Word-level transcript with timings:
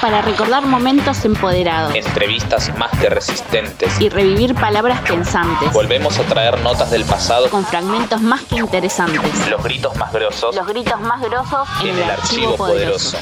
para 0.00 0.22
recordar 0.22 0.64
momentos 0.64 1.24
empoderados 1.24 1.94
Entrevistas 1.94 2.76
más 2.78 2.90
que 3.00 3.08
resistentes. 3.08 4.00
y 4.00 4.08
revivir 4.08 4.54
palabras 4.54 5.00
pensantes 5.02 5.72
Volvemos 5.72 6.18
a 6.18 6.22
traer 6.24 6.60
notas 6.60 6.90
del 6.90 7.04
pasado 7.04 7.48
con 7.50 7.64
fragmentos 7.66 8.20
más 8.20 8.42
que 8.42 8.56
interesantes. 8.56 9.48
los 9.48 9.62
gritos 9.62 9.94
más 9.96 10.12
grosos 10.12 10.54
Los 10.54 10.66
gritos 10.66 11.00
más 11.00 11.20
grosos 11.22 11.68
en, 11.82 11.88
en 11.90 11.98
el 11.98 12.10
archivo 12.10 12.56
poderoso. 12.56 13.18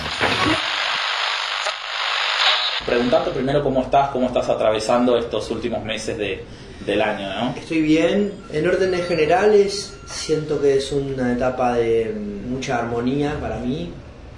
Preguntarte 2.85 3.31
primero 3.31 3.63
cómo 3.65 3.83
estás, 3.83 4.11
cómo 4.11 4.27
estás 4.29 4.49
atravesando 4.49 5.17
estos 5.19 5.51
últimos 5.51 5.83
meses 5.83 6.17
de, 6.19 6.45
del 6.85 7.03
año, 7.03 7.29
¿no? 7.35 7.54
Estoy 7.56 7.81
bien. 7.83 8.33
En 8.53 8.69
órdenes 8.69 9.08
generales, 9.08 9.97
siento 10.06 10.61
que 10.61 10.77
es 10.77 10.93
una 10.93 11.33
etapa 11.33 11.72
de 11.74 12.15
mucha 12.49 12.79
armonía 12.79 13.37
para 13.40 13.56
mí 13.56 13.93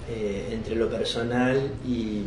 eh, 0.08 0.50
entre 0.52 0.74
lo 0.74 0.88
personal 0.88 1.70
y, 1.86 2.22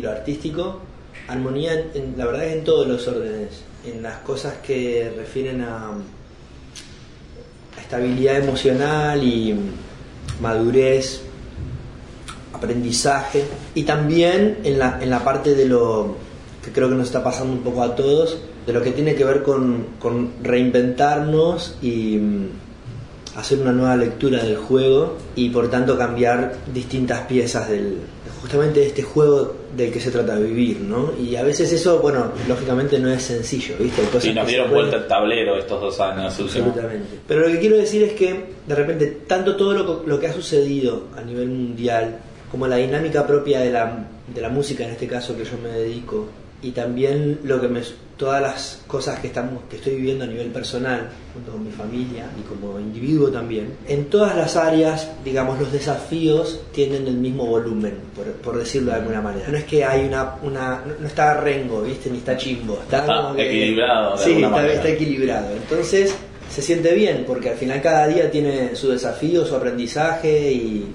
lo 0.00 0.10
artístico. 0.10 0.80
Armonía, 1.28 1.72
en- 1.94 2.14
la 2.16 2.26
verdad, 2.26 2.46
es 2.46 2.56
en 2.56 2.64
todos 2.64 2.86
los 2.86 3.06
órdenes. 3.06 3.62
En 3.86 4.02
las 4.02 4.18
cosas 4.18 4.54
que 4.66 5.12
refieren 5.16 5.60
a, 5.62 5.92
estabilidad 7.80 8.38
emocional 8.38 9.22
y 9.22 9.54
madurez, 10.40 11.20
aprendizaje 12.52 13.44
y 13.74 13.82
también 13.82 14.58
en 14.64 14.78
la, 14.78 14.98
en 15.02 15.10
la 15.10 15.22
parte 15.22 15.54
de 15.54 15.66
lo 15.66 16.16
que 16.64 16.72
creo 16.72 16.88
que 16.88 16.94
nos 16.94 17.06
está 17.06 17.22
pasando 17.22 17.52
un 17.52 17.60
poco 17.60 17.82
a 17.82 17.94
todos, 17.94 18.38
de 18.66 18.72
lo 18.72 18.82
que 18.82 18.92
tiene 18.92 19.14
que 19.14 19.24
ver 19.24 19.42
con, 19.42 19.86
reinventarnos 20.42 21.76
y 21.82 22.18
hacer 23.36 23.58
una 23.58 23.72
nueva 23.72 23.96
lectura 23.96 24.42
del 24.42 24.56
juego 24.56 25.16
y 25.34 25.50
por 25.50 25.70
tanto 25.70 25.98
cambiar 25.98 26.54
distintas 26.72 27.22
piezas 27.22 27.68
del 27.68 27.98
justamente 28.40 28.80
de 28.80 28.86
este 28.88 29.02
juego 29.02 29.54
del 29.74 29.90
que 29.90 29.98
se 29.98 30.10
trata 30.10 30.36
de 30.36 30.44
vivir, 30.44 30.80
¿no? 30.80 31.14
Y 31.18 31.34
a 31.34 31.42
veces 31.42 31.72
eso, 31.72 31.98
bueno, 32.00 32.30
lógicamente 32.46 32.98
no 32.98 33.10
es 33.10 33.22
sencillo, 33.22 33.74
¿viste? 33.78 34.02
Cosas 34.02 34.22
Sí, 34.22 34.34
nos 34.34 34.46
dieron 34.46 34.70
vuelta 34.70 34.96
el 34.98 35.08
tablero 35.08 35.56
estos 35.56 35.80
dos 35.80 35.98
años 36.00 36.38
últimos. 36.38 36.68
Absolutamente. 36.68 37.20
Pero 37.26 37.40
lo 37.40 37.46
que 37.46 37.58
quiero 37.58 37.78
decir 37.78 38.02
es 38.02 38.12
que 38.12 38.54
de 38.66 38.74
repente 38.74 39.06
tanto 39.26 39.56
todo 39.56 39.72
lo, 39.72 40.02
lo 40.06 40.20
que 40.20 40.26
ha 40.26 40.32
sucedido 40.34 41.04
a 41.16 41.22
nivel 41.22 41.48
mundial 41.48 42.18
como 42.50 42.66
la 42.66 42.76
dinámica 42.76 43.26
propia 43.26 43.60
de 43.60 43.72
la, 43.72 44.08
de 44.32 44.40
la 44.42 44.50
música 44.50 44.84
en 44.84 44.90
este 44.90 45.08
caso 45.08 45.34
que 45.34 45.44
yo 45.44 45.56
me 45.62 45.70
dedico 45.70 46.28
y 46.64 46.70
también 46.72 47.40
lo 47.44 47.60
que 47.60 47.68
me 47.68 47.80
todas 48.16 48.40
las 48.40 48.82
cosas 48.86 49.18
que 49.18 49.26
estamos 49.26 49.64
que 49.68 49.76
estoy 49.76 49.96
viviendo 49.96 50.24
a 50.24 50.28
nivel 50.28 50.46
personal 50.48 51.08
junto 51.34 51.50
con 51.52 51.64
mi 51.64 51.72
familia 51.72 52.26
y 52.38 52.42
como 52.48 52.78
individuo 52.78 53.28
también 53.28 53.74
en 53.88 54.04
todas 54.04 54.36
las 54.36 54.54
áreas 54.56 55.10
digamos 55.24 55.58
los 55.58 55.72
desafíos 55.72 56.60
tienen 56.72 57.08
el 57.08 57.16
mismo 57.16 57.44
volumen 57.44 57.94
por, 58.14 58.26
por 58.34 58.56
decirlo 58.56 58.92
de 58.92 58.98
alguna 58.98 59.20
manera. 59.20 59.48
No 59.48 59.56
es 59.58 59.64
que 59.64 59.84
hay 59.84 60.04
una 60.06 60.36
una 60.42 60.82
no 61.00 61.06
está 61.06 61.40
rengo 61.40 61.82
viste 61.82 62.08
ni 62.08 62.18
está 62.18 62.36
chimbo. 62.36 62.74
Está, 62.82 62.98
Está 63.00 63.16
como 63.22 63.34
que- 63.34 63.48
equilibrado, 63.48 64.12
de 64.16 64.18
sí 64.18 64.28
alguna 64.30 64.46
está, 64.46 64.56
manera. 64.58 64.74
está 64.74 64.88
equilibrado. 64.90 65.50
Entonces 65.56 66.14
se 66.50 66.62
siente 66.62 66.94
bien 66.94 67.24
porque 67.26 67.50
al 67.50 67.56
final 67.56 67.82
cada 67.82 68.06
día 68.06 68.30
tiene 68.30 68.76
su 68.76 68.90
desafío 68.90 69.44
su 69.44 69.56
aprendizaje 69.56 70.52
y 70.52 70.86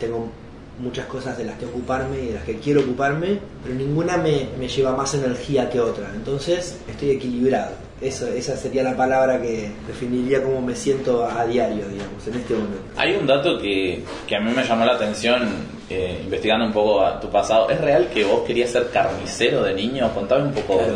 tengo 0.00 0.28
muchas 0.78 1.06
cosas 1.06 1.36
de 1.38 1.44
las 1.44 1.58
que 1.58 1.64
ocuparme 1.66 2.20
y 2.22 2.26
de 2.28 2.34
las 2.34 2.44
que 2.44 2.56
quiero 2.58 2.80
ocuparme, 2.82 3.38
pero 3.62 3.74
ninguna 3.74 4.16
me, 4.16 4.48
me 4.58 4.68
lleva 4.68 4.94
más 4.96 5.14
energía 5.14 5.70
que 5.70 5.80
otra. 5.80 6.10
Entonces 6.14 6.78
estoy 6.88 7.10
equilibrado. 7.10 7.72
Eso, 8.00 8.28
esa 8.28 8.56
sería 8.58 8.82
la 8.82 8.94
palabra 8.94 9.40
que 9.40 9.70
definiría 9.88 10.42
cómo 10.42 10.60
me 10.60 10.74
siento 10.76 11.24
a 11.24 11.46
diario, 11.46 11.88
digamos, 11.88 12.26
en 12.26 12.34
este 12.34 12.52
momento. 12.54 12.76
Hay 12.96 13.14
un 13.14 13.26
dato 13.26 13.58
que, 13.58 14.02
que 14.26 14.36
a 14.36 14.40
mí 14.40 14.52
me 14.54 14.62
llamó 14.64 14.84
la 14.84 14.92
atención 14.96 15.48
eh, 15.88 16.20
investigando 16.24 16.66
un 16.66 16.72
poco 16.74 17.02
a 17.02 17.18
tu 17.18 17.30
pasado. 17.30 17.70
¿Es 17.70 17.80
real 17.80 18.10
que 18.12 18.22
vos 18.24 18.42
querías 18.46 18.68
ser 18.70 18.90
carnicero 18.90 19.62
de 19.62 19.72
niño? 19.72 20.12
Contame 20.14 20.44
un 20.48 20.52
poco 20.52 20.76
Claro. 20.76 20.92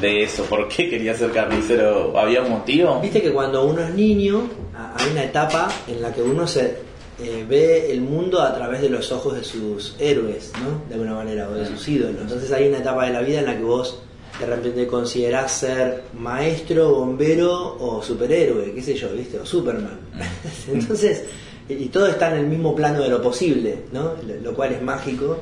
de, 0.00 0.08
de 0.08 0.22
eso. 0.22 0.44
¿Por 0.44 0.68
qué 0.68 0.88
querías 0.88 1.18
ser 1.18 1.32
carnicero? 1.32 2.16
¿Había 2.16 2.42
un 2.42 2.50
motivo? 2.50 3.00
Viste 3.00 3.20
que 3.20 3.32
cuando 3.32 3.64
uno 3.66 3.82
es 3.82 3.92
niño 3.94 4.48
hay 4.96 5.10
una 5.10 5.24
etapa 5.24 5.68
en 5.88 6.00
la 6.00 6.12
que 6.14 6.22
uno 6.22 6.46
se 6.46 6.86
eh, 7.20 7.44
ve 7.48 7.90
el 7.92 8.00
mundo 8.00 8.40
a 8.40 8.54
través 8.54 8.80
de 8.80 8.88
los 8.88 9.10
ojos 9.12 9.34
de 9.36 9.44
sus 9.44 9.96
héroes, 9.98 10.52
¿no? 10.62 10.86
De 10.88 10.94
alguna 10.94 11.14
manera, 11.14 11.48
o 11.48 11.54
de 11.54 11.66
sus 11.66 11.86
ídolos. 11.88 12.20
Entonces 12.22 12.50
hay 12.52 12.68
una 12.68 12.78
etapa 12.78 13.06
de 13.06 13.12
la 13.12 13.20
vida 13.20 13.40
en 13.40 13.46
la 13.46 13.56
que 13.56 13.64
vos 13.64 14.00
de 14.38 14.46
repente 14.46 14.86
considerás 14.86 15.50
ser 15.52 16.02
maestro, 16.16 16.90
bombero 16.94 17.76
o 17.80 18.00
superhéroe, 18.02 18.72
qué 18.72 18.82
sé 18.82 18.94
yo, 18.94 19.08
¿viste? 19.10 19.38
O 19.40 19.44
Superman. 19.46 19.98
Entonces, 20.72 21.24
y 21.68 21.86
todo 21.86 22.06
está 22.06 22.30
en 22.32 22.40
el 22.40 22.46
mismo 22.46 22.74
plano 22.74 23.02
de 23.02 23.08
lo 23.08 23.20
posible, 23.20 23.80
¿no? 23.92 24.12
Lo- 24.42 24.54
cual 24.54 24.72
es 24.72 24.82
mágico, 24.82 25.38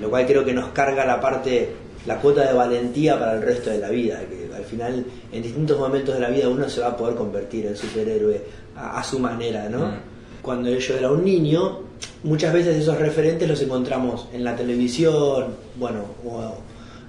lo 0.00 0.08
cual 0.10 0.26
creo 0.26 0.44
que 0.44 0.52
nos 0.52 0.68
carga 0.68 1.04
la 1.04 1.20
parte, 1.20 1.70
la 2.06 2.18
cuota 2.20 2.46
de 2.46 2.52
valentía 2.54 3.18
para 3.18 3.34
el 3.34 3.42
resto 3.42 3.70
de 3.70 3.78
la 3.78 3.88
vida, 3.90 4.20
que 4.28 4.54
al 4.54 4.64
final 4.64 5.04
en 5.32 5.42
distintos 5.42 5.78
momentos 5.78 6.14
de 6.14 6.20
la 6.20 6.28
vida 6.30 6.48
uno 6.48 6.68
se 6.68 6.80
va 6.80 6.88
a 6.88 6.96
poder 6.96 7.16
convertir 7.16 7.66
en 7.66 7.76
superhéroe 7.76 8.42
a, 8.76 9.00
a 9.00 9.04
su 9.04 9.18
manera, 9.18 9.68
¿no? 9.68 10.15
Cuando 10.46 10.70
yo 10.70 10.94
era 10.96 11.10
un 11.10 11.24
niño, 11.24 11.80
muchas 12.22 12.54
veces 12.54 12.76
esos 12.76 12.96
referentes 12.98 13.46
los 13.48 13.60
encontramos 13.60 14.28
en 14.32 14.44
la 14.44 14.54
televisión, 14.56 15.56
bueno, 15.74 16.04
o 16.24 16.54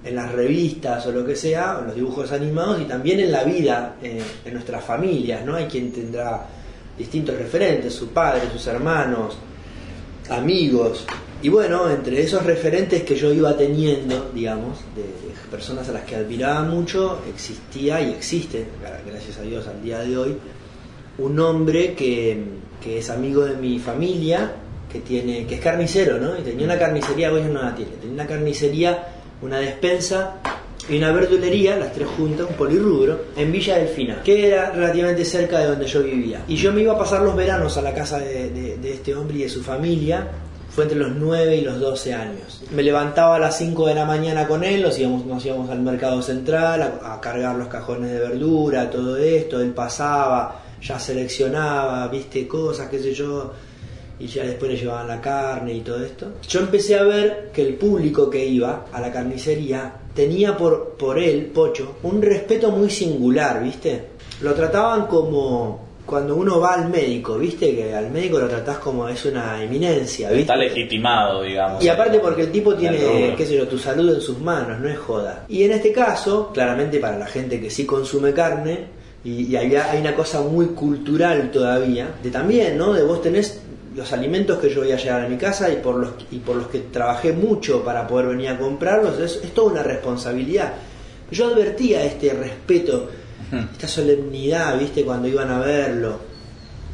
en 0.03 0.16
las 0.16 0.31
revistas 0.31 1.06
o 1.06 1.12
lo 1.12 1.24
que 1.24 1.36
sea, 1.36 1.78
en 1.81 1.86
los 1.88 1.96
dibujos 1.96 2.31
animados 2.31 2.81
y 2.81 2.86
también 2.86 3.20
en 3.20 3.31
la 3.31 3.44
vida, 3.44 3.96
eh, 4.02 4.22
en 4.44 4.53
nuestras 4.53 4.84
familias, 4.84 5.46
¿no? 5.46 5.53
Hay 5.56 5.66
quien 5.68 5.92
tendrá 5.92 6.48
distintos 6.98 7.38
referentes, 7.38 7.94
su 7.94 8.08
padre, 8.09 8.42
sus 8.52 8.66
hermanos, 8.68 9.38
amigos. 10.30 11.06
Y 11.42 11.50
bueno, 11.50 11.90
entre 11.92 12.22
esos 12.22 12.44
referentes 12.44 13.04
que 13.04 13.16
yo 13.16 13.31
iba 13.31 13.56
teniendo, 13.56 14.31
digamos, 14.34 14.80
de, 14.96 15.04
personas 15.52 15.88
a 15.90 15.94
las 15.94 16.04
que 16.04 16.16
admiraba 16.16 16.64
mucho, 16.64 17.19
existía 17.30 18.02
y 18.02 18.09
existe, 18.12 18.66
gra- 18.84 19.00
gracias 19.09 19.38
a 19.38 19.44
Dios 19.44 19.68
al 19.68 19.81
día 19.81 20.00
de 20.00 20.18
hoy, 20.18 20.36
un 21.19 21.40
hombre 21.40 21.94
que, 21.94 22.44
que 22.82 23.00
es 23.00 23.10
amigo 23.10 23.44
de 23.46 23.56
mi 23.56 23.80
familia, 23.80 24.52
que 24.92 25.00
tiene, 25.00 25.46
que 25.46 25.56
es 25.56 25.62
carnicero, 25.62 26.18
¿no? 26.20 26.38
Y 26.38 26.42
tenía 26.44 26.66
una 26.66 26.78
carnicería, 26.80 27.32
hoy 27.32 27.44
no 27.44 27.62
la 27.62 27.76
tiene, 27.76 27.92
tenía 28.00 28.14
una 28.14 28.28
carnicería, 28.28 29.08
una 29.42 29.60
despensa 29.60 30.36
y 30.90 30.98
una 30.98 31.12
verdulería, 31.12 31.76
las 31.76 31.92
tres 31.92 32.08
juntas, 32.08 32.48
un 32.50 32.56
polirrubro, 32.56 33.20
en 33.36 33.52
Villa 33.52 33.78
Delfina, 33.78 34.22
que 34.24 34.48
era 34.48 34.72
relativamente 34.72 35.26
cerca 35.26 35.60
de 35.60 35.68
donde 35.68 35.86
yo 35.86 36.02
vivía. 36.02 36.44
Y 36.48 36.56
yo 36.56 36.72
me 36.72 36.82
iba 36.82 36.94
a 36.94 36.98
pasar 36.98 37.22
los 37.24 37.36
veranos 37.36 37.76
a 37.78 37.82
la 37.82 37.94
casa 37.94 38.20
de, 38.20 38.50
de- 38.52 38.94
este 38.94 39.14
hombre 39.14 39.38
y 39.40 39.42
de 39.44 39.50
su 39.50 39.62
familia, 39.62 40.26
fue 40.70 40.84
entre 40.86 41.00
los 41.00 41.12
9 41.16 41.56
y 41.58 41.62
los 41.62 41.80
12 41.80 42.14
años. 42.14 42.62
Me 42.72 42.84
levantaba 42.84 43.36
a 43.36 43.40
las 43.40 43.58
5 43.58 43.88
de 43.88 43.96
la 43.96 44.06
mañana 44.06 44.48
con 44.48 44.64
él, 44.64 44.84
nos 44.84 44.98
íbamos, 44.98 45.26
nos 45.26 45.44
íbamos 45.46 45.70
al 45.70 45.82
mercado 45.82 46.22
central 46.22 47.00
a 47.04 47.20
cargar 47.20 47.56
los 47.56 47.68
cajones 47.68 48.12
de 48.12 48.20
verdura, 48.20 48.90
todo 48.90 49.18
esto, 49.18 49.60
él 49.60 49.72
pasaba, 49.72 50.62
ya 50.82 51.00
seleccionaba, 51.00 52.08
viste, 52.08 52.48
cosas, 52.48 52.90
qué 52.90 53.00
sé 53.00 53.14
yo, 53.14 53.52
y 54.20 54.28
ya 54.28 54.44
después 54.44 54.72
le 54.72 54.78
llevaban 54.78 55.08
la 55.08 55.22
carne 55.22 55.74
y 55.74 55.82
todo 55.82 56.04
esto. 56.04 56.34
Yo 56.48 56.60
empecé 56.60 56.98
a 56.98 57.04
ver 57.04 57.52
que 57.54 57.62
el 57.62 57.76
público 57.76 58.30
que 58.30 58.46
iba 58.46 58.86
a 58.92 59.00
la 59.00 59.12
carnicería 59.12 59.94
tenía 60.14 60.58
por, 60.58 60.96
por 60.98 61.20
él, 61.20 61.46
Pocho, 61.48 61.98
un 62.04 62.22
respeto 62.22 62.72
muy 62.72 62.90
singular, 62.90 63.64
¿viste? 63.64 64.18
Lo 64.42 64.54
trataban 64.54 65.08
como 65.08 65.88
cuando 66.08 66.36
uno 66.36 66.60
va 66.60 66.76
al 66.76 66.90
médico, 66.90 67.38
¿viste? 67.38 67.76
Que 67.76 67.94
al 67.94 68.10
médico 68.10 68.40
lo 68.40 68.48
tratás 68.48 68.78
como 68.78 69.08
es 69.08 69.24
una 69.26 69.62
eminencia, 69.62 70.30
¿viste? 70.30 70.42
Está 70.42 70.56
legitimado, 70.56 71.44
digamos. 71.44 71.84
Y 71.84 71.90
aparte 71.90 72.20
porque 72.20 72.44
el 72.44 72.52
tipo 72.52 72.74
tiene, 72.74 73.36
qué 73.36 73.46
sé 73.46 73.58
yo, 73.58 73.68
tu 73.68 73.78
salud 73.78 74.16
en 74.16 74.22
sus 74.22 74.40
manos, 74.40 74.80
no 74.80 74.90
es 74.90 74.98
joda. 74.98 75.46
Y 75.50 75.64
en 75.64 75.74
este 75.74 75.92
caso, 75.92 76.50
claramente 76.54 77.00
para 77.00 77.20
la 77.20 77.28
gente 77.28 77.60
que 77.60 77.70
sí 77.70 77.86
consume 77.86 78.34
carne, 78.34 78.97
y, 79.28 79.48
y 79.52 79.56
hay, 79.58 79.76
hay 79.76 80.00
una 80.00 80.16
cosa 80.16 80.42
muy 80.42 80.68
cultural 80.68 81.52
todavía, 81.52 82.16
de 82.24 82.32
también, 82.32 82.78
¿no? 82.78 82.94
De 82.94 83.04
vos 83.04 83.22
tenés 83.22 83.60
los 83.94 84.14
alimentos 84.14 84.58
que 84.60 84.70
yo 84.70 84.82
voy 84.82 84.94
a 84.94 84.98
llevar 84.98 85.26
a 85.26 85.28
mi 85.28 85.36
casa 85.36 85.70
y 85.70 85.78
por 85.78 85.96
los, 85.96 86.12
y 86.32 86.38
por 86.38 86.56
los 86.56 86.68
que 86.68 86.80
trabajé 86.80 87.34
mucho 87.34 87.84
para 87.84 88.07
poder 88.07 88.28
venir 88.28 88.50
a 88.50 88.57
comprarlos, 88.57 89.19
es, 89.19 89.42
es 89.44 89.54
toda 89.54 89.74
una 89.74 89.84
responsabilidad. 89.84 90.75
Yo 91.30 91.48
advertía 91.48 92.06
este 92.06 92.31
respeto, 92.31 93.10
esta 93.74 93.88
solemnidad, 93.90 94.80
¿viste? 94.80 95.04
Cuando 95.04 95.28
iban 95.28 95.51
a 95.51 95.60
verlo, 95.60 96.19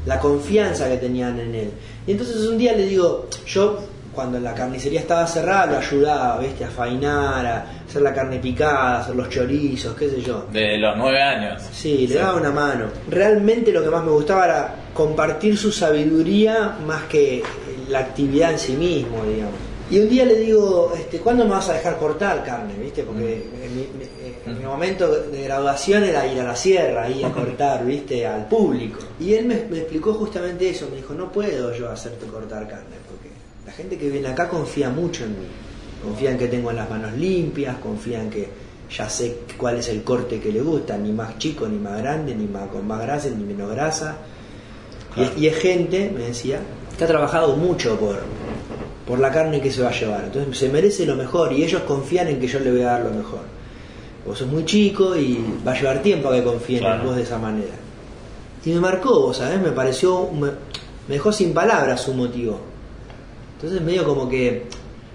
la 0.08 0.20
confianza 0.20 0.90
que 0.90 0.98
tenían 0.98 1.40
en 1.40 1.54
él. 1.54 1.70
Y 2.08 2.14
entonces 2.14 2.38
un 2.48 2.58
día 2.58 2.74
le 2.74 2.88
digo, 2.88 3.28
yo 3.46 3.80
cuando 4.14 4.40
la 4.40 4.54
carnicería 4.54 5.00
estaba 5.02 5.26
cerrada 5.28 5.66
lo 5.66 5.78
ayudaba, 5.78 6.40
¿viste? 6.40 6.64
A 6.66 6.70
fainar, 6.70 7.46
a 7.46 7.66
hacer 7.88 8.02
la 8.02 8.14
carne 8.14 8.38
picada, 8.40 8.98
a 8.98 9.00
hacer 9.02 9.16
los 9.16 9.30
chorizos, 9.30 9.96
qué 9.96 10.10
sé 10.10 10.22
yo. 10.22 10.46
De 10.52 10.78
los 10.78 10.96
nueve 10.98 11.22
años. 11.22 11.62
Sí, 11.72 12.08
le 12.08 12.16
daba 12.16 12.36
una 12.40 12.52
mano. 12.52 12.86
Realmente 13.10 13.72
lo 13.72 13.84
que 13.84 13.90
más 13.90 14.04
me 14.04 14.12
gustaba 14.12 14.46
era 14.46 14.76
compartir 14.94 15.58
su 15.58 15.72
sabiduría 15.72 16.78
más 16.86 17.04
que 17.04 17.44
la 17.90 18.00
actividad 18.00 18.52
en 18.52 18.60
sí 18.60 18.74
mismo, 18.74 19.24
digamos. 19.26 19.56
Y 19.92 20.00
un 20.00 20.10
día 20.10 20.26
le 20.26 20.36
digo, 20.36 20.94
este, 20.98 21.20
¿cuándo 21.20 21.44
me 21.44 21.52
vas 21.52 21.70
a 21.70 21.74
dejar 21.74 21.98
cortar 21.98 22.44
carne? 22.44 22.74
¿Viste? 22.82 23.04
Porque 23.04 23.46
en, 23.64 23.76
mi, 23.76 23.82
mi- 23.82 24.14
en 24.46 24.58
mi 24.60 24.66
momento 24.66 25.08
de 25.10 25.44
graduación 25.44 26.04
era 26.04 26.26
ir 26.26 26.40
a 26.40 26.46
la 26.46 26.56
sierra, 26.56 27.10
ir 27.10 27.26
a 27.26 27.30
cortar, 27.34 27.86
¿viste? 27.86 28.26
Al 28.26 28.46
público. 28.48 29.00
Y 29.20 29.34
él 29.34 29.46
me, 29.46 29.56
me 29.70 29.80
explicó 29.80 30.14
justamente 30.14 30.70
eso, 30.70 30.88
me 30.90 30.98
dijo, 30.98 31.14
no 31.14 31.32
puedo 31.32 31.74
yo 31.76 31.90
hacerte 31.92 32.26
cortar 32.28 32.68
carne, 32.68 32.96
la 33.74 33.78
gente 33.78 33.98
que 33.98 34.10
viene 34.10 34.28
acá 34.28 34.48
confía 34.50 34.90
mucho 34.90 35.24
en 35.24 35.32
mí. 35.32 35.48
Confían 36.04 36.38
que 36.38 36.48
tengo 36.48 36.72
las 36.72 36.90
manos 36.90 37.14
limpias, 37.14 37.78
confían 37.78 38.30
que 38.30 38.48
ya 38.96 39.10
sé 39.10 39.38
cuál 39.58 39.78
es 39.78 39.90
el 39.90 40.04
corte 40.04 40.40
que 40.40 40.52
le 40.52 40.62
gusta, 40.62 40.96
ni 40.98 41.12
más 41.12 41.38
chico, 41.40 41.68
ni 41.68 41.78
más 41.78 41.98
grande, 42.00 42.36
ni 42.36 42.46
más 42.46 42.68
con 42.68 42.86
más 42.86 43.02
grasa, 43.02 43.30
ni 43.30 43.44
menos 43.44 43.72
grasa. 43.72 44.18
Y 45.16 45.24
es- 45.24 45.32
Y, 45.38 45.48
es 45.48 45.58
gente, 45.58 46.12
me 46.16 46.26
decía, 46.26 46.60
que 46.98 47.04
ha 47.04 47.08
trabajado 47.08 47.56
mucho 47.56 47.98
por, 47.98 48.20
por 49.08 49.20
la 49.20 49.32
carne 49.32 49.60
que 49.62 49.72
se 49.72 49.82
va 49.82 49.90
a 49.90 50.00
llevar. 50.00 50.26
Entonces 50.26 50.56
se 50.58 50.70
merece 50.70 51.06
lo 51.06 51.16
mejor 51.16 51.52
y 51.54 51.64
ellos 51.64 51.82
confían 51.84 52.28
en 52.28 52.40
que 52.40 52.48
yo 52.48 52.60
le 52.60 52.70
voy 52.72 52.82
a 52.82 52.86
dar 52.92 53.02
lo 53.06 53.12
mejor. 53.12 53.42
Vos 54.28 54.38
sos 54.38 54.48
muy 54.48 54.66
chico 54.66 55.16
y 55.16 55.44
va 55.66 55.72
a 55.72 55.76
llevar 55.80 56.02
tiempo 56.04 56.30
a 56.30 56.34
que 56.36 56.44
confíen 56.44 56.84
en 56.84 57.04
vos 57.06 57.16
de 57.16 57.24
esa 57.24 57.40
manera. 57.40 57.74
Y 58.66 58.70
me 58.72 58.80
marcó, 58.80 59.20
vos 59.22 59.38
sabés, 59.38 59.60
me 59.62 59.72
pareció, 59.72 60.30
me, 60.32 60.48
me 61.08 61.16
dejó 61.16 61.32
sin 61.32 61.54
palabras 61.54 62.02
su 62.02 62.14
motivo. 62.14 62.60
Entonces 63.64 63.82
medio 63.82 64.04
como 64.04 64.28
que, 64.28 64.48
en 64.50 64.64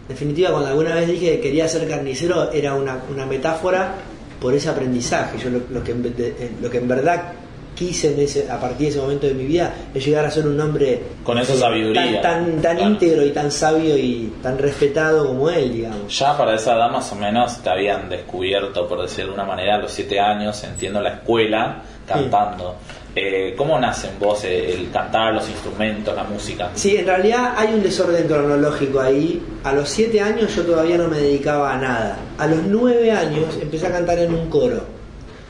definitiva, 0.08 0.50
cuando 0.52 0.68
alguna 0.70 0.94
vez 0.94 1.06
dije 1.06 1.32
que 1.32 1.40
quería 1.40 1.68
ser 1.68 1.86
carnicero, 1.86 2.50
era 2.50 2.72
una, 2.74 2.98
una 3.12 3.26
metáfora 3.26 3.92
por 4.40 4.54
ese 4.54 4.70
aprendizaje. 4.70 5.36
Yo 5.38 5.50
lo, 5.50 5.60
lo 5.70 5.84
que, 5.84 5.92
en, 5.92 6.02
ve- 6.02 6.10
de- 6.10 6.28
eh, 6.28 6.50
lo 6.62 6.70
que 6.70 6.78
en 6.78 6.88
verdad 6.88 7.32
quise 7.74 8.14
en 8.14 8.20
ese, 8.20 8.50
a 8.50 8.58
partir 8.58 8.86
de 8.86 8.88
ese 8.88 9.00
momento 9.00 9.26
de 9.26 9.34
mi 9.34 9.44
vida 9.44 9.72
es 9.94 10.02
llegar 10.04 10.24
a 10.24 10.30
ser 10.30 10.48
un 10.48 10.58
hombre 10.58 11.00
Con 11.22 11.38
esa 11.38 11.54
sabiduría. 11.56 12.22
tan, 12.22 12.44
tan, 12.46 12.62
tan 12.62 12.76
Claro. 12.78 12.90
íntegro 12.92 13.24
y 13.26 13.30
tan 13.32 13.50
sabio 13.52 13.96
y 13.98 14.32
tan 14.42 14.56
respetado 14.58 15.26
como 15.26 15.50
él, 15.50 15.72
digamos. 15.74 16.18
Ya 16.18 16.36
para 16.38 16.54
esa 16.54 16.74
edad 16.74 16.90
más 16.90 17.12
o 17.12 17.16
menos 17.16 17.62
te 17.62 17.68
habían 17.68 18.08
descubierto, 18.08 18.88
por 18.88 19.02
decir 19.02 19.26
de 19.26 19.30
una 19.32 19.44
manera, 19.44 19.74
a 19.74 19.78
los 19.78 19.92
siete 19.92 20.18
años, 20.18 20.64
entiendo 20.64 21.00
la 21.02 21.10
escuela, 21.10 21.82
cantando. 22.06 22.76
Eh, 23.14 23.54
¿Cómo 23.56 23.78
nace 23.80 24.08
en 24.08 24.18
vos 24.18 24.44
el, 24.44 24.90
cantar, 24.92 25.34
los 25.34 25.48
instrumentos, 25.48 26.14
la 26.14 26.24
música? 26.24 26.70
Sí, 26.74 26.96
en 26.96 27.06
realidad 27.06 27.54
hay 27.56 27.74
un 27.74 27.82
desorden 27.82 28.26
cronológico 28.28 29.00
ahí. 29.00 29.42
A 29.64 29.72
los 29.72 29.88
7 29.88 30.20
años 30.20 30.54
yo 30.54 30.62
todavía 30.64 30.98
no 30.98 31.08
me 31.08 31.18
dedicaba 31.18 31.74
a 31.74 31.78
nada. 31.78 32.18
A 32.38 32.46
los 32.46 32.62
9 32.64 33.10
años 33.10 33.58
empecé 33.60 33.86
a 33.88 33.92
cantar 33.92 34.18
en 34.18 34.34
un 34.34 34.48
coro 34.48 34.98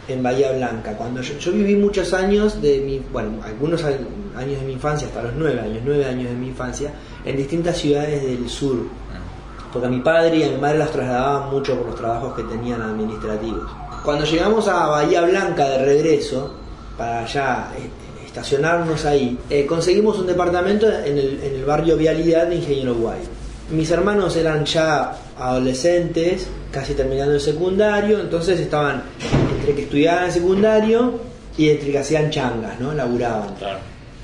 en 0.09 0.23
Bahía 0.23 0.53
Blanca. 0.53 0.93
Cuando 0.97 1.21
yo, 1.21 1.37
yo 1.39 1.53
viví 1.53 1.77
muchos 1.77 2.15
años 2.15 2.63
de 2.63 2.81
mi, 2.81 3.03
bueno, 3.13 3.41
algunos 3.45 3.85
años 3.85 4.61
de 4.61 4.67
mi 4.67 4.73
infancia, 4.73 5.09
hasta 5.09 5.23
los 5.23 5.35
9 5.35 5.61
años, 5.61 5.83
9 5.85 6.05
años 6.07 6.31
de 6.31 6.37
mi 6.37 6.49
infancia, 6.49 6.93
en 7.25 7.37
distintas 7.37 7.77
ciudades 7.77 8.23
del 8.23 8.49
sur. 8.49 8.87
Porque 9.73 9.87
a 9.87 9.91
mi 9.91 10.01
padre 10.01 10.39
y 10.39 10.43
a 10.45 10.49
mi 10.49 10.57
madre 10.57 10.79
las 10.79 10.91
trasladaban 10.91 11.51
mucho 11.51 11.77
por 11.77 11.89
los 11.89 11.97
trabajos 11.97 12.35
que 12.35 12.43
tenían 12.45 12.81
administrativos. 12.81 13.71
Cuando 14.03 14.25
llegamos 14.25 14.67
a 14.69 14.87
Bahía 14.87 15.21
Blanca 15.23 15.69
de 15.69 15.85
regreso, 15.85 16.55
para 16.99 17.25
ya 17.27 17.73
eh, 17.79 18.27
estacionarnos 18.27 19.05
ahí, 19.07 19.39
eh, 19.49 19.65
conseguimos 19.65 20.19
un 20.19 20.27
departamento 20.27 20.87
en 20.87 21.17
el, 21.17 21.41
en 21.43 21.55
el 21.55 21.65
barrio 21.65 21.97
Vialidad 21.97 22.49
de 22.49 22.57
Ingeniero 22.57 22.95
Guay. 22.97 23.21
Mis 23.71 23.91
hermanos 23.91 24.35
eran 24.37 24.65
ya 24.65 25.17
adolescentes, 25.39 26.47
casi 26.71 26.95
terminando 26.95 27.35
el 27.35 27.41
secundario, 27.41 28.21
entonces 28.21 28.59
estaban 28.61 29.03
entre 29.59 29.75
que 29.75 29.83
estudiaban 29.83 30.25
el 30.25 30.33
secundario 30.33 31.21
y 31.57 31.69
entre 31.71 31.91
que 31.93 31.99
hacían 31.99 32.31
changas, 32.31 32.81
¿no? 32.81 32.93
Laburaban 32.95 33.55
Claro. 33.59 33.79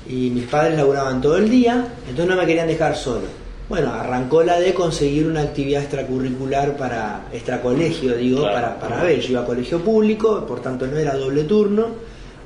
y 0.09 0.29
mis 0.31 0.45
padres 0.47 0.77
laburaban 0.77 1.21
todo 1.21 1.37
el 1.37 1.49
día, 1.49 1.85
entonces 2.09 2.27
no 2.27 2.35
me 2.41 2.45
querían 2.47 2.67
dejar 2.67 2.95
solo. 2.95 3.45
Bueno, 3.67 3.91
arrancó 3.93 4.43
la 4.43 4.59
de 4.59 4.73
conseguir 4.75 5.25
una 5.27 5.41
actividad 5.41 5.81
extracurricular 5.81 6.77
para 6.77 7.25
extracolegio, 7.33 8.15
digo, 8.15 8.41
Claro. 8.41 8.53
para, 8.53 8.79
para 8.79 9.03
ver. 9.03 9.19
Yo 9.19 9.31
iba 9.31 9.41
a 9.41 9.45
colegio 9.45 9.79
público, 9.81 10.45
por 10.47 10.61
tanto 10.61 10.85
no 10.87 10.97
era 10.97 11.15
doble 11.15 11.43
turno. 11.45 11.87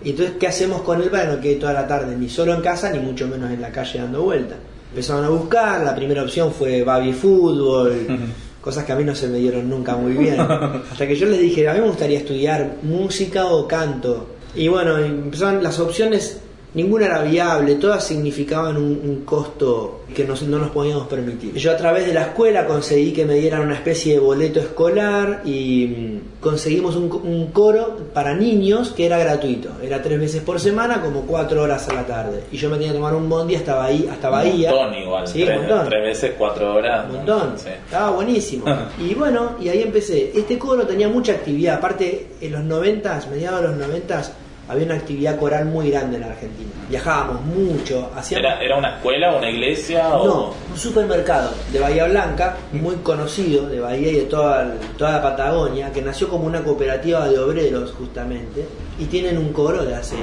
Y 0.04 0.12
entonces, 0.12 0.36
¿qué 0.40 0.48
hacemos 0.48 0.82
con 0.82 1.02
él 1.02 1.10
para 1.10 1.24
que 1.30 1.36
no 1.36 1.42
quede 1.42 1.56
toda 1.56 1.74
la 1.74 1.88
tarde 1.88 2.16
ni 2.16 2.30
solo 2.30 2.54
en 2.54 2.62
casa, 2.62 2.92
ni 2.92 3.00
mucho 3.00 3.28
menos 3.28 3.52
en 3.52 3.62
la 3.62 3.72
calle 3.72 4.00
dando 4.00 4.24
vueltas? 4.24 4.58
Empezaron 4.92 5.26
a 5.26 5.30
buscar, 5.30 5.84
la 5.84 5.96
primera 5.96 6.24
opción 6.24 6.52
fue 6.52 6.84
baby 6.84 7.14
fútbol, 7.14 8.08
cosas 8.62 8.86
que 8.86 8.92
a 8.92 8.96
mí 8.96 9.04
no 9.04 9.14
se 9.14 9.28
me 9.28 9.38
dieron 9.38 9.70
nunca 9.70 9.96
muy 9.96 10.14
bien. 10.14 10.40
Hasta 10.92 11.08
que 11.08 11.16
yo 11.16 11.28
les 11.28 11.40
dije, 11.40 11.68
a 11.68 11.74
mí 11.74 11.82
me 11.82 11.88
gustaría 11.88 12.20
estudiar 12.20 12.78
música 12.84 13.48
o 13.48 13.68
canto. 13.68 14.36
Y 14.56 14.68
bueno, 14.68 14.98
empezaron 14.98 15.62
las 15.62 15.80
opciones, 15.80 16.42
ninguna 16.74 17.06
era 17.08 17.22
viable, 17.24 17.76
todas 17.76 18.04
significaban 18.06 18.78
un, 18.78 19.02
un 19.04 19.22
costo 19.26 20.02
que 20.16 20.24
nos- 20.24 20.42
no 20.44 20.58
nos 20.60 20.70
podíamos 20.70 21.08
permitir. 21.08 21.54
Yo 21.56 21.72
a 21.72 21.78
través 21.78 22.06
de 22.08 22.14
la 22.14 22.22
escuela 22.22 22.66
conseguí 22.66 23.12
que 23.14 23.26
me 23.26 23.36
dieran 23.36 23.62
una 23.62 23.76
especie 23.76 24.14
de 24.14 24.20
boleto 24.20 24.60
escolar 24.60 25.42
y 25.46 25.88
mm, 25.88 26.42
conseguimos 26.42 26.96
un, 26.96 27.12
un 27.12 27.48
coro 27.52 27.98
para 28.14 28.34
niños 28.34 28.90
que 28.90 29.06
era 29.06 29.18
gratuito. 29.20 29.70
Era 29.84 30.02
tres 30.02 30.20
veces 30.20 30.42
por 30.42 30.60
semana, 30.60 31.02
como 31.02 31.22
cuatro 31.22 31.62
horas 31.64 31.88
a 31.90 31.94
la 31.94 32.06
tarde. 32.06 32.44
Y 32.52 32.58
yo 32.58 32.70
me 32.70 32.76
tenía 32.78 32.92
que 32.92 32.98
tomar 32.98 33.14
un 33.16 33.28
bondi 33.30 33.56
hasta 33.56 33.76
Bahía. 33.76 34.14
Hasta 34.14 34.30
Bahía. 34.30 34.72
Un 34.74 34.78
montón 34.80 34.98
igual. 35.02 35.28
Sí, 35.28 35.44
tres, 35.46 35.60
un 35.60 35.68
montón. 35.68 35.90
tres 35.90 36.04
veces, 36.04 36.32
cuatro 36.38 36.74
horas. 36.76 37.06
Un 37.10 37.16
montón. 37.18 37.54
Sí. 37.58 37.70
Estaba 37.70 38.12
buenísimo. 38.12 38.66
Y 39.00 39.14
bueno, 39.16 39.56
y 39.62 39.70
ahí 39.70 39.82
empecé. 39.82 40.32
Este 40.36 40.58
coro 40.58 40.86
tenía 40.86 41.08
mucha 41.08 41.32
actividad. 41.34 41.76
Aparte, 41.78 42.28
en 42.42 42.52
los 42.52 42.64
noventas, 42.64 43.28
mediados 43.30 43.62
de 43.62 43.68
los 43.70 43.78
noventas, 43.78 44.34
había 44.70 44.86
una 44.86 44.96
actividad 44.96 45.38
coral 45.38 45.66
muy 45.66 45.90
grande 45.92 46.18
en 46.18 46.24
Argentina. 46.24 46.70
Viajábamos 46.90 47.42
mucho, 47.46 48.10
hacíamos... 48.16 48.46
¿Era, 48.48 48.62
¿Era 48.64 48.78
una 48.78 48.96
escuela, 48.96 49.36
una 49.36 49.50
iglesia? 49.50 50.10
No, 50.10 50.16
O... 50.24 50.56
un 50.72 50.78
supermercado 50.78 51.52
de 51.72 51.80
Bahía 51.80 52.06
Blanca, 52.06 52.56
muy 52.72 52.96
conocido 52.98 53.68
de 53.68 53.80
Bahía 53.80 54.10
y 54.12 54.16
de 54.16 54.22
toda, 54.24 54.74
toda 54.98 55.12
la 55.14 55.22
Patagonia, 55.22 55.92
que 55.92 56.02
nació 56.02 56.30
como 56.30 56.46
una 56.46 56.62
cooperativa 56.64 57.28
de 57.28 57.38
obreros 57.40 57.92
justamente, 57.92 58.66
y 59.00 59.06
tienen 59.06 59.38
un 59.38 59.52
coro 59.54 59.84
de 59.86 59.96
hace 59.96 60.16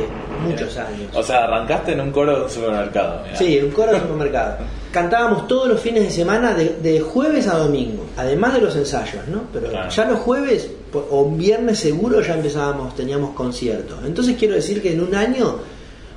muchos 0.42 0.76
años. 0.76 1.10
O 1.14 1.22
sea, 1.22 1.44
arrancaste 1.44 1.92
en 1.92 2.00
un 2.00 2.10
coro 2.12 2.36
de 2.38 2.44
un 2.44 2.50
supermercado. 2.50 3.22
mirá. 3.24 3.36
Sí, 3.36 3.58
un 3.60 3.70
coro 3.70 3.92
de 3.92 4.00
supermercado. 4.00 4.56
Cantábamos 4.92 5.46
todos 5.46 5.68
los 5.68 5.80
fines 5.80 6.04
de 6.04 6.10
semana 6.10 6.54
de, 6.54 6.76
de 6.82 7.00
jueves 7.00 7.46
a 7.48 7.58
domingo, 7.58 8.04
además 8.16 8.54
de 8.54 8.60
los 8.62 8.74
ensayos, 8.76 9.26
¿no? 9.28 9.42
Pero 9.52 9.68
Claro. 9.68 9.90
ya 9.90 10.04
los 10.06 10.18
jueves 10.20 10.70
o 10.98 11.22
un 11.22 11.38
viernes 11.38 11.78
seguro 11.78 12.20
ya 12.22 12.34
empezábamos, 12.34 12.94
teníamos 12.94 13.34
conciertos. 13.34 13.98
Entonces 14.04 14.36
quiero 14.38 14.54
decir 14.54 14.82
que 14.82 14.92
en 14.92 15.00
un 15.00 15.14
año 15.14 15.56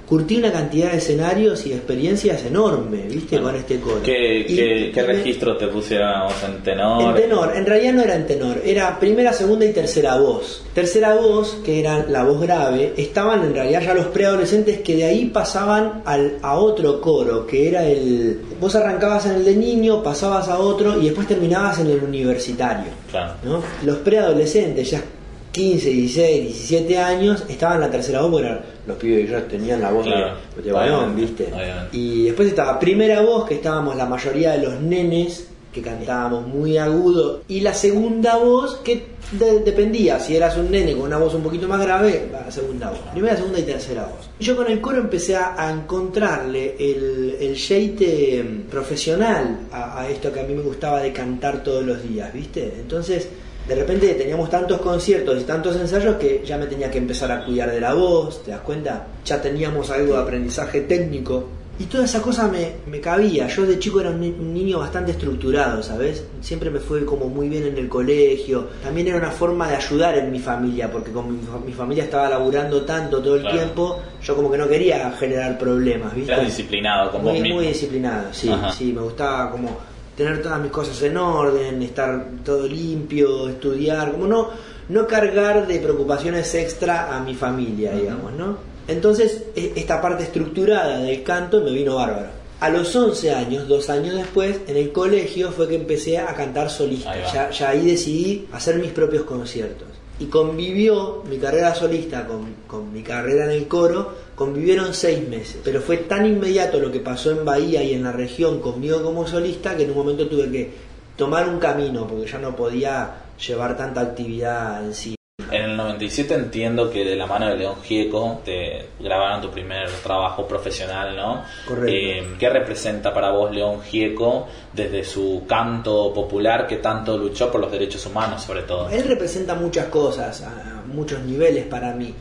curtí 0.10 0.38
una 0.38 0.52
cantidad 0.52 0.92
de 0.92 0.98
escenarios 0.98 1.68
y 1.68 1.74
experiencias 1.74 2.44
enorme, 2.44 3.04
¿viste? 3.08 3.40
Con 3.40 3.56
este 3.56 3.80
coro. 3.80 4.02
¿Qué, 4.04 4.40
Y- 4.40 4.56
qué, 4.56 4.80
y 4.88 4.92
qué 4.92 5.02
me- 5.04 5.08
registro 5.14 5.56
te 5.56 5.68
vos 5.68 5.90
en 5.92 6.64
tenor? 6.64 7.16
en 7.16 7.16
tenor, 7.24 7.54
en 7.56 7.66
realidad 7.66 7.94
no 7.94 8.02
era 8.02 8.16
en 8.16 8.26
tenor, 8.26 8.60
era 8.66 9.00
primera, 9.00 9.32
segunda 9.34 9.66
y 9.66 9.72
tercera 9.72 10.18
voz. 10.18 10.64
Tercera 10.74 11.14
voz, 11.14 11.58
que 11.64 11.80
era 11.80 12.06
la 12.10 12.24
voz 12.24 12.42
grave, 12.42 12.94
estaban 12.98 13.44
en 13.44 13.54
realidad 13.54 13.82
ya 13.84 13.94
los 13.94 14.08
preadolescentes 14.08 14.80
que 14.80 14.96
de 14.96 15.04
ahí 15.06 15.26
pasaban 15.26 16.02
al, 16.06 16.40
a 16.42 16.58
otro 16.58 17.00
coro, 17.02 17.46
que 17.46 17.68
era 17.68 17.86
el... 17.86 18.42
Vos 18.60 18.74
arrancabas 18.76 19.28
en 19.28 19.34
el 19.36 19.46
de 19.46 19.56
niño, 19.56 20.02
pasabas 20.02 20.48
a 20.50 20.58
otro 20.58 21.00
y 21.00 21.06
después 21.06 21.28
terminabas 21.28 21.80
en 21.80 21.88
el 21.88 22.04
universitario. 22.04 22.92
Claro. 23.12 23.34
¿no? 23.44 23.62
Los 23.86 23.98
preadolescentes, 23.98 24.90
ya 24.90 25.04
15, 25.52 25.90
16, 25.90 26.44
17 26.48 26.98
años, 26.98 27.44
estaban 27.50 27.76
en 27.78 27.82
la 27.82 27.92
tercera 27.92 28.22
voz 28.22 28.32
porque 28.32 28.48
eran 28.48 28.62
los 28.86 28.98
pibes 28.98 29.26
que 29.26 29.32
ya 29.32 29.42
tenían 29.48 29.82
la 29.82 29.92
voz 29.92 30.06
de- 30.06 30.12
Claro. 30.12 31.10
de, 31.10 31.16
¿viste? 31.22 31.46
obviamente. 31.54 31.98
Y 31.98 32.26
después 32.26 32.48
estaba 32.50 32.80
primera 32.80 33.22
voz, 33.22 33.48
que 33.48 33.56
estábamos 33.56 33.96
la 33.96 34.06
mayoría 34.06 34.52
de 34.52 34.60
los 34.64 34.80
nenes, 34.80 35.48
que 35.74 35.82
cantábamos 35.84 36.48
muy 36.48 36.78
agudo, 36.78 37.42
y 37.48 37.60
la 37.62 37.74
segunda 37.76 38.38
voz, 38.38 38.78
que 38.78 39.04
de- 39.34 39.60
dependía, 39.60 40.20
si 40.20 40.36
eras 40.36 40.58
un 40.58 40.72
nene 40.72 40.94
con 40.94 41.04
una 41.04 41.18
voz 41.18 41.36
un 41.36 41.44
poquito 41.44 41.68
más 41.68 41.80
grave, 41.82 42.28
la 42.32 42.50
segunda 42.52 42.90
voz. 42.90 43.00
Primera, 43.12 43.36
segunda 43.36 43.60
y 43.60 43.64
tercera 43.64 44.04
voz. 44.06 44.30
Yo 44.40 44.56
con 44.56 44.68
el 44.72 44.82
coro 44.82 44.98
empecé 45.00 45.36
a, 45.36 45.54
a 45.58 45.72
encontrarle 45.72 46.76
el, 46.80 47.38
el 47.40 47.56
jeite 47.56 48.44
mm, 48.44 48.70
profesional 48.70 49.60
a, 49.72 50.02
a 50.02 50.10
esto 50.10 50.32
que 50.34 50.40
a 50.40 50.44
mí 50.44 50.54
me 50.56 50.62
gustaba 50.64 51.02
de 51.02 51.14
cantar 51.14 51.62
todos 51.64 51.84
los 51.86 52.02
días, 52.02 52.34
¿viste? 52.34 52.74
Entonces, 52.80 53.28
de 53.70 53.76
repente 53.76 54.14
teníamos 54.16 54.50
tantos 54.50 54.82
conciertos 54.82 55.40
y 55.42 55.44
tantos 55.46 55.76
ensayos 55.76 56.16
que 56.16 56.44
ya 56.46 56.58
me 56.58 56.66
tenía 56.66 56.90
que 56.90 56.98
empezar 56.98 57.32
a 57.32 57.46
cuidar 57.46 57.72
de 57.72 57.80
la 57.80 57.94
voz, 57.94 58.44
¿te 58.44 58.52
das 58.52 58.62
cuenta? 58.62 59.06
Ya 59.24 59.40
teníamos 59.42 59.90
algo 59.92 60.16
de 60.16 60.22
aprendizaje 60.24 60.82
técnico. 60.82 61.46
Y 61.78 61.86
toda 61.86 62.04
esa 62.04 62.22
cosa 62.22 62.50
me, 62.50 62.74
me 62.88 63.00
cabía. 63.00 63.48
Yo 63.48 63.66
de 63.66 63.80
chico 63.80 64.02
era 64.02 64.10
un, 64.10 64.20
ni- 64.20 64.36
un 64.38 64.54
niño 64.54 64.80
bastante 64.80 65.12
estructurado, 65.12 65.82
¿sabes? 65.82 66.26
Siempre 66.42 66.70
me 66.70 66.80
fue 66.82 67.06
como 67.06 67.30
muy 67.30 67.48
bien 67.48 67.66
en 67.68 67.78
el 67.78 67.88
colegio. 67.88 68.68
También 68.84 69.08
era 69.08 69.16
una 69.18 69.32
forma 69.32 69.70
de 69.70 69.78
ayudar 69.78 70.18
en 70.18 70.30
mi 70.30 70.40
familia, 70.40 70.92
porque 70.92 71.12
como 71.12 71.30
mi, 71.30 71.42
fa- 71.42 71.60
mi 71.66 71.72
familia 71.72 72.04
estaba 72.04 72.28
laburando 72.28 72.82
tanto 72.82 73.22
todo 73.22 73.36
el 73.36 73.42
Claro. 73.44 73.58
tiempo, 73.58 74.00
yo 74.22 74.36
como 74.36 74.52
que 74.52 74.58
no 74.58 74.68
quería 74.68 75.10
generar 75.12 75.58
problemas, 75.58 76.14
¿viste? 76.14 76.34
Eras 76.34 76.48
disciplinado 76.48 77.12
con 77.12 77.24
vos 77.24 77.32
muy, 77.32 77.42
mismo. 77.44 77.56
muy 77.60 77.68
disciplinado, 77.68 78.26
sí, 78.34 78.50
Ajá. 78.50 78.74
sí, 78.74 78.92
me 78.92 79.02
gustaba 79.02 79.50
como 79.50 79.78
tener 80.20 80.42
todas 80.42 80.60
mis 80.60 80.70
cosas 80.70 81.02
en 81.02 81.16
orden, 81.16 81.82
estar 81.82 82.26
todo 82.44 82.68
limpio, 82.68 83.48
estudiar, 83.48 84.12
como 84.12 84.28
no, 84.28 84.50
no 84.90 85.08
cargar 85.08 85.66
de 85.66 85.80
preocupaciones 85.80 86.54
extra 86.56 87.16
a 87.16 87.22
mi 87.22 87.36
familia, 87.36 87.94
digamos, 87.94 88.34
¿no? 88.34 88.58
Entonces, 88.90 89.44
e- 89.56 89.72
esta 89.78 90.02
parte 90.02 90.24
estructurada 90.24 91.00
del 91.00 91.24
canto 91.24 91.62
me 91.62 91.72
vino 91.72 91.96
bárbaro. 91.96 92.28
A 92.60 92.68
los 92.68 92.94
11 92.94 93.32
años, 93.32 93.70
dos 93.70 93.90
años 93.90 94.14
después, 94.16 94.60
en 94.68 94.76
el 94.76 94.92
colegio 94.92 95.54
fue 95.54 95.70
que 95.70 95.76
empecé 95.76 96.18
a 96.18 96.36
cantar 96.36 96.70
solista. 96.70 97.12
Ahí. 97.12 97.22
Ya, 97.34 97.50
ya 97.52 97.70
ahí 97.70 97.86
decidí 97.86 98.46
hacer 98.52 98.76
mis 98.76 98.92
propios 98.92 99.24
conciertos. 99.24 99.88
Y 100.20 100.26
convivió 100.26 101.24
mi 101.30 101.38
carrera 101.38 101.74
solista 101.74 102.28
con, 102.28 102.56
con 102.68 102.92
mi 102.92 103.04
carrera 103.04 103.46
en 103.46 103.52
el 103.52 103.70
coro, 103.70 104.14
convivieron 104.40 104.94
seis 104.94 105.28
meses. 105.28 105.58
Pero 105.66 105.82
fue 105.82 105.98
tan 105.98 106.26
inmediato 106.26 106.80
lo 106.80 106.90
que 106.90 107.02
pasó 107.02 107.30
en 107.30 107.44
Bahía 107.44 107.84
y 107.84 107.94
en 107.94 108.06
la 108.06 108.14
región 108.14 108.62
conmigo 108.62 109.04
como 109.04 109.28
solista 109.28 109.76
que 109.76 109.84
en 109.84 109.90
un 109.90 109.98
momento 109.98 110.30
tuve 110.30 110.50
que 110.50 110.72
tomar 111.18 111.50
un 111.50 111.60
camino, 111.60 112.08
porque 112.08 112.26
ya 112.26 112.38
no 112.38 112.56
podía 112.56 113.16
llevar 113.46 113.76
tanta 113.76 114.00
actividad 114.00 114.86
en 114.86 114.94
sí. 114.94 115.16
En 115.52 115.64
el 115.64 115.76
97 115.76 116.36
entiendo 116.36 116.90
que 116.90 117.04
de 117.04 117.18
la 117.18 117.26
mano 117.26 117.50
de 117.50 117.58
León 117.58 117.82
Gieco 117.84 118.40
te 118.46 118.86
grabaron 119.02 119.42
tu 119.42 119.52
primer 119.52 119.90
trabajo 120.04 120.48
profesional, 120.48 121.18
¿no? 121.18 121.44
Correcto. 121.68 121.92
Eh, 121.92 122.36
¿Qué 122.40 122.50
representa 122.50 123.14
para 123.14 123.32
vos 123.32 123.52
León 123.52 123.82
Gieco 123.82 124.48
desde 124.72 125.04
su 125.04 125.44
canto 125.50 126.14
popular 126.14 126.66
que 126.66 126.78
tanto 126.78 127.18
luchó 127.18 127.52
por 127.52 127.60
los 127.60 127.72
derechos 127.72 128.06
humanos, 128.06 128.42
sobre 128.44 128.62
todo? 128.62 128.90
Él 128.90 129.04
representa 129.04 129.54
muchas 129.54 129.88
cosas, 129.88 130.44
a 130.44 130.84
muchos 130.86 131.22
niveles 131.24 131.66
para 131.66 131.94
mí. 131.94 132.14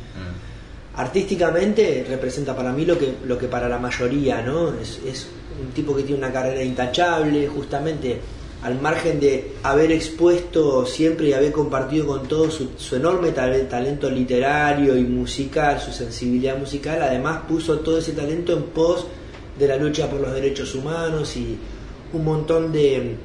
Artísticamente 0.99 2.05
representa 2.09 2.57
para 2.57 2.73
mí 2.73 2.85
lo 2.85 2.99
que, 2.99 3.15
lo 3.25 3.39
que 3.39 3.47
para 3.47 3.69
la 3.69 3.79
mayoría, 3.79 4.43
¿no? 4.43 4.75
Es, 4.75 5.29
un 5.61 5.71
tipo 5.71 5.95
que 5.95 6.03
tiene 6.03 6.19
una 6.19 6.33
carrera 6.33 6.63
intachable, 6.63 7.47
justamente 7.47 8.19
al 8.63 8.81
margen 8.81 9.21
de 9.21 9.53
haber 9.63 9.93
expuesto 9.93 10.85
siempre 10.85 11.29
y 11.29 11.33
haber 11.33 11.53
compartido 11.53 12.07
con 12.09 12.27
todos 12.27 12.61
su, 12.77 12.97
enorme 12.97 13.31
tal- 13.31 13.69
talento 13.69 14.11
literario 14.11 14.97
y 14.97 15.05
musical, 15.05 15.81
su 15.81 15.93
sensibilidad 15.93 16.59
musical, 16.59 17.01
además 17.01 17.43
puso 17.49 17.79
todo 17.79 17.99
ese 17.99 18.13
talento 18.13 18.53
en 18.53 18.65
pos 18.65 19.07
de 19.57 19.69
la 19.69 19.77
lucha 19.77 20.11
por 20.11 20.21
los 20.21 20.35
derechos 20.35 20.75
humanos 20.75 21.37
y 21.37 21.57
un 22.13 22.25
montón 22.25 22.73
de, 22.73 23.17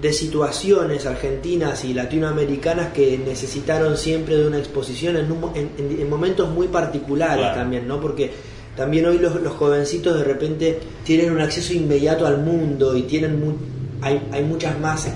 de 0.00 0.12
situaciones 0.12 1.04
argentinas 1.06 1.84
y 1.84 1.92
latinoamericanas 1.92 2.92
que 2.92 3.18
necesitaron 3.18 3.96
siempre 3.96 4.36
de 4.36 4.46
una 4.46 4.58
exposición 4.58 5.16
en, 5.16 5.30
un 5.30 5.50
en- 5.54 5.70
en- 5.78 6.00
en 6.00 6.08
momentos 6.08 6.48
muy 6.50 6.68
particulares 6.68 7.36
Claro. 7.44 7.54
también, 7.60 7.86
¿no? 7.86 8.00
Porque 8.00 8.30
también 8.76 9.04
hoy 9.06 9.18
los, 9.18 9.34
los 9.42 9.52
jovencitos 9.54 10.16
de 10.16 10.24
repente 10.24 10.78
tienen 11.04 11.30
un 11.32 11.40
acceso 11.40 11.74
inmediato 11.74 12.26
al 12.26 12.38
mundo 12.38 12.96
y 12.96 13.02
tienen 13.02 13.38
mu- 13.44 13.56
hay, 14.00 14.22
hay 14.32 14.42
muchas 14.42 14.78
más 14.80 15.06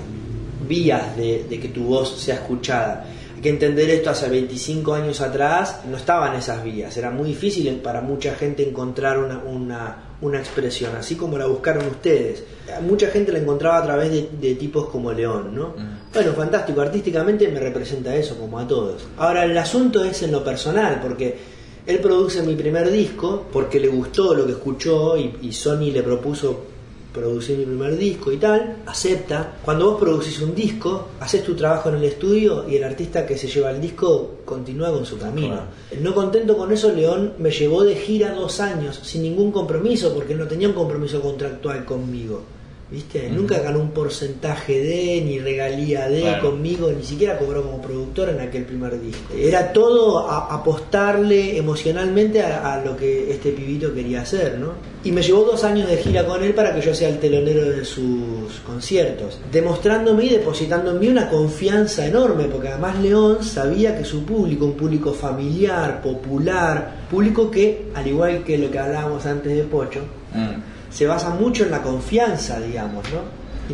vías 0.67 1.15
de, 1.17 1.45
de 1.49 1.59
que 1.59 1.69
tu 1.69 1.85
voz 1.85 2.19
sea 2.19 2.35
escuchada. 2.35 3.05
Hay 3.35 3.41
que 3.41 3.49
entender 3.49 3.89
esto 3.89 4.09
hace 4.11 4.29
25 4.29 4.93
años 4.93 5.19
atrás, 5.21 5.81
no 5.89 5.97
estaban 5.97 6.35
esas 6.35 6.63
vías, 6.63 6.95
era 6.97 7.09
muy 7.11 7.29
difícil 7.29 7.67
para 7.77 8.01
mucha 8.01 8.35
gente 8.35 8.67
encontrar 8.67 9.17
una, 9.19 9.39
una, 9.39 10.04
una 10.21 10.39
expresión, 10.39 10.95
así 10.95 11.15
como 11.15 11.37
la 11.37 11.45
buscaron 11.45 11.85
ustedes. 11.87 12.43
Mucha 12.81 13.07
gente 13.07 13.31
la 13.31 13.39
encontraba 13.39 13.77
a 13.77 13.83
través 13.83 14.11
de, 14.11 14.29
de 14.39 14.55
tipos 14.55 14.89
como 14.89 15.11
León, 15.11 15.53
¿no? 15.53 15.69
Mm. 15.69 16.13
Bueno, 16.13 16.33
fantástico, 16.33 16.81
artísticamente 16.81 17.47
me 17.49 17.59
representa 17.59 18.15
eso, 18.15 18.37
como 18.37 18.59
a 18.59 18.67
todos. 18.67 19.05
Ahora, 19.17 19.43
el 19.45 19.57
asunto 19.57 20.03
es 20.03 20.23
en 20.23 20.31
lo 20.31 20.43
personal, 20.43 20.99
porque 21.01 21.37
él 21.85 21.99
produce 21.99 22.41
mi 22.41 22.55
primer 22.55 22.89
disco, 22.89 23.45
porque 23.51 23.79
le 23.79 23.89
gustó 23.89 24.33
lo 24.33 24.45
que 24.45 24.53
escuchó 24.53 25.17
y, 25.17 25.35
y 25.41 25.51
Sony 25.51 25.91
le 25.91 26.01
propuso 26.01 26.74
producir 27.15 27.57
mi 27.57 27.65
primer 27.65 27.97
disco 27.97 28.31
y 28.31 28.37
tal, 28.37 28.77
acepta. 28.85 29.57
Cuando 29.63 29.91
vos 29.91 29.99
producís 29.99 30.41
un 30.41 30.53
disco, 30.53 31.07
haces 31.19 31.43
tu 31.43 31.55
trabajo 31.55 31.89
en 31.89 31.95
el 31.95 32.03
estudio 32.03 32.67
y 32.69 32.75
el 32.75 32.83
artista 32.83 33.25
que 33.25 33.37
se 33.37 33.47
lleva 33.47 33.71
el 33.71 33.79
disco 33.79 34.39
continúa 34.43 34.91
con 34.91 35.05
su 35.05 35.17
camino. 35.17 35.61
No 36.01 36.13
contento 36.13 36.57
con 36.57 36.71
eso, 36.71 36.91
León 36.91 37.33
me 37.39 37.51
llevó 37.51 37.83
de 37.83 37.95
gira 37.95 38.33
dos 38.33 38.59
años 38.59 38.99
sin 39.01 39.23
ningún 39.23 39.51
compromiso, 39.51 40.13
porque 40.13 40.35
no 40.35 40.47
tenía 40.47 40.67
un 40.67 40.75
compromiso 40.75 41.21
contractual 41.21 41.85
conmigo. 41.85 42.54
¿Viste? 42.91 43.29
Nunca 43.31 43.57
ganó 43.59 43.79
un 43.79 43.89
porcentaje 43.89 44.79
de, 44.79 45.21
ni 45.25 45.39
regalía 45.39 46.07
de 46.07 46.21
Claro. 46.21 46.51
conmigo, 46.51 46.91
ni 46.95 47.03
siquiera 47.03 47.35
cobró 47.39 47.63
como 47.63 47.81
productor 47.81 48.29
en 48.29 48.39
aquel 48.39 48.63
primer 48.63 49.01
disco. 49.01 49.33
Era 49.35 49.73
todo 49.73 50.29
a- 50.29 50.53
apostarle 50.53 51.57
emocionalmente 51.57 52.43
a, 52.43 52.75
a 52.75 52.85
lo 52.85 52.95
que 52.95 53.31
este 53.31 53.51
pibito 53.53 53.91
quería 53.91 54.21
hacer, 54.21 54.59
¿no? 54.59 54.73
Y 55.03 55.11
me 55.11 55.23
llevó 55.23 55.43
dos 55.45 55.63
años 55.63 55.87
de 55.89 55.97
gira 55.97 56.25
con 56.27 56.43
él 56.43 56.53
para 56.53 56.75
que 56.75 56.81
yo 56.81 56.93
sea 56.93 57.09
el 57.09 57.17
telonero 57.19 57.65
de 57.71 57.83
sus 57.85 58.59
conciertos, 58.65 59.39
demostrándome 59.51 60.25
y 60.25 60.29
depositando 60.29 60.91
en 60.91 60.99
mí 60.99 61.07
una 61.07 61.27
confianza 61.27 62.05
enorme, 62.05 62.45
porque 62.45 62.67
además 62.69 62.99
León 62.99 63.43
sabía 63.43 63.97
que 63.97 64.05
su 64.05 64.23
público, 64.25 64.65
un 64.65 64.73
público 64.73 65.11
familiar, 65.11 66.03
popular, 66.03 67.07
público 67.09 67.49
que, 67.49 67.87
al 67.95 68.05
igual 68.07 68.43
que 68.43 68.59
lo 68.59 68.69
que 68.69 68.77
hablábamos 68.77 69.25
antes 69.25 69.55
de 69.55 69.63
Pocho, 69.63 70.01
Mm. 70.35 70.74
Se 70.95 71.05
basa 71.05 71.29
mucho 71.31 71.65
en 71.65 71.71
la 71.71 71.81
confianza, 71.81 72.59
digamos, 72.59 73.03
¿no? 73.11 73.19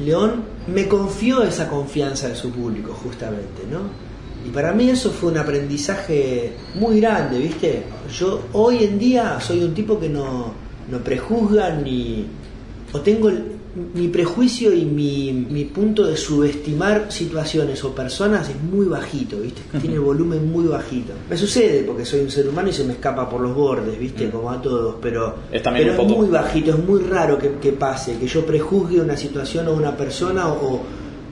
Y 0.02 0.06
León 0.06 0.44
me 0.74 0.88
confió 0.88 1.44
esa 1.44 1.68
confianza 1.68 2.28
de 2.30 2.36
su 2.36 2.50
público, 2.50 2.94
justamente, 3.04 3.62
¿no? 3.72 3.80
Y 4.48 4.50
para 4.50 4.72
mí 4.74 4.90
eso 4.90 5.12
fue 5.12 5.30
un 5.32 5.38
aprendizaje 5.38 6.54
muy 6.76 7.00
grande, 7.00 7.38
¿viste? 7.38 7.84
Yo 8.18 8.42
hoy 8.54 8.84
en 8.86 8.98
día 8.98 9.40
soy 9.40 9.64
un 9.64 9.74
tipo 9.76 10.00
que 10.00 10.10
no, 10.10 10.54
no 10.90 10.98
prejuzga 11.04 11.76
ni... 11.76 12.26
o 12.92 13.00
tengo 13.02 13.30
el- 13.30 13.51
mi 13.94 14.08
prejuicio 14.10 14.74
y 14.74 14.84
mi, 14.86 15.32
mi 15.50 15.66
punto 15.66 16.06
de 16.06 16.18
subestimar 16.18 17.12
situaciones 17.12 17.84
o 17.84 17.96
personas 17.96 18.50
es 18.50 18.62
muy 18.62 18.86
bajito, 18.86 19.38
¿viste? 19.40 19.62
Tiene 19.80 19.96
el 19.96 20.02
volumen 20.02 20.52
muy 20.52 20.66
bajito. 20.66 21.14
Me 21.30 21.38
sucede 21.38 21.84
porque 21.84 22.04
soy 22.06 22.20
un 22.22 22.32
ser 22.32 22.48
humano 22.50 22.70
y 22.70 22.74
se 22.74 22.84
me 22.84 22.94
escapa 22.94 23.30
por 23.30 23.42
los 23.42 23.56
bordes, 23.56 23.98
¿viste? 23.98 24.28
Mm. 24.28 24.32
Como 24.32 24.52
a 24.52 24.62
todos, 24.62 24.96
pero 25.02 25.36
Es 25.52 25.64
también 25.64 25.88
pero 25.90 26.02
un 26.02 26.08
poco- 26.08 26.22
muy 26.22 26.30
bajito, 26.30 26.72
es 26.72 26.80
muy 26.80 27.02
raro 27.04 27.38
que, 27.38 27.52
que 27.62 27.72
pase, 27.72 28.18
que 28.18 28.28
yo 28.28 28.46
prejuzgue 28.46 29.00
una 29.00 29.16
situación 29.16 29.68
o 29.68 29.74
una 29.74 29.96
persona 29.96 30.50
o 30.52 30.82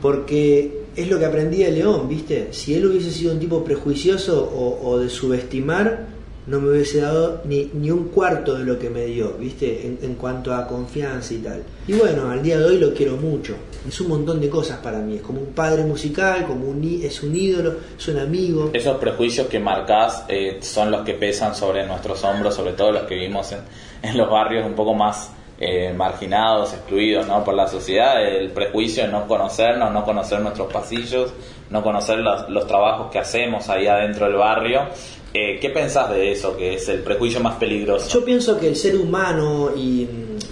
porque 0.01 0.83
es 0.95 1.09
lo 1.09 1.19
que 1.19 1.25
aprendí 1.25 1.57
de 1.63 1.71
León, 1.71 2.07
¿viste? 2.07 2.49
Si 2.51 2.73
él 2.73 2.85
hubiese 2.85 3.11
sido 3.11 3.33
un 3.33 3.39
tipo 3.39 3.63
prejuicioso 3.63 4.43
o, 4.43 4.89
o 4.89 4.99
de 4.99 5.09
subestimar, 5.09 6.07
no 6.49 6.59
me 6.59 6.71
hubiese 6.71 7.01
dado 7.01 7.41
ni, 7.45 7.69
ni 7.73 7.91
un 7.91 8.05
cuarto 8.05 8.57
de 8.57 8.65
lo 8.65 8.79
que 8.79 8.89
me 8.89 9.05
dio, 9.05 9.33
¿viste? 9.33 9.85
En, 9.85 9.99
en 10.01 10.15
cuanto 10.15 10.53
a 10.53 10.65
confianza 10.67 11.33
y 11.35 11.37
tal. 11.37 11.63
Y 11.87 11.93
bueno, 11.93 12.29
al 12.29 12.41
día 12.41 12.57
de 12.57 12.65
hoy 12.65 12.77
lo 12.79 12.93
quiero 12.93 13.17
mucho. 13.17 13.55
Es 13.87 14.01
un 14.01 14.09
montón 14.09 14.41
de 14.41 14.49
cosas 14.49 14.79
para 14.79 14.99
mí. 14.99 15.17
Es 15.17 15.21
como 15.21 15.41
un 15.41 15.53
padre 15.53 15.83
musical, 15.83 16.45
como 16.45 16.67
un, 16.67 16.83
es 17.03 17.21
un 17.21 17.35
ídolo, 17.35 17.75
es 17.97 18.07
un 18.07 18.17
amigo. 18.17 18.71
Esos 18.73 18.97
prejuicios 18.97 19.47
que 19.47 19.59
marcás 19.59 20.25
eh, 20.27 20.57
son 20.61 20.89
los 20.89 21.01
que 21.01 21.13
pesan 21.13 21.53
sobre 21.55 21.85
nuestros 21.85 22.23
hombros, 22.23 22.55
sobre 22.55 22.73
todo 22.73 22.91
los 22.91 23.03
que 23.03 23.15
vivimos 23.15 23.51
en, 23.51 23.59
en 24.01 24.17
los 24.17 24.29
barrios 24.29 24.65
un 24.65 24.73
poco 24.73 24.95
más 24.95 25.31
eh, 25.61 25.93
marginados, 25.93 26.73
excluidos 26.73 27.27
¿no? 27.27 27.43
por 27.43 27.53
la 27.53 27.67
sociedad. 27.67 28.25
El 28.25 28.49
prejuicio 28.51 29.03
de 29.03 29.11
no 29.11 29.27
conocernos, 29.27 29.91
no 29.91 30.05
conocer 30.05 30.39
nuestros 30.39 30.71
pasillos, 30.71 31.33
no 31.69 31.83
conocer 31.83 32.19
los, 32.19 32.49
los 32.49 32.65
trabajos 32.65 33.11
que 33.11 33.19
hacemos 33.19 33.69
ahí 33.69 33.85
adentro 33.85 34.25
del 34.27 34.35
barrio. 34.35 34.83
Eh, 35.33 35.59
¿Qué 35.61 35.69
pensás 35.69 36.09
de 36.09 36.31
eso, 36.31 36.57
que 36.57 36.73
es 36.73 36.89
el 36.89 36.99
prejuicio 37.01 37.39
más 37.39 37.55
peligroso? 37.57 38.09
Yo 38.09 38.25
pienso 38.25 38.59
que 38.59 38.67
el 38.67 38.75
ser 38.75 38.95
humano 38.95 39.71
y 39.77 40.07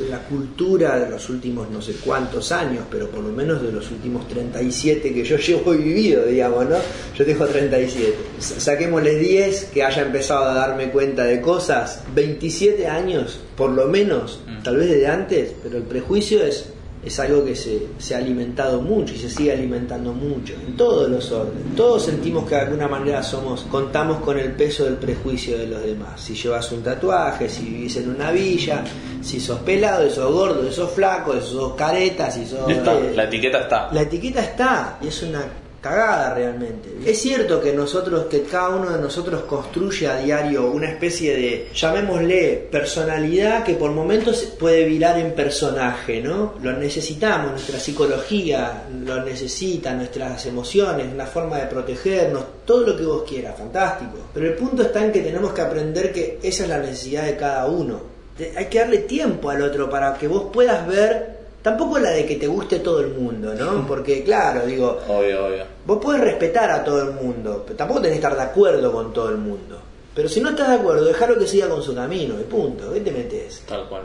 la 0.09 0.19
cultura 0.19 0.99
de 0.99 1.09
los 1.09 1.27
últimos 1.31 1.71
no 1.71 1.81
sé 1.81 1.93
cuántos 2.05 2.51
años, 2.51 2.83
pero 2.91 3.09
por 3.09 3.23
lo 3.23 3.31
menos 3.31 3.63
de 3.63 3.71
los 3.71 3.89
últimos 3.89 4.27
37 4.27 5.13
que 5.15 5.23
yo 5.23 5.37
llevo 5.47 5.71
vivido, 5.71 6.25
digamos, 6.27 6.69
¿no? 6.69 6.75
Yo 7.17 7.25
tengo 7.25 7.47
37. 7.47 8.15
S- 8.37 8.59
Saquémosle 8.61 9.15
10 9.17 9.65
que 9.73 9.83
haya 9.83 10.03
empezado 10.03 10.45
a 10.45 10.53
darme 10.53 10.91
cuenta 10.91 11.23
de 11.23 11.41
cosas. 11.41 12.03
27 12.13 12.85
años, 12.85 13.39
por 13.55 13.71
lo 13.71 13.87
menos, 13.87 14.41
Mm. 14.47 14.63
tal 14.63 14.77
vez 14.77 14.89
desde 14.91 15.07
antes, 15.07 15.53
pero 15.63 15.77
el 15.77 15.83
prejuicio 15.83 16.43
es, 16.43 16.69
es 17.07 17.19
algo 17.19 17.43
que 17.43 17.55
se, 17.55 17.87
se 17.97 18.15
ha 18.15 18.19
alimentado 18.19 18.81
mucho 18.81 19.13
y 19.13 19.17
se 19.17 19.29
sigue 19.29 19.51
alimentando 19.51 20.13
mucho, 20.13 20.53
en 20.53 20.75
todos 20.75 21.09
los 21.09 21.31
órdenes. 21.31 21.75
Todos 21.75 22.05
sentimos 22.05 22.47
que 22.47 22.55
de 22.55 22.61
alguna 22.61 22.87
manera 22.87 23.23
somos, 23.23 23.63
contamos 23.63 24.21
con 24.21 24.37
el 24.37 24.51
peso 24.53 24.85
del 24.85 24.95
prejuicio 24.95 25.57
de 25.57 25.67
los 25.67 25.83
demás. 25.83 26.21
Si 26.21 26.35
llevas 26.35 26.71
un 26.71 26.83
tatuaje, 26.83 27.49
si 27.49 27.65
vivís 27.65 27.97
en 27.97 28.09
una 28.09 28.31
villa, 28.31 28.83
si 29.21 29.39
sos 29.39 29.59
pelado, 29.59 30.07
si 30.07 30.15
sos 30.15 30.31
gordo, 30.31 30.67
si 30.67 30.73
sos 30.73 30.91
flaco, 30.91 31.33
si 31.39 31.51
sos 31.51 31.73
careta, 31.73 32.31
si 32.31 32.45
sos... 32.45 32.69
Está, 32.69 32.97
eh, 32.97 33.13
la 33.15 33.23
etiqueta 33.23 33.61
está. 33.61 33.89
la 33.91 34.01
etiqueta 34.01 34.41
está 34.41 34.97
y 35.01 35.07
es 35.07 35.23
una 35.23 35.45
cagada 35.81 36.33
realmente. 36.33 36.89
Es 37.05 37.21
cierto 37.21 37.61
que 37.61 37.73
nosotros, 37.73 38.25
que 38.25 38.43
cada 38.43 38.69
uno 38.69 38.89
de 38.91 39.01
nosotros 39.01 39.43
construye 39.43 40.07
a 40.07 40.17
diario 40.17 40.71
una 40.71 40.89
especie 40.89 41.35
de, 41.35 41.69
llamémosle, 41.73 42.67
personalidad 42.71 43.63
que 43.63 43.75
por 43.75 43.91
momentos 43.91 44.43
puede 44.59 44.85
virar 44.85 45.19
en 45.19 45.33
personaje, 45.33 46.21
¿no? 46.21 46.55
Lo 46.61 46.73
necesitamos, 46.73 47.51
nuestra 47.51 47.79
psicología 47.79 48.83
lo 49.05 49.23
necesita, 49.23 49.93
nuestras 49.93 50.45
emociones, 50.45 51.07
una 51.13 51.25
forma 51.25 51.57
de 51.57 51.67
protegernos, 51.67 52.43
todo 52.65 52.87
lo 52.87 52.97
que 52.97 53.05
vos 53.05 53.23
quieras, 53.27 53.57
fantástico. 53.57 54.17
Pero 54.33 54.47
el 54.47 54.53
punto 54.53 54.83
está 54.83 55.03
en 55.03 55.11
que 55.11 55.21
tenemos 55.21 55.53
que 55.53 55.61
aprender 55.61 56.11
que 56.11 56.39
esa 56.41 56.63
es 56.63 56.69
la 56.69 56.79
necesidad 56.79 57.25
de 57.25 57.37
cada 57.37 57.65
uno. 57.67 58.17
Hay 58.55 58.65
que 58.65 58.79
darle 58.79 58.99
tiempo 58.99 59.49
al 59.49 59.61
otro 59.63 59.89
para 59.89 60.13
que 60.15 60.27
vos 60.27 60.49
puedas 60.53 60.85
ver 60.87 61.36
Tampoco 61.67 61.99
la 61.99 62.11
de 62.11 62.25
que 62.25 62.35
te 62.37 62.47
guste 62.47 62.79
todo 62.79 63.01
el 63.01 63.09
mundo, 63.09 63.53
¿no? 63.53 63.85
Porque, 63.85 64.23
claro, 64.23 64.65
digo, 64.65 64.99
Obvio, 65.09 65.47
obvio. 65.47 65.65
vos 65.85 65.97
podés 66.01 66.21
respetar 66.21 66.71
a 66.71 66.81
todo 66.81 67.01
el 67.01 67.11
mundo, 67.11 67.63
pero 67.65 67.75
tampoco 67.75 67.99
tenés 67.99 68.19
que 68.19 68.23
estar 68.25 68.37
de 68.37 68.43
acuerdo 68.43 68.89
con 68.89 69.11
todo 69.11 69.27
el 69.29 69.37
mundo. 69.37 69.77
Pero 70.15 70.29
si 70.29 70.39
no 70.39 70.51
estás 70.51 70.69
de 70.69 70.75
acuerdo, 70.75 71.03
dejalo 71.03 71.37
que 71.37 71.45
siga 71.45 71.67
con 71.67 71.83
su 71.83 71.93
camino, 71.93 72.35
y 72.39 72.43
punto. 72.45 72.93
¿Qué 72.93 73.01
te 73.01 73.11
metes? 73.11 73.63
Tal 73.67 73.85
cual. 73.89 74.03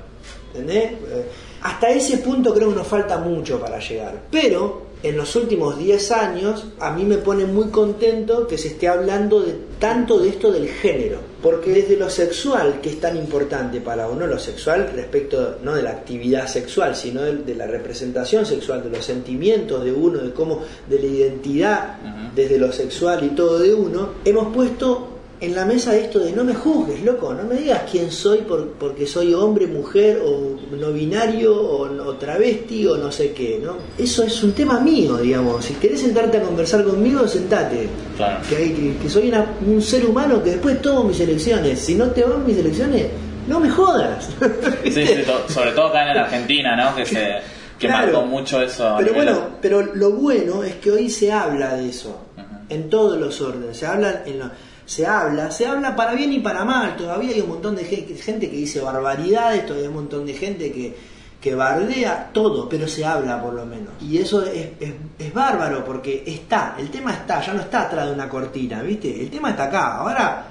¿Entendés? 0.53 0.91
Eh, 0.93 1.27
Hasta 1.63 1.89
ese 1.91 2.19
punto 2.19 2.53
creo 2.53 2.71
que 2.71 2.75
nos 2.75 2.87
falta 2.89 3.19
mucho 3.19 3.61
para 3.61 3.79
llegar. 3.79 4.23
Pero 4.29 4.83
en 5.05 5.17
los 5.17 5.37
últimos 5.37 5.79
10 5.79 6.11
años 6.13 6.67
a 6.81 6.91
mí 6.91 7.05
me 7.05 7.19
pone 7.19 7.45
muy 7.45 7.69
contento 7.69 8.49
que 8.49 8.59
se 8.59 8.69
esté 8.69 8.89
hablando 8.89 9.41
de 9.41 9.55
tanto 9.79 10.19
de 10.19 10.31
esto 10.31 10.51
del 10.51 10.69
género. 10.69 11.19
Porque 11.43 11.73
desde 11.73 11.97
lo 11.97 12.09
sexual, 12.09 12.81
que 12.81 12.91
es 12.91 13.01
tan 13.01 13.17
importante 13.17 13.81
para 13.81 14.09
uno, 14.09 14.27
lo 14.27 14.39
sexual 14.39 14.93
respecto 14.95 15.59
no 15.63 15.75
de 15.75 15.83
la 15.83 15.91
actividad 15.91 16.47
sexual, 16.47 16.95
sino 16.95 17.23
de, 17.23 17.39
de 17.39 17.55
la 17.55 17.67
representación 17.67 18.47
sexual, 18.47 18.83
de 18.83 18.91
los 18.91 19.05
sentimientos 19.05 19.85
de 19.85 19.93
uno, 19.93 20.19
de 20.21 20.33
cómo, 20.33 20.63
de 20.89 20.99
la 20.99 21.07
identidad 21.07 21.97
desde 22.35 22.59
lo 22.59 22.73
sexual 22.73 23.25
y 23.25 23.31
todo 23.31 23.59
de 23.59 23.75
uno, 23.75 24.11
hemos 24.25 24.55
puesto 24.55 25.12
en 25.43 25.55
la 25.55 25.65
mesa 25.67 25.95
esto 25.97 26.21
de 26.21 26.33
no 26.33 26.45
me 26.45 26.55
juzgues, 26.55 27.03
loco, 27.03 27.35
no 27.35 27.43
me 27.45 27.57
digas 27.57 27.83
quién 27.91 28.11
soy 28.11 28.39
por- 28.39 28.69
porque 28.75 29.07
soy 29.07 29.35
hombre, 29.35 29.67
mujer 29.67 30.23
o 30.25 30.57
no 30.77 30.93
binario 30.93 31.55
o, 31.55 31.83
o 31.83 32.15
travesti 32.15 32.87
o 32.87 32.97
no 32.97 33.11
sé 33.13 33.33
qué, 33.33 33.61
¿no? 33.63 33.77
Eso 33.99 34.23
es 34.23 34.43
un 34.43 34.53
tema 34.53 34.79
mío, 34.81 35.17
digamos. 35.19 35.65
Si 35.65 35.75
querés 35.75 36.01
sentarte 36.01 36.39
a 36.39 36.43
conversar 36.43 36.85
conmigo, 36.85 37.27
sentate. 37.29 37.89
Claro. 38.17 38.39
Que, 38.49 38.57
hay- 38.57 38.73
que- 38.73 38.97
que 39.03 39.11
soy 39.11 39.29
una- 39.29 39.47
un 39.67 39.83
ser 39.83 40.07
humano 40.07 40.43
que 40.43 40.51
después 40.53 40.81
tomo 40.81 41.05
mis 41.05 41.19
elecciones. 41.21 41.79
Si 41.81 41.95
no 41.97 42.07
te 42.13 42.23
van 42.25 42.47
mis 42.47 42.57
elecciones, 42.57 43.07
no 43.49 43.59
me 43.61 43.69
jodas. 43.69 44.31
Sí, 44.85 44.93
sí, 45.07 45.15
to- 45.27 45.53
sobre 45.53 45.73
todo 45.73 45.87
acá 45.89 46.11
en 46.11 46.17
Argentina, 46.19 46.77
¿no? 46.77 46.95
Que 46.95 47.05
se 47.05 47.17
que 47.79 47.89
Claro. 47.89 48.13
marcó 48.13 48.27
mucho 48.29 48.63
eso. 48.63 48.95
Pero 48.99 49.13
bueno, 49.13 49.41
pero 49.61 49.83
lo 49.95 50.13
bueno 50.13 50.63
es 50.63 50.77
que 50.77 50.93
hoy 50.93 51.11
se 51.11 51.33
habla 51.33 51.75
de 51.75 51.89
eso, 51.89 52.17
en 52.69 52.89
todos 52.89 53.19
los 53.19 53.41
órdenes. 53.41 53.77
Se 53.77 53.87
habla, 53.87 54.23
en 54.25 54.39
lo- 54.39 54.51
se 54.93 55.07
habla, 55.07 55.51
se 55.51 55.67
habla 55.67 55.97
para 55.97 56.13
bien 56.15 56.33
y 56.33 56.41
para 56.41 56.65
mal. 56.65 56.97
Todavía 56.97 57.35
hay 57.35 57.41
un 57.41 57.49
montón 57.49 57.75
de 57.77 57.85
ge- 57.85 58.15
gente 58.17 58.51
que 58.51 58.57
dice 58.57 58.81
barbaridades, 58.81 59.65
todavía 59.65 59.85
hay 59.89 59.89
un 59.89 60.01
montón 60.03 60.27
de 60.27 60.35
gente 60.35 60.71
que, 60.71 60.95
que 61.41 61.55
bardea 61.55 62.31
todo, 62.33 62.69
pero 62.69 62.87
se 62.87 63.05
habla 63.05 63.41
por 63.43 63.55
lo 63.55 63.65
menos. 63.65 63.91
Y 64.01 64.19
eso 64.19 64.45
es, 64.45 64.69
bárbaro 65.33 65.83
porque 65.85 66.23
está, 66.27 66.77
el 66.79 66.91
tema 66.91 67.13
está, 67.13 67.41
ya 67.41 67.55
no 67.55 67.61
está 67.63 67.83
atrás 67.83 68.07
de 68.07 68.13
una 68.13 68.29
cortina, 68.29 68.83
¿viste? 68.83 69.09
El 69.23 69.31
tema 69.31 69.51
está 69.51 69.65
acá. 69.65 69.97
Ahora 69.97 70.45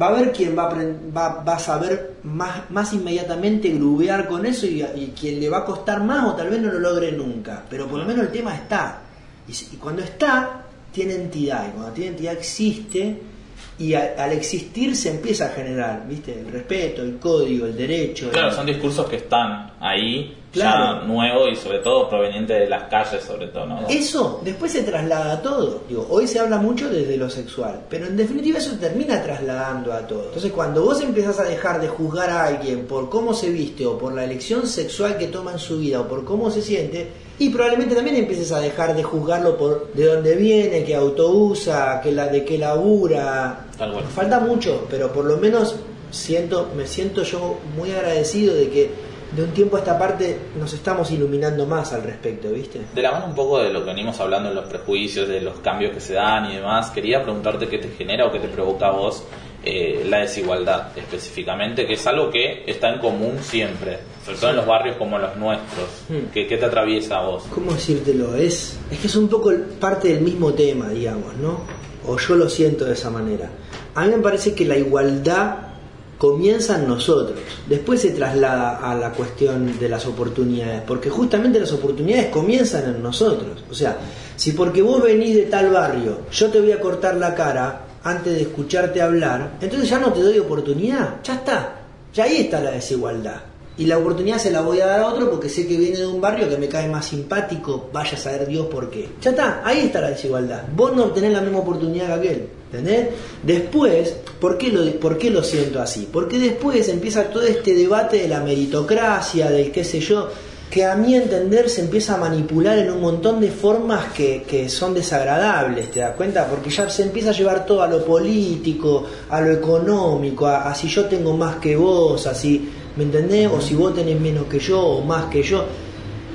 va 0.00 0.06
a 0.06 0.08
haber 0.10 0.30
quien 0.32 0.56
va 0.58 0.64
a, 0.64 0.74
va, 1.16 1.42
va 1.42 1.54
a 1.54 1.58
saber 1.58 2.16
más, 2.24 2.68
más 2.70 2.92
inmediatamente 2.92 3.70
grubear 3.70 4.28
con 4.28 4.44
eso 4.44 4.66
y, 4.66 4.82
y 4.82 5.14
quien 5.18 5.40
le 5.40 5.48
va 5.48 5.58
a 5.58 5.64
costar 5.64 6.02
más 6.02 6.24
o 6.26 6.34
tal 6.34 6.50
vez 6.50 6.60
no 6.60 6.70
lo 6.70 6.80
logre 6.80 7.12
nunca. 7.12 7.62
Pero 7.70 7.86
por 7.86 7.98
lo 7.98 8.04
menos 8.04 8.26
el 8.26 8.32
tema 8.32 8.54
está. 8.54 9.00
Y, 9.48 9.52
y 9.74 9.78
cuando 9.78 10.02
está, 10.02 10.64
tiene 10.92 11.14
entidad. 11.14 11.66
Y 11.68 11.70
cuando 11.72 11.92
tiene 11.92 12.10
entidad 12.10 12.34
existe 12.34 13.32
y 13.78 13.94
a- 13.94 14.14
al 14.18 14.32
existir 14.32 14.94
se 14.96 15.10
empieza 15.10 15.46
a 15.46 15.48
generar, 15.50 16.06
¿viste? 16.08 16.32
El 16.38 16.46
respeto, 16.52 17.02
el 17.02 17.18
código, 17.18 17.66
el 17.66 17.76
derecho. 17.76 18.30
Claro, 18.30 18.48
el- 18.48 18.54
son 18.54 18.66
discursos 18.66 19.08
que 19.08 19.16
están 19.16 19.72
ahí, 19.80 20.36
Claro. 20.54 21.00
ya 21.00 21.06
nuevos 21.06 21.50
y 21.52 21.56
sobre 21.56 21.80
todo 21.80 22.08
provenientes 22.08 22.58
de 22.58 22.68
las 22.68 22.84
calles, 22.84 23.22
sobre 23.24 23.48
todo, 23.48 23.66
¿no? 23.66 23.88
Eso 23.88 24.40
después 24.44 24.72
se 24.72 24.82
traslada 24.82 25.34
a 25.34 25.42
todo. 25.42 25.82
Digo, 25.88 26.06
hoy 26.08 26.28
se 26.28 26.38
habla 26.38 26.58
mucho 26.58 26.88
desde 26.88 27.16
lo 27.16 27.28
sexual, 27.28 27.80
pero 27.90 28.06
en 28.06 28.16
definitiva 28.16 28.58
eso 28.58 28.76
termina 28.78 29.22
trasladando 29.22 29.92
a 29.92 30.06
todo. 30.06 30.26
Entonces, 30.26 30.52
cuando 30.52 30.84
vos 30.84 31.00
empezás 31.00 31.40
a 31.40 31.44
dejar 31.44 31.80
de 31.80 31.88
juzgar 31.88 32.30
a 32.30 32.46
alguien 32.46 32.86
por 32.86 33.10
cómo 33.10 33.34
se 33.34 33.50
viste 33.50 33.84
o 33.84 33.98
por 33.98 34.14
la 34.14 34.24
elección 34.24 34.66
sexual 34.66 35.18
que 35.18 35.26
toma 35.26 35.52
en 35.52 35.58
su 35.58 35.78
vida 35.78 36.00
o 36.00 36.08
por 36.08 36.24
cómo 36.24 36.50
se 36.50 36.62
siente, 36.62 37.08
y 37.38 37.50
probablemente 37.50 37.96
también 37.96 38.16
empieces 38.16 38.52
a 38.52 38.60
dejar 38.60 38.94
de 38.94 39.02
juzgarlo 39.02 39.56
por 39.56 39.92
de 39.92 40.06
dónde 40.06 40.36
viene, 40.36 40.84
qué 40.84 40.94
auto 40.94 41.30
usa, 41.30 42.00
qué 42.00 42.12
la, 42.12 42.28
de 42.28 42.44
qué 42.44 42.58
labura. 42.58 43.66
Tal 43.76 43.92
cual. 43.92 44.04
Falta 44.04 44.38
mucho, 44.38 44.86
pero 44.88 45.12
por 45.12 45.24
lo 45.24 45.36
menos 45.36 45.74
siento, 46.14 46.70
me 46.76 46.86
siento 46.86 47.24
yo 47.24 47.58
muy 47.76 47.90
agradecido 47.90 48.54
de 48.54 48.68
que 48.68 48.90
de 49.34 49.42
un 49.42 49.50
tiempo 49.50 49.76
a 49.76 49.80
esta 49.80 49.98
parte 49.98 50.38
nos 50.58 50.72
estamos 50.72 51.10
iluminando 51.10 51.66
más 51.66 51.92
al 51.92 52.02
respecto, 52.02 52.50
¿viste? 52.50 52.80
De 52.94 53.02
la 53.02 53.12
mano 53.12 53.26
un 53.26 53.34
poco 53.34 53.58
de 53.58 53.72
lo 53.72 53.80
que 53.80 53.86
venimos 53.86 54.18
hablando 54.20 54.50
en 54.50 54.54
los 54.54 54.66
prejuicios, 54.66 55.28
de 55.28 55.40
los 55.40 55.58
cambios 55.60 55.92
que 55.92 56.00
se 56.00 56.14
dan 56.14 56.50
y 56.50 56.56
demás, 56.56 56.90
quería 56.90 57.22
preguntarte 57.22 57.66
qué 57.66 57.78
te 57.78 57.88
genera 57.88 58.26
o 58.26 58.32
qué 58.32 58.38
te 58.38 58.48
provoca 58.48 58.88
a 58.88 58.92
vos 58.92 59.24
eh, 59.64 60.04
la 60.08 60.18
desigualdad 60.18 60.96
específicamente, 60.96 61.86
que 61.86 61.94
es 61.94 62.06
algo 62.06 62.30
que 62.30 62.64
está 62.66 62.92
en 62.92 63.00
común 63.00 63.38
siempre, 63.40 63.98
sobre 64.24 64.38
todo 64.38 64.50
en 64.50 64.56
los 64.56 64.66
barrios 64.66 64.96
como 64.96 65.18
los 65.18 65.34
nuestros. 65.36 65.88
Hmm. 66.08 66.30
¿Qué, 66.32 66.46
qué 66.46 66.56
te 66.56 66.66
atraviesa 66.66 67.18
a 67.18 67.26
vos? 67.26 67.44
¿Cómo 67.52 67.72
decírtelo? 67.72 68.36
Es, 68.36 68.78
es 68.90 68.98
que 68.98 69.06
es 69.06 69.16
un 69.16 69.28
poco 69.28 69.52
parte 69.80 70.08
del 70.08 70.20
mismo 70.20 70.52
tema, 70.52 70.90
digamos, 70.90 71.34
¿no? 71.38 71.60
O 72.06 72.18
yo 72.18 72.36
lo 72.36 72.48
siento 72.48 72.84
de 72.84 72.92
esa 72.92 73.10
manera. 73.10 73.50
A 73.94 74.04
mí 74.04 74.10
me 74.10 74.18
parece 74.18 74.54
que 74.54 74.64
la 74.64 74.76
igualdad 74.76 75.73
comienza 76.18 76.76
en 76.76 76.88
nosotros, 76.88 77.38
después 77.68 78.00
se 78.00 78.10
traslada 78.10 78.78
a 78.78 78.94
la 78.94 79.12
cuestión 79.12 79.78
de 79.78 79.88
las 79.88 80.06
oportunidades, 80.06 80.82
porque 80.86 81.10
justamente 81.10 81.60
las 81.60 81.72
oportunidades 81.72 82.26
comienzan 82.26 82.84
en 82.94 83.02
nosotros. 83.02 83.64
O 83.70 83.74
sea, 83.74 83.98
si 84.36 84.52
porque 84.52 84.82
vos 84.82 85.02
venís 85.02 85.34
de 85.34 85.42
tal 85.44 85.70
barrio, 85.70 86.18
yo 86.30 86.50
te 86.50 86.60
voy 86.60 86.72
a 86.72 86.80
cortar 86.80 87.16
la 87.16 87.34
cara 87.34 87.86
antes 88.02 88.34
de 88.34 88.42
escucharte 88.42 89.00
hablar, 89.00 89.58
entonces 89.60 89.88
ya 89.88 89.98
no 89.98 90.12
te 90.12 90.20
doy 90.20 90.38
oportunidad, 90.38 91.22
ya 91.22 91.34
está, 91.34 91.76
ya 92.12 92.24
ahí 92.24 92.42
está 92.42 92.60
la 92.60 92.72
desigualdad. 92.72 93.40
Y 93.76 93.86
la 93.86 93.98
oportunidad 93.98 94.38
se 94.38 94.52
la 94.52 94.60
voy 94.60 94.80
a 94.80 94.86
dar 94.86 95.00
a 95.00 95.08
otro 95.08 95.28
porque 95.28 95.48
sé 95.48 95.66
que 95.66 95.76
viene 95.76 95.96
de 95.96 96.06
un 96.06 96.20
barrio 96.20 96.48
que 96.48 96.56
me 96.56 96.68
cae 96.68 96.88
más 96.88 97.06
simpático, 97.06 97.90
vaya 97.92 98.12
a 98.12 98.16
saber 98.16 98.46
Dios 98.46 98.66
por 98.66 98.88
qué. 98.88 99.08
Ya 99.20 99.30
está, 99.30 99.62
ahí 99.64 99.86
está 99.86 100.00
la 100.00 100.10
desigualdad. 100.10 100.62
Vos 100.76 100.94
no 100.94 101.06
tenés 101.06 101.32
la 101.32 101.40
misma 101.40 101.58
oportunidad 101.58 102.06
que 102.06 102.12
aquel. 102.12 102.48
¿Entendés? 102.74 103.08
Después, 103.42 104.16
¿por 104.40 104.58
qué, 104.58 104.70
lo, 104.70 104.84
¿por 104.98 105.16
qué 105.16 105.30
lo 105.30 105.44
siento 105.44 105.80
así? 105.80 106.08
Porque 106.12 106.38
después 106.38 106.88
empieza 106.88 107.24
todo 107.24 107.44
este 107.44 107.74
debate 107.74 108.18
de 108.18 108.28
la 108.28 108.40
meritocracia, 108.40 109.50
del 109.50 109.70
qué 109.70 109.84
sé 109.84 110.00
yo, 110.00 110.28
que 110.70 110.84
a 110.84 110.96
mi 110.96 111.14
entender 111.14 111.70
se 111.70 111.82
empieza 111.82 112.14
a 112.14 112.16
manipular 112.16 112.76
en 112.78 112.90
un 112.90 113.00
montón 113.00 113.40
de 113.40 113.48
formas 113.50 114.06
que, 114.12 114.68
son 114.68 114.92
desagradables, 114.92 115.90
¿te 115.92 116.00
das 116.00 116.16
cuenta? 116.16 116.48
Porque 116.48 116.68
ya 116.68 116.90
se 116.90 117.04
empieza 117.04 117.30
a 117.30 117.32
llevar 117.32 117.64
todo 117.64 117.82
a 117.82 117.86
lo 117.86 118.04
político, 118.04 119.04
a 119.30 119.40
lo 119.40 119.52
económico, 119.52 120.46
a, 120.46 120.68
a 120.68 120.74
si 120.74 120.88
yo 120.88 121.04
tengo 121.04 121.36
más 121.36 121.56
que 121.56 121.76
vos, 121.76 122.26
así, 122.26 122.68
¿me 122.96 123.04
entendés? 123.04 123.48
O 123.52 123.60
si 123.60 123.76
vos 123.76 123.94
tenés 123.94 124.20
menos 124.20 124.46
que 124.46 124.58
yo 124.58 124.80
o 124.80 125.04
más 125.04 125.26
que 125.26 125.44
yo. 125.44 125.64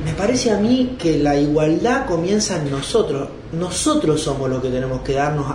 Me 0.05 0.13
parece 0.13 0.51
a 0.51 0.57
mí 0.57 0.95
que 0.97 1.17
la 1.17 1.37
igualdad 1.37 2.05
comienza 2.05 2.55
en 2.55 2.71
nosotros. 2.71 3.27
Nosotros 3.51 4.21
somos 4.21 4.49
los 4.49 4.61
que 4.61 4.69
tenemos 4.69 5.01
que 5.01 5.13
darnos 5.13 5.47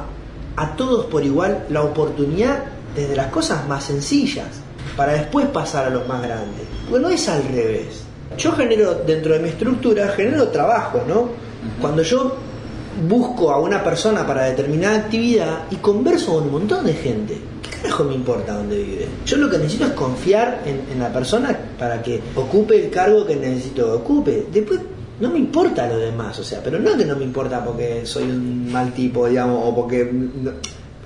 a, 0.56 0.76
todos 0.76 1.06
por 1.06 1.24
igual 1.24 1.66
la 1.70 1.82
oportunidad 1.82 2.64
desde 2.94 3.16
las 3.16 3.28
cosas 3.28 3.66
más 3.68 3.84
sencillas, 3.84 4.46
para 4.96 5.12
después 5.14 5.46
pasar 5.48 5.86
a 5.86 5.90
los 5.90 6.06
más 6.06 6.22
grandes. 6.22 6.66
Bueno, 6.88 7.08
es 7.08 7.28
al 7.28 7.42
revés. 7.44 8.02
Yo 8.38 8.52
genero, 8.52 8.94
dentro 9.06 9.34
de 9.34 9.40
mi 9.40 9.48
estructura, 9.48 10.08
genero 10.08 10.48
trabajo, 10.48 11.02
¿no? 11.06 11.28
Cuando 11.80 12.02
yo 12.02 12.36
busco 13.08 13.50
a 13.50 13.58
una 13.58 13.82
persona 13.82 14.26
para 14.26 14.44
determinada 14.44 14.96
actividad 14.96 15.64
y 15.70 15.76
converso 15.76 16.34
con 16.34 16.44
un 16.44 16.52
montón 16.52 16.86
de 16.86 16.94
gente. 16.94 17.38
¿Qué 17.62 17.70
carajo 17.70 18.04
me 18.04 18.14
importa 18.14 18.54
dónde 18.54 18.76
vive? 18.76 19.08
Yo 19.26 19.36
lo 19.36 19.50
que 19.50 19.58
necesito 19.58 19.86
es 19.86 19.92
confiar 19.92 20.62
en, 20.64 20.84
en 20.92 21.00
la 21.00 21.12
persona 21.12 21.58
para 21.78 22.02
que 22.02 22.20
ocupe 22.36 22.84
el 22.84 22.90
cargo 22.90 23.26
que 23.26 23.36
necesito 23.36 23.86
que 23.86 23.92
ocupe. 23.92 24.46
Después 24.52 24.80
no 25.20 25.30
me 25.30 25.38
importa 25.38 25.88
lo 25.88 25.98
demás, 25.98 26.38
o 26.38 26.44
sea, 26.44 26.62
pero 26.62 26.78
no 26.78 26.96
que 26.96 27.04
no 27.04 27.16
me 27.16 27.24
importa 27.24 27.64
porque 27.64 28.04
soy 28.04 28.24
un 28.24 28.70
mal 28.72 28.92
tipo, 28.92 29.28
digamos, 29.28 29.60
o 29.62 29.74
porque... 29.74 30.10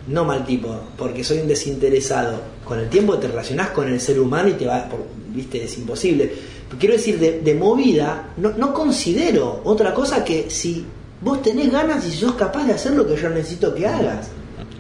No, 0.07 0.25
mal 0.25 0.47
tipo, 0.47 0.75
porque 0.97 1.23
soy 1.23 1.41
un 1.41 1.49
desinteresado. 1.49 2.41
Con 2.65 2.79
el 2.79 2.89
tiempo 2.89 3.19
te 3.19 3.29
relacionás 3.29 3.69
con 3.71 3.89
el 3.89 4.01
ser 4.01 4.19
humano 4.19 4.49
y 4.49 4.55
te 4.55 4.65
va, 4.65 4.89
por, 4.89 5.01
viste, 5.35 5.63
es 5.63 5.77
imposible. 5.77 6.33
Quiero 6.79 6.95
decir, 6.95 7.19
de, 7.19 7.55
movida, 7.55 8.31
no, 8.39 8.53
no 8.57 8.73
considero 8.73 9.61
otra 9.65 9.93
cosa 9.93 10.25
que 10.25 10.49
si 10.49 10.87
vos 11.21 11.43
tenés 11.43 11.71
ganas 11.71 12.07
y 12.07 12.11
sos 12.13 12.35
capaz 12.35 12.65
de 12.65 12.73
hacer 12.73 12.93
lo 12.93 13.07
que 13.07 13.17
yo 13.17 13.29
necesito 13.29 13.75
que 13.75 13.87
hagas. 13.87 14.31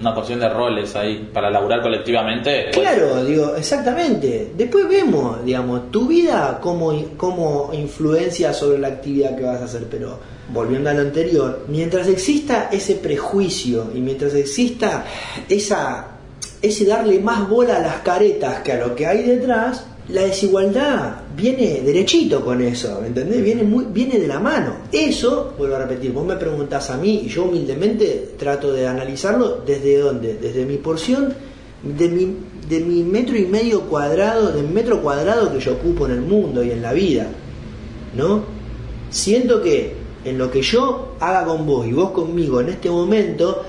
Una 0.01 0.15
cuestión 0.15 0.39
de 0.39 0.49
roles 0.49 0.95
ahí, 0.95 1.29
para 1.33 1.51
laburar 1.51 1.83
colectivamente. 1.83 2.71
pues, 2.73 2.79
Claro, 2.79 3.25
digo, 3.25 3.57
exactamente. 3.57 4.53
Después 4.57 4.89
vemos, 4.89 5.45
digamos, 5.45 5.91
tu 5.91 6.07
vida 6.07 6.59
cómo, 6.61 6.93
cómo 7.17 7.71
influencia 7.73 8.53
sobre 8.53 8.79
la 8.79 8.89
actividad 8.89 9.37
que 9.37 9.45
vas 9.45 9.61
a 9.61 9.65
hacer, 9.65 9.87
pero 9.91 10.19
volviendo 10.53 10.91
a 10.91 10.95
lo 10.95 11.01
anterior, 11.01 11.65
mientras 11.69 12.09
exista 12.09 12.69
ese 12.73 12.95
prejuicio 12.95 13.91
y 13.95 14.01
mientras 14.01 14.35
exista 14.35 15.05
esa, 15.49 16.07
ese 16.63 16.87
darle 16.87 17.19
más 17.21 17.49
bola 17.49 17.77
a 17.77 17.81
las 17.81 17.97
caretas 17.97 18.61
que 18.61 18.73
a 18.73 18.77
lo 18.77 18.95
que 18.95 19.07
hay 19.07 19.23
detrás, 19.25 19.85
la 20.09 20.23
desigualdad 20.23 21.17
viene 21.37 21.83
derechito 21.83 22.43
con 22.43 22.63
eso, 22.63 22.99
¿me 23.01 23.09
entendés? 23.09 23.43
Viene, 23.43 23.63
muy, 23.63 23.87
viene 23.93 24.19
de 24.19 24.27
la 24.27 24.41
mano. 24.41 24.77
Eso, 24.91 25.55
vuelvo 25.59 25.77
a 25.77 25.81
repetir, 25.81 26.13
vos 26.13 26.27
me 26.27 26.37
preguntás 26.37 26.91
a 26.91 26.97
mí 26.97 27.23
y 27.25 27.29
yo 27.29 27.45
humildemente 27.45 28.31
trato 28.39 28.73
de 28.73 28.87
analizarlo 28.87 29.63
desde 29.67 29.99
dónde, 29.99 30.35
desde 30.35 30.65
mi 30.65 30.79
porción, 30.79 31.35
de 31.83 32.09
mi, 32.09 32.37
de 32.69 32.81
mi 32.81 33.03
metro 33.03 33.37
y 33.37 33.45
medio 33.45 33.83
cuadrado, 33.83 34.51
del 34.51 34.69
metro 34.69 35.03
cuadrado 35.03 35.53
que 35.53 35.61
yo 35.61 35.73
ocupo 35.73 36.07
en 36.07 36.13
el 36.13 36.21
mundo 36.23 36.63
y 36.63 36.71
en 36.71 36.81
la 36.81 36.95
vida, 36.95 37.29
¿no? 38.17 38.45
Siento 39.11 39.63
que 39.63 39.93
en 40.25 40.39
lo 40.39 40.51
que 40.51 40.63
yo 40.63 41.17
haga 41.21 41.45
con 41.45 41.67
vos 41.67 41.87
y 41.87 41.93
vos 41.93 42.11
conmigo 42.13 42.61
en 42.61 42.71
este 42.71 42.91
momento, 42.91 43.63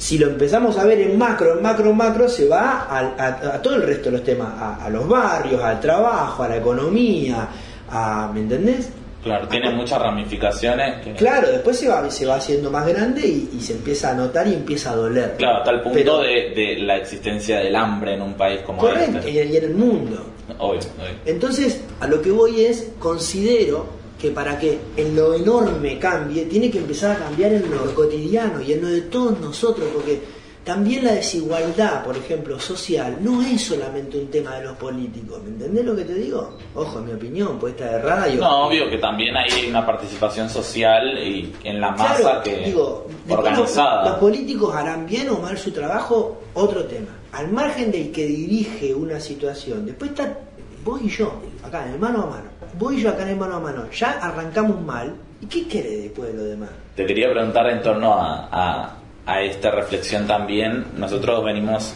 si 0.00 0.16
lo 0.16 0.28
empezamos 0.28 0.78
a 0.78 0.84
ver 0.84 0.98
en 0.98 1.18
macro, 1.18 1.56
en 1.56 1.62
macro, 1.62 1.90
en 1.90 1.96
macro, 1.96 2.26
se 2.26 2.48
va 2.48 2.86
a, 2.88 2.98
a- 3.18 3.54
a 3.56 3.60
todo 3.62 3.74
el 3.76 3.82
resto 3.82 4.06
de 4.06 4.12
los 4.12 4.24
temas, 4.24 4.48
a, 4.58 4.86
a 4.86 4.88
los 4.88 5.06
barrios, 5.06 5.62
al 5.62 5.78
trabajo, 5.78 6.42
a 6.42 6.48
la 6.48 6.56
economía, 6.56 7.46
a, 7.90 8.30
¿me 8.32 8.40
entendés? 8.40 8.88
Claro, 9.22 9.46
tiene 9.48 9.70
muchas 9.72 10.00
ramificaciones. 10.00 11.04
Que... 11.04 11.12
Claro, 11.12 11.48
después 11.50 11.76
se 11.78 11.86
va, 11.88 12.10
se 12.10 12.24
va 12.24 12.36
haciendo 12.36 12.70
más 12.70 12.86
grande 12.86 13.20
y, 13.28 13.50
y 13.58 13.60
se 13.60 13.74
empieza 13.74 14.12
a 14.12 14.14
notar 14.14 14.48
y 14.48 14.54
empieza 14.54 14.92
a 14.92 14.96
doler. 14.96 15.34
Claro, 15.36 15.58
hasta 15.58 15.72
el 15.72 15.80
punto 15.82 15.98
Pero- 15.98 16.18
de, 16.20 16.54
de 16.56 16.78
la 16.78 16.96
existencia 16.96 17.58
del 17.58 17.76
hambre 17.76 18.14
en 18.14 18.22
un 18.22 18.32
país 18.32 18.60
como 18.62 18.78
Correcto, 18.78 19.18
este. 19.18 19.30
y 19.30 19.38
en 19.58 19.64
el 19.64 19.74
mundo. 19.74 20.24
Obvio, 20.58 20.80
obvio. 20.80 20.80
Entonces, 21.26 21.82
a 22.00 22.06
lo 22.06 22.22
que 22.22 22.30
voy 22.30 22.64
es, 22.64 22.92
considero 22.98 23.99
que 24.20 24.30
para 24.30 24.58
que 24.58 24.78
en 24.96 25.16
lo 25.16 25.34
enorme 25.34 25.98
cambie, 25.98 26.44
tiene 26.44 26.70
que 26.70 26.78
empezar 26.78 27.12
a 27.12 27.18
cambiar 27.18 27.52
en 27.52 27.70
lo 27.70 27.94
cotidiano 27.94 28.60
y 28.60 28.74
en 28.74 28.82
lo 28.82 28.88
de 28.88 29.02
todos 29.02 29.40
nosotros, 29.40 29.88
porque 29.94 30.20
también 30.62 31.04
la 31.04 31.12
desigualdad, 31.12 32.04
por 32.04 32.16
ejemplo, 32.16 32.60
social, 32.60 33.16
no 33.22 33.40
es 33.40 33.62
solamente 33.62 34.18
un 34.18 34.28
tema 34.28 34.56
de 34.56 34.64
los 34.64 34.76
políticos, 34.76 35.40
¿me 35.42 35.48
entendés 35.48 35.84
lo 35.86 35.96
que 35.96 36.04
te 36.04 36.14
digo? 36.14 36.58
Ojo, 36.74 37.00
mi 37.00 37.12
opinión, 37.12 37.58
puede 37.58 37.72
estar 37.74 37.94
errada. 37.94 38.28
Yo, 38.28 38.40
No, 38.40 38.66
obvio 38.66 38.90
que 38.90 38.98
también 38.98 39.34
hay 39.36 39.68
una 39.68 39.86
participación 39.86 40.50
social 40.50 41.18
y 41.18 41.50
en 41.64 41.80
la 41.80 41.92
masa 41.92 42.16
Claro, 42.20 42.42
que 42.42 42.56
digo, 42.58 43.06
organizada. 43.28 44.02
Los, 44.02 44.10
los 44.10 44.18
políticos 44.20 44.74
harán 44.74 45.06
bien 45.06 45.30
o 45.30 45.38
mal 45.38 45.56
su 45.56 45.72
trabajo, 45.72 46.42
otro 46.52 46.84
tema. 46.84 47.16
Al 47.32 47.50
margen 47.50 47.90
del 47.90 48.12
que 48.12 48.26
dirige 48.26 48.94
una 48.94 49.18
situación, 49.18 49.86
después 49.86 50.10
está 50.10 50.38
vos 50.84 51.00
y 51.02 51.08
yo, 51.08 51.40
acá 51.64 51.86
en 51.86 51.94
el 51.94 51.98
mano 51.98 52.22
a 52.24 52.26
mano. 52.26 52.50
Vos 52.78 52.92
y 52.94 53.00
yo 53.02 53.10
acá 53.10 53.22
en 53.22 53.30
el 53.30 53.36
mano 53.36 53.56
a 53.56 53.60
mano. 53.60 53.90
Ya 53.90 54.10
arrancamos 54.20 54.80
mal. 54.82 55.14
¿Y 55.40 55.46
qué 55.46 55.66
querés 55.66 56.02
después 56.04 56.30
de 56.32 56.36
lo 56.38 56.44
demás? 56.44 56.70
Te 56.94 57.06
quería 57.06 57.30
preguntar 57.30 57.66
en 57.70 57.82
torno 57.82 58.14
a, 58.14 58.48
a- 58.50 58.96
a 59.26 59.42
esta 59.42 59.70
reflexión 59.70 60.26
también. 60.26 60.84
Nosotros 60.96 61.44
venimos 61.44 61.94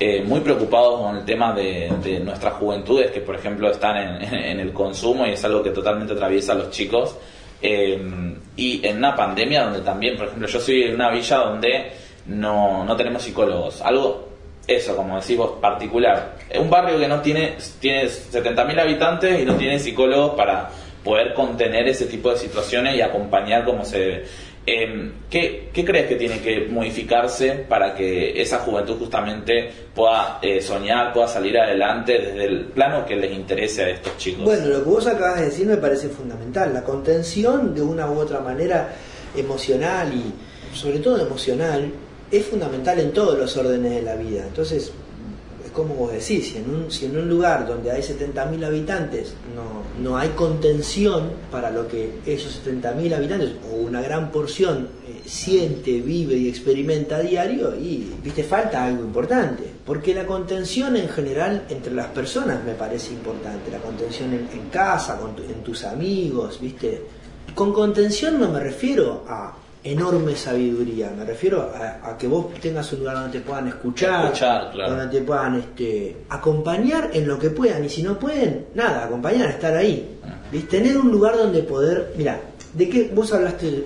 eh, 0.00 0.22
muy 0.24 0.40
preocupados 0.40 1.00
con 1.00 1.16
el 1.18 1.24
tema 1.24 1.52
de, 1.52 1.92
de 2.02 2.20
nuestras 2.20 2.54
juventudes, 2.54 3.10
que 3.10 3.20
por 3.20 3.34
ejemplo 3.36 3.70
están 3.70 3.96
en, 3.96 4.22
en 4.34 4.60
el 4.60 4.72
consumo 4.72 5.26
y 5.26 5.30
es 5.30 5.44
algo 5.44 5.62
que 5.62 5.70
totalmente 5.70 6.12
atraviesa 6.14 6.52
a 6.52 6.56
los 6.56 6.70
chicos. 6.70 7.16
Eh, 7.60 8.34
y 8.56 8.84
en 8.86 8.96
una 8.98 9.14
pandemia 9.14 9.64
donde 9.64 9.80
también, 9.82 10.16
por 10.16 10.26
ejemplo, 10.26 10.48
yo 10.48 10.58
soy 10.60 10.82
en 10.82 10.94
una 10.96 11.10
villa 11.10 11.36
donde 11.38 11.92
no, 12.26 12.84
no 12.84 12.96
tenemos 12.96 13.22
psicólogos. 13.22 13.80
Algo, 13.82 14.28
eso, 14.66 14.96
como 14.96 15.20
decís 15.20 15.36
vos, 15.36 15.52
particular. 15.60 16.36
Un 16.58 16.70
barrio 16.70 16.98
que 16.98 17.08
no 17.08 17.20
tiene, 17.20 17.56
tiene 17.80 18.04
70.000 18.04 18.80
habitantes 18.80 19.40
y 19.40 19.44
no 19.44 19.56
tiene 19.56 19.78
psicólogos 19.78 20.34
para 20.34 20.70
poder 21.02 21.34
contener 21.34 21.88
ese 21.88 22.06
tipo 22.06 22.30
de 22.30 22.38
situaciones 22.38 22.96
y 22.96 23.00
acompañar 23.00 23.64
como 23.64 23.84
se 23.84 23.98
debe. 23.98 24.24
Eh, 24.64 25.10
¿qué, 25.28 25.70
qué 25.72 25.84
crees 25.84 26.06
que 26.06 26.14
tiene 26.14 26.40
que 26.40 26.68
modificarse 26.70 27.66
para 27.68 27.96
que 27.96 28.40
esa 28.40 28.58
juventud 28.60 28.96
justamente 28.96 29.68
pueda 29.92 30.38
eh, 30.40 30.60
soñar, 30.60 31.12
pueda 31.12 31.26
salir 31.26 31.58
adelante 31.58 32.12
desde 32.12 32.44
el 32.44 32.66
plano 32.66 33.04
que 33.04 33.16
les 33.16 33.32
interese 33.32 33.82
a 33.82 33.88
estos 33.90 34.16
chicos? 34.18 34.44
Bueno, 34.44 34.66
lo 34.66 34.84
que 34.84 34.90
vos 34.90 35.06
acabas 35.08 35.40
de 35.40 35.46
decir 35.46 35.66
me 35.66 35.78
parece 35.78 36.08
fundamental. 36.08 36.72
La 36.72 36.84
contención 36.84 37.74
de 37.74 37.82
una 37.82 38.08
u 38.08 38.20
otra 38.20 38.38
manera 38.38 38.94
emocional 39.34 40.12
y 40.14 40.76
sobre 40.76 41.00
todo 41.00 41.20
emocional 41.20 41.90
es 42.32 42.46
fundamental 42.46 42.98
en 42.98 43.12
todos 43.12 43.38
los 43.38 43.56
órdenes 43.58 43.92
de 43.92 44.02
la 44.02 44.16
vida. 44.16 44.44
Entonces, 44.46 44.90
es 45.64 45.70
como 45.70 45.94
vos 45.94 46.12
decís, 46.12 46.48
si 46.48 46.56
en 46.56 46.74
un, 46.74 46.90
si 46.90 47.04
en 47.04 47.18
un 47.18 47.28
lugar 47.28 47.68
donde 47.68 47.90
hay 47.90 48.00
70.000 48.00 48.64
habitantes 48.64 49.34
no, 49.54 50.02
no 50.02 50.16
hay 50.16 50.30
contención 50.30 51.30
para 51.50 51.70
lo 51.70 51.86
que 51.86 52.20
esos 52.24 52.62
70.000 52.64 53.14
habitantes 53.14 53.52
o 53.70 53.76
una 53.76 54.00
gran 54.00 54.32
porción 54.32 54.88
eh, 55.06 55.20
siente, 55.26 56.00
vive 56.00 56.34
y 56.34 56.48
experimenta 56.48 57.20
diario, 57.20 57.74
y 57.76 58.10
viste, 58.22 58.42
falta 58.42 58.82
algo 58.84 59.04
importante. 59.04 59.64
Porque 59.84 60.14
la 60.14 60.26
contención 60.26 60.96
en 60.96 61.08
general 61.10 61.66
entre 61.68 61.92
las 61.92 62.06
personas 62.06 62.64
me 62.64 62.72
parece 62.72 63.12
importante. 63.12 63.70
La 63.70 63.78
contención 63.78 64.32
en, 64.32 64.70
casa, 64.70 65.18
con 65.18 65.34
en 65.38 65.62
tus 65.62 65.84
amigos, 65.84 66.58
viste. 66.60 67.02
Con 67.54 67.72
contención 67.74 68.40
no 68.40 68.48
me 68.48 68.60
refiero 68.60 69.24
a 69.28 69.54
enorme 69.84 70.36
sabiduría, 70.36 71.12
me 71.16 71.24
refiero 71.24 71.62
a, 71.74 72.10
a 72.10 72.16
que 72.18 72.28
vos 72.28 72.54
tengas 72.60 72.92
un 72.92 73.00
lugar 73.00 73.16
donde 73.16 73.38
te 73.38 73.44
puedan 73.44 73.68
escuchar, 73.68 74.24
Escuchar, 74.26 74.70
claro. 74.72 74.94
donde 74.96 75.18
te 75.18 75.24
puedan 75.24 75.56
este, 75.58 76.16
acompañar 76.28 77.10
en 77.12 77.26
lo 77.26 77.38
que 77.38 77.50
puedan, 77.50 77.84
y 77.84 77.88
si 77.88 78.02
no 78.02 78.18
pueden, 78.18 78.66
nada, 78.74 79.04
acompañar, 79.04 79.48
estar 79.50 79.76
ahí. 79.76 80.18
Tener 80.70 80.98
un 80.98 81.10
lugar 81.10 81.36
donde 81.36 81.62
poder, 81.62 82.12
mira, 82.16 82.38
de 82.74 82.88
qué 82.88 83.10
vos 83.14 83.32
hablaste, 83.32 83.66
de- 83.70 83.84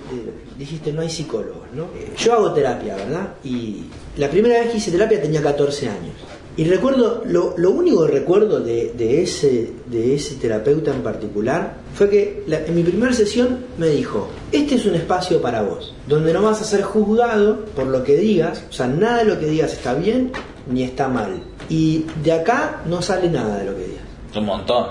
dijiste 0.57 0.91
no 0.93 1.01
hay 1.01 1.09
psicólogos, 1.09 1.67
¿no? 1.73 1.83
Eh, 1.95 2.13
Yo 2.17 2.33
hago 2.33 2.51
terapia, 2.53 2.95
¿verdad? 2.95 3.27
Y 3.43 3.85
la 4.17 4.29
primera 4.29 4.59
vez 4.59 4.71
que 4.71 4.77
hice 4.77 4.91
terapia 4.91 5.21
tenía 5.21 5.41
14 5.41 5.87
años. 5.89 6.13
Y 6.57 6.63
recuerdo, 6.65 7.21
lo, 7.27 7.53
lo 7.57 7.69
único 7.71 8.05
que 8.07 8.11
recuerdo 8.13 8.59
de, 8.59 8.91
de 8.97 9.21
ese, 9.21 9.73
de 9.85 10.15
ese 10.15 10.35
terapeuta 10.35 10.91
en 10.91 11.03
particular 11.03 11.77
fue 11.93 12.09
que 12.09 12.43
la- 12.47 12.65
en 12.65 12.73
mi 12.75 12.81
primera 12.83 13.13
sesión 13.13 13.59
me 13.77 13.89
dijo, 13.89 14.27
este 14.51 14.75
es 14.75 14.85
un 14.87 14.95
espacio 14.95 15.39
para 15.39 15.61
vos, 15.61 15.93
donde 16.07 16.33
no 16.33 16.41
vas 16.41 16.59
a 16.59 16.63
ser 16.65 16.81
juzgado 16.81 17.63
por 17.75 17.85
lo 17.87 18.03
que 18.03 18.17
digas, 18.17 18.63
o 18.69 18.73
sea, 18.73 18.87
nada 18.87 19.19
de 19.19 19.25
lo 19.25 19.39
que 19.39 19.45
digas 19.45 19.71
está 19.73 19.93
bien 19.93 20.31
ni 20.69 20.81
está 20.83 21.07
mal. 21.07 21.43
Y 21.69 22.05
de 22.23 22.31
acá 22.31 22.81
no 22.89 23.01
sale 23.03 23.29
nada 23.29 23.59
de 23.59 23.65
lo 23.65 23.75
que 23.75 23.83
digas. 23.83 24.03
Un 24.35 24.45
montón. 24.45 24.85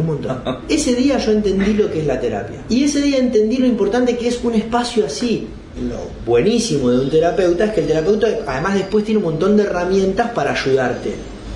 Un 0.00 0.06
montón. 0.06 0.42
Ese 0.68 0.94
día 0.94 1.18
yo 1.18 1.30
entendí 1.32 1.74
lo 1.74 1.88
que 1.90 2.00
es 2.00 2.06
la 2.06 2.18
terapia. 2.20 2.64
Y 2.68 2.82
ese 2.84 3.00
día 3.00 3.18
entendí 3.18 3.58
lo 3.58 3.66
importante 3.66 4.16
que 4.16 4.26
es 4.28 4.42
un 4.42 4.54
espacio 4.54 5.06
así. 5.06 5.46
Lo 5.80 5.96
buenísimo 6.26 6.90
de 6.90 7.00
un 7.00 7.10
terapeuta 7.10 7.64
es 7.64 7.72
que 7.72 7.80
el 7.80 7.86
terapeuta 7.86 8.26
además 8.46 8.74
después 8.74 9.04
tiene 9.04 9.18
un 9.18 9.24
montón 9.24 9.56
de 9.56 9.62
herramientas 9.62 10.30
para 10.32 10.52
ayudarte. 10.52 11.14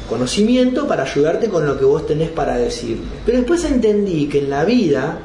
Conocimiento 0.08 0.86
para 0.86 1.02
ayudarte 1.02 1.48
con 1.48 1.66
lo 1.66 1.78
que 1.78 1.84
vos 1.84 2.06
tenés 2.06 2.30
para 2.30 2.56
decir. 2.56 2.98
Pero 3.26 3.38
después 3.38 3.64
entendí 3.64 4.26
que 4.28 4.38
en 4.38 4.50
la 4.50 4.64
vida, 4.64 5.18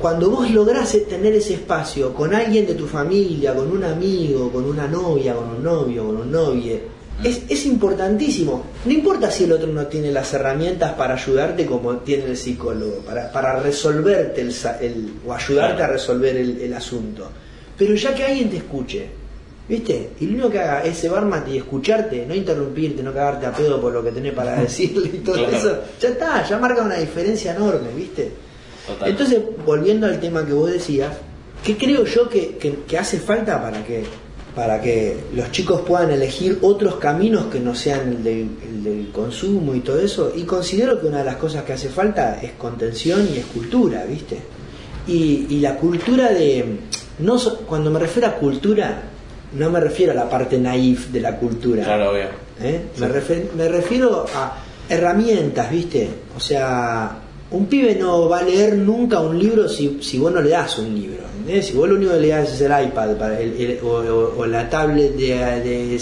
cuando 0.00 0.30
vos 0.30 0.50
lográs 0.50 0.96
tener 1.08 1.34
ese 1.34 1.54
espacio 1.54 2.14
con 2.14 2.34
alguien 2.34 2.66
de 2.66 2.74
tu 2.74 2.86
familia, 2.86 3.54
con 3.54 3.70
un 3.70 3.84
amigo, 3.84 4.50
con 4.50 4.64
una 4.64 4.86
novia, 4.86 5.34
con 5.34 5.50
un 5.56 5.62
novio, 5.62 6.06
con 6.06 6.16
un 6.16 6.30
novie, 6.30 6.80
es, 7.22 7.42
es 7.48 7.66
importantísimo. 7.66 8.62
No 8.86 8.92
importa 8.92 9.30
si 9.30 9.44
el 9.44 9.52
otro 9.52 9.66
no 9.66 9.86
tiene 9.88 10.10
las 10.12 10.32
herramientas 10.32 10.92
para 10.92 11.14
ayudarte 11.14 11.66
como 11.66 11.96
tiene 11.98 12.26
el 12.26 12.36
psicólogo, 12.36 12.98
para, 13.04 13.30
para 13.32 13.58
resolverte 13.60 14.40
el, 14.40 14.54
el- 14.80 15.12
o 15.26 15.34
ayudarte 15.34 15.82
a 15.82 15.88
resolver 15.88 16.36
el, 16.36 16.60
el 16.62 16.72
asunto. 16.74 17.28
Pero 17.78 17.94
ya 17.94 18.14
que 18.14 18.24
alguien 18.24 18.50
te 18.50 18.56
escuche, 18.58 19.06
¿viste? 19.68 20.10
Y 20.20 20.26
lo 20.26 20.32
único 20.34 20.50
que 20.50 20.58
haga 20.58 20.82
es 20.84 21.00
cebármate 21.00 21.52
y 21.52 21.58
escucharte, 21.58 22.26
no 22.26 22.34
interrumpirte, 22.34 23.02
no 23.02 23.12
cagarte 23.14 23.46
a 23.46 23.52
pedo 23.52 23.80
por 23.80 23.92
lo 23.92 24.02
que 24.02 24.10
tenés 24.10 24.32
para 24.34 24.56
decirle 24.60 25.10
y 25.14 25.18
todo 25.18 25.36
Claro. 25.36 25.56
eso, 25.56 25.78
ya 26.00 26.08
está, 26.08 26.46
ya 26.48 26.58
marca 26.58 26.82
una 26.82 26.96
diferencia 26.96 27.54
enorme, 27.54 27.88
¿viste? 27.96 28.32
Total. 28.86 29.10
Entonces, 29.10 29.40
volviendo 29.64 30.06
al 30.06 30.18
tema 30.18 30.44
que 30.44 30.52
vos 30.54 30.70
decías, 30.72 31.12
¿qué 31.64 31.76
creo 31.76 32.04
yo 32.04 32.28
que, 32.28 32.56
que- 32.56 32.80
que 32.86 32.98
hace 32.98 33.18
falta 33.20 33.60
para 33.62 33.84
que, 33.84 34.02
para 34.54 34.80
que 34.80 35.16
los 35.36 35.52
chicos 35.52 35.82
puedan 35.82 36.10
elegir 36.10 36.58
otros 36.62 36.96
caminos 36.96 37.46
que 37.46 37.60
no 37.60 37.74
sean 37.76 38.08
el 38.08 38.24
del, 38.24 38.48
el 38.66 38.82
del 38.82 39.08
consumo 39.12 39.74
y 39.74 39.80
todo 39.80 40.00
eso? 40.00 40.32
Y 40.34 40.42
considero 40.44 40.98
que 41.00 41.06
una 41.06 41.18
de 41.18 41.24
las 41.24 41.36
cosas 41.36 41.62
que 41.64 41.74
hace 41.74 41.90
falta 41.90 42.40
es 42.42 42.52
contención 42.52 43.28
y 43.32 43.38
es 43.38 43.44
cultura, 43.46 44.04
¿viste? 44.04 44.38
Y, 45.06 45.46
y 45.50 45.60
la 45.60 45.76
cultura 45.76 46.30
de... 46.32 46.64
No, 47.20 47.38
so- 47.38 47.58
cuando 47.66 47.90
me 47.90 47.98
refiero 47.98 48.28
a 48.28 48.32
cultura, 48.34 49.02
no 49.54 49.70
me 49.70 49.80
refiero 49.80 50.12
a 50.12 50.14
la 50.14 50.28
parte 50.28 50.58
naif 50.58 51.08
de 51.08 51.20
la 51.20 51.36
cultura. 51.36 51.84
Claro, 51.84 52.10
obvio. 52.12 52.26
¿eh? 52.60 52.82
Me, 52.98 53.08
refer- 53.08 53.52
me 53.56 53.68
refiero 53.68 54.24
a 54.34 54.56
herramientas, 54.88 55.70
¿viste? 55.70 56.08
O 56.36 56.40
sea, 56.40 57.18
un 57.50 57.66
pibe 57.66 57.94
no 57.94 58.28
va 58.28 58.40
a 58.40 58.42
leer 58.42 58.76
nunca 58.76 59.20
un 59.20 59.38
libro 59.38 59.68
si, 59.68 59.98
si 60.02 60.18
vos 60.18 60.32
no 60.32 60.40
le 60.42 60.50
das 60.50 60.78
un 60.78 60.94
libro. 60.94 61.18
Si 61.62 61.72
vos 61.72 61.88
lo 61.88 61.94
único 61.94 62.12
que 62.12 62.20
le 62.20 62.28
das 62.28 62.52
es 62.52 62.60
el 62.60 62.72
iPad 62.88 63.16
para 63.16 63.40
el- 63.40 63.54
el- 63.58 63.78
o, 63.82 63.88
o- 63.88 64.34
o 64.40 64.46
la 64.46 64.68
tablet 64.68 65.14
de, 65.16 65.28
de 65.34 65.98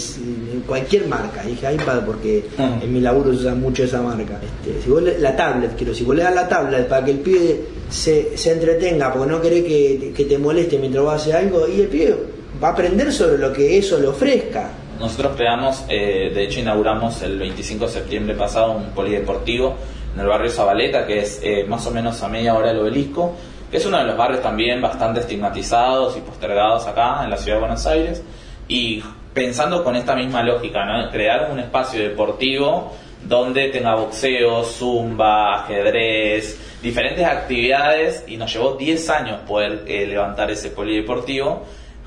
cualquier 0.66 1.06
marca. 1.06 1.42
Dije 1.42 1.72
iPad 1.72 2.04
porque 2.04 2.44
Mm. 2.58 2.82
en 2.82 2.92
mi 2.92 3.00
laburo 3.00 3.30
se 3.32 3.38
usa 3.40 3.54
mucho 3.54 3.84
esa 3.84 4.02
marca. 4.02 4.40
Este, 4.42 4.82
si 4.82 4.90
vos 4.90 5.02
le- 5.02 5.20
la 5.20 5.36
tablet, 5.36 5.76
quiero, 5.76 5.94
si 5.94 6.02
vos 6.02 6.16
le 6.16 6.24
das 6.24 6.34
la 6.34 6.48
tablet 6.48 6.88
para 6.88 7.04
que 7.04 7.12
el 7.12 7.18
pibe 7.20 7.60
se, 7.88 8.36
se 8.36 8.52
entretenga 8.52 9.12
porque 9.12 9.30
no 9.30 9.40
querés 9.40 9.64
que, 9.64 10.12
que 10.14 10.24
te 10.24 10.38
moleste 10.38 10.78
mientras 10.78 11.04
vos 11.04 11.14
haces 11.14 11.34
algo, 11.34 11.66
y 11.68 11.80
el 11.80 11.88
pibe 11.88 12.16
va 12.62 12.68
a 12.68 12.70
aprender 12.72 13.12
sobre 13.12 13.38
lo 13.38 13.52
que 13.52 13.78
eso 13.78 13.98
le 13.98 14.08
ofrezca. 14.08 14.70
Nosotros 14.98 15.34
creamos, 15.36 15.84
eh, 15.88 16.30
de 16.34 16.44
hecho 16.44 16.60
inauguramos 16.60 17.20
el 17.22 17.38
25 17.38 17.86
de 17.86 17.92
septiembre 17.92 18.34
pasado 18.34 18.72
un 18.72 18.90
polideportivo 18.90 19.76
en 20.14 20.20
el 20.20 20.26
barrio 20.26 20.50
Zabaleta, 20.50 21.06
que 21.06 21.20
es 21.20 21.40
eh, 21.42 21.64
más 21.68 21.86
o 21.86 21.90
menos 21.90 22.22
a 22.22 22.28
media 22.28 22.54
hora 22.54 22.68
del 22.68 22.78
obelisco, 22.78 23.34
que 23.70 23.76
es 23.76 23.84
uno 23.84 23.98
de 23.98 24.04
los 24.04 24.16
barrios 24.16 24.40
también 24.40 24.80
bastante 24.80 25.20
estigmatizados 25.20 26.16
y 26.16 26.20
postergados 26.20 26.86
acá 26.86 27.22
en 27.24 27.30
la 27.30 27.36
ciudad 27.36 27.56
de 27.56 27.60
Buenos 27.60 27.86
Aires. 27.86 28.22
Y 28.68 29.02
pensando 29.34 29.84
con 29.84 29.96
esta 29.96 30.16
misma 30.16 30.42
lógica, 30.42 30.86
¿no? 30.86 31.10
crear 31.10 31.50
un 31.52 31.58
espacio 31.58 32.00
deportivo 32.00 32.92
donde 33.22 33.68
tenga 33.68 33.94
boxeo, 33.96 34.64
zumba, 34.64 35.62
ajedrez, 35.62 36.58
diferentes 36.86 37.24
actividades 37.24 38.22
y 38.28 38.36
nos 38.36 38.52
llevó 38.52 38.76
10 38.76 39.10
años 39.10 39.40
poder 39.40 39.82
eh, 39.88 40.06
levantar 40.06 40.52
ese 40.52 40.70
polideportivo 40.70 41.64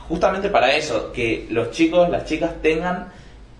justamente 0.07 0.47
para 0.47 0.73
eso, 0.73 1.11
que 1.11 1.47
los 1.49 1.71
chicos, 1.71 2.09
las 2.09 2.23
chicas 2.23 2.61
tengan 2.61 3.11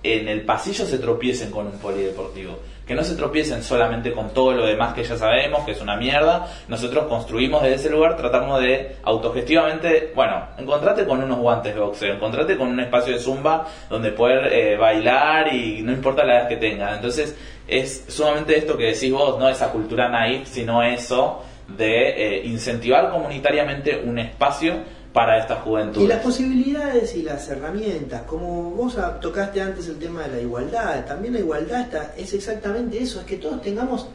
en 0.02 0.30
el 0.30 0.44
pasillo 0.44 0.86
se 0.86 0.98
tropiecen 0.98 1.52
con 1.52 1.68
un 1.68 1.78
polideportivo, 1.78 2.58
que 2.90 2.96
no 2.96 3.04
se 3.04 3.14
tropiecen 3.14 3.62
solamente 3.62 4.12
con 4.14 4.34
todo 4.34 4.52
lo 4.52 4.66
demás 4.66 4.96
que 4.96 5.04
ya 5.04 5.16
sabemos, 5.16 5.64
que 5.64 5.74
es 5.74 5.80
una 5.80 5.96
mierda. 5.96 6.48
Nosotros 6.68 7.06
construimos 7.06 7.62
desde 7.62 7.76
ese 7.76 7.90
lugar, 7.92 8.18
tratamos 8.18 8.60
de 8.62 8.96
autogestivamente, 9.04 10.12
bueno, 10.16 10.48
encontrate 10.58 11.06
con 11.06 11.22
unos 11.22 11.38
guantes 11.38 11.76
de 11.76 11.82
boxeo, 11.82 12.16
encontrate 12.16 12.58
con 12.58 12.70
un 12.70 12.80
espacio 12.80 13.14
de 13.14 13.20
zumba 13.20 13.68
donde 13.92 14.12
poder 14.12 14.52
eh, 14.52 14.76
bailar 14.76 15.54
y 15.54 15.84
no 15.84 15.92
importa 15.92 16.26
la 16.26 16.40
edad 16.40 16.48
que 16.48 16.58
tengas. 16.58 16.96
Entonces, 16.96 17.38
es 17.68 18.06
sumamente 18.08 18.58
esto 18.58 18.76
que 18.76 18.86
decís 18.86 19.12
vos, 19.12 19.38
no 19.38 19.48
esa 19.48 19.72
cultura 19.72 20.10
naif, 20.10 20.48
sino 20.48 20.82
eso 20.82 21.44
de 21.68 22.38
eh, 22.38 22.42
incentivar 22.44 23.12
comunitariamente 23.12 24.02
un 24.04 24.18
espacio 24.18 24.78
para 25.14 25.40
esta 25.40 25.56
juventud. 25.58 26.02
Y 26.02 26.08
las 26.08 26.22
posibilidades 26.22 27.16
y 27.16 27.24
las 27.24 27.48
herramientas, 27.50 28.24
como 28.24 28.72
vos 28.72 28.98
tocaste 29.22 29.62
antes 29.62 29.88
el 29.88 29.98
tema 29.98 30.24
de 30.24 30.36
la 30.36 30.42
igualdad, 30.42 31.06
también 31.06 31.34
la 31.34 31.40
igualdad 31.40 31.82
está, 31.82 32.14
es 32.18 32.34
exactamente 32.34 33.02
eso, 33.02 33.20
es 33.20 33.26
que 33.26 33.38
todos 33.38 33.62
tengamos 33.62 34.08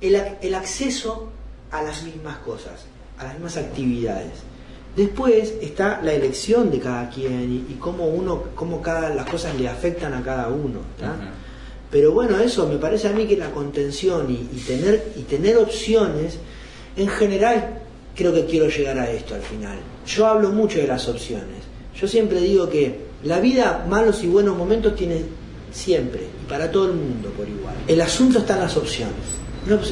el, 0.00 0.20
el 0.40 0.54
acceso 0.54 1.30
a 1.70 1.82
las 1.82 2.02
mismas 2.02 2.38
cosas, 2.38 2.84
a 3.18 3.24
las 3.24 3.34
mismas 3.34 3.56
actividades. 3.56 4.50
Después 4.96 5.54
está 5.60 6.00
la 6.02 6.12
elección 6.12 6.70
de 6.70 6.80
cada 6.80 7.08
quien 7.08 7.66
y, 7.68 7.74
cómo 7.74 8.06
uno, 8.06 8.42
cómo 8.54 8.82
cada, 8.82 9.14
las 9.14 9.28
cosas 9.28 9.58
le 9.58 9.68
afectan 9.68 10.14
a 10.14 10.22
cada 10.22 10.48
uno. 10.48 10.80
Pero 11.90 12.12
bueno, 12.12 12.38
eso 12.38 12.66
me 12.68 12.76
parece 12.76 13.08
a 13.08 13.12
mí 13.12 13.26
que 13.26 13.36
la 13.36 13.50
contención 13.50 14.26
y, 14.30 14.58
tener, 14.60 15.12
y 15.16 15.22
tener 15.22 15.56
opciones, 15.58 16.38
en 16.96 17.08
general 17.08 17.79
creo 18.14 18.32
que 18.32 18.46
quiero 18.46 18.68
llegar 18.68 18.98
a 18.98 19.10
esto 19.10 19.34
al 19.34 19.42
final. 19.42 19.78
Yo 20.06 20.26
hablo 20.26 20.50
mucho 20.50 20.78
de 20.78 20.86
las 20.86 21.08
opciones. 21.08 21.58
Yo 21.98 22.08
siempre 22.08 22.40
digo 22.40 22.68
que 22.68 23.10
la 23.24 23.40
vida, 23.40 23.86
malos 23.88 24.22
y 24.22 24.26
buenos 24.26 24.56
momentos, 24.56 24.94
tiene 24.94 25.24
siempre, 25.72 26.22
y 26.42 26.48
para 26.48 26.70
todo 26.70 26.86
el 26.86 26.94
mundo 26.94 27.30
por 27.30 27.48
igual. 27.48 27.74
El 27.86 28.00
asunto 28.00 28.38
está 28.38 28.54
en 28.54 28.60
las 28.60 28.76
opciones. 28.76 29.40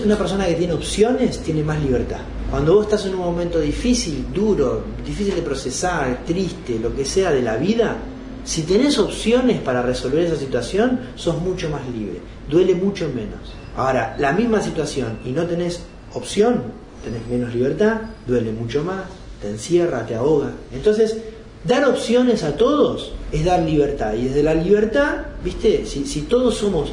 Una, 0.04 0.16
persona 0.16 0.46
que 0.46 0.54
tiene 0.54 0.72
opciones 0.72 1.40
tiene 1.40 1.62
más 1.62 1.80
libertad. 1.82 2.20
Cuando 2.50 2.74
vos 2.74 2.86
estás 2.86 3.04
en 3.04 3.14
un 3.14 3.20
momento 3.20 3.60
difícil, 3.60 4.26
duro, 4.32 4.82
difícil 5.04 5.34
de 5.34 5.42
procesar, 5.42 6.24
triste, 6.26 6.78
lo 6.78 6.94
que 6.96 7.04
sea 7.04 7.30
de 7.30 7.42
la 7.42 7.56
vida, 7.56 7.96
si 8.44 8.62
tenés 8.62 8.98
opciones 8.98 9.60
para 9.60 9.82
resolver 9.82 10.24
esa 10.24 10.36
situación, 10.36 11.00
sos 11.16 11.38
mucho 11.42 11.68
más 11.68 11.82
libre, 11.90 12.18
duele 12.48 12.74
mucho 12.74 13.06
menos. 13.14 13.52
Ahora, 13.76 14.16
la 14.18 14.32
misma 14.32 14.62
situación 14.62 15.18
y 15.26 15.32
no 15.32 15.44
tenés 15.44 15.82
opción, 16.14 16.62
tenés 17.08 17.26
menos 17.26 17.54
libertad, 17.54 18.00
duele 18.26 18.52
mucho 18.52 18.84
más, 18.84 19.04
te 19.40 19.48
encierra, 19.48 20.06
te 20.06 20.14
ahoga. 20.14 20.52
Entonces, 20.72 21.18
dar 21.64 21.84
opciones 21.86 22.42
a 22.44 22.56
todos 22.56 23.12
es 23.32 23.44
dar 23.44 23.62
libertad. 23.62 24.14
Y 24.14 24.24
desde 24.24 24.42
la 24.42 24.54
libertad, 24.54 25.26
viste, 25.42 25.86
si, 25.86 26.04
si 26.04 26.22
todos 26.22 26.56
somos 26.56 26.92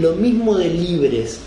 lo 0.00 0.14
mismo 0.14 0.56
de 0.56 0.68
libres, 0.68 1.40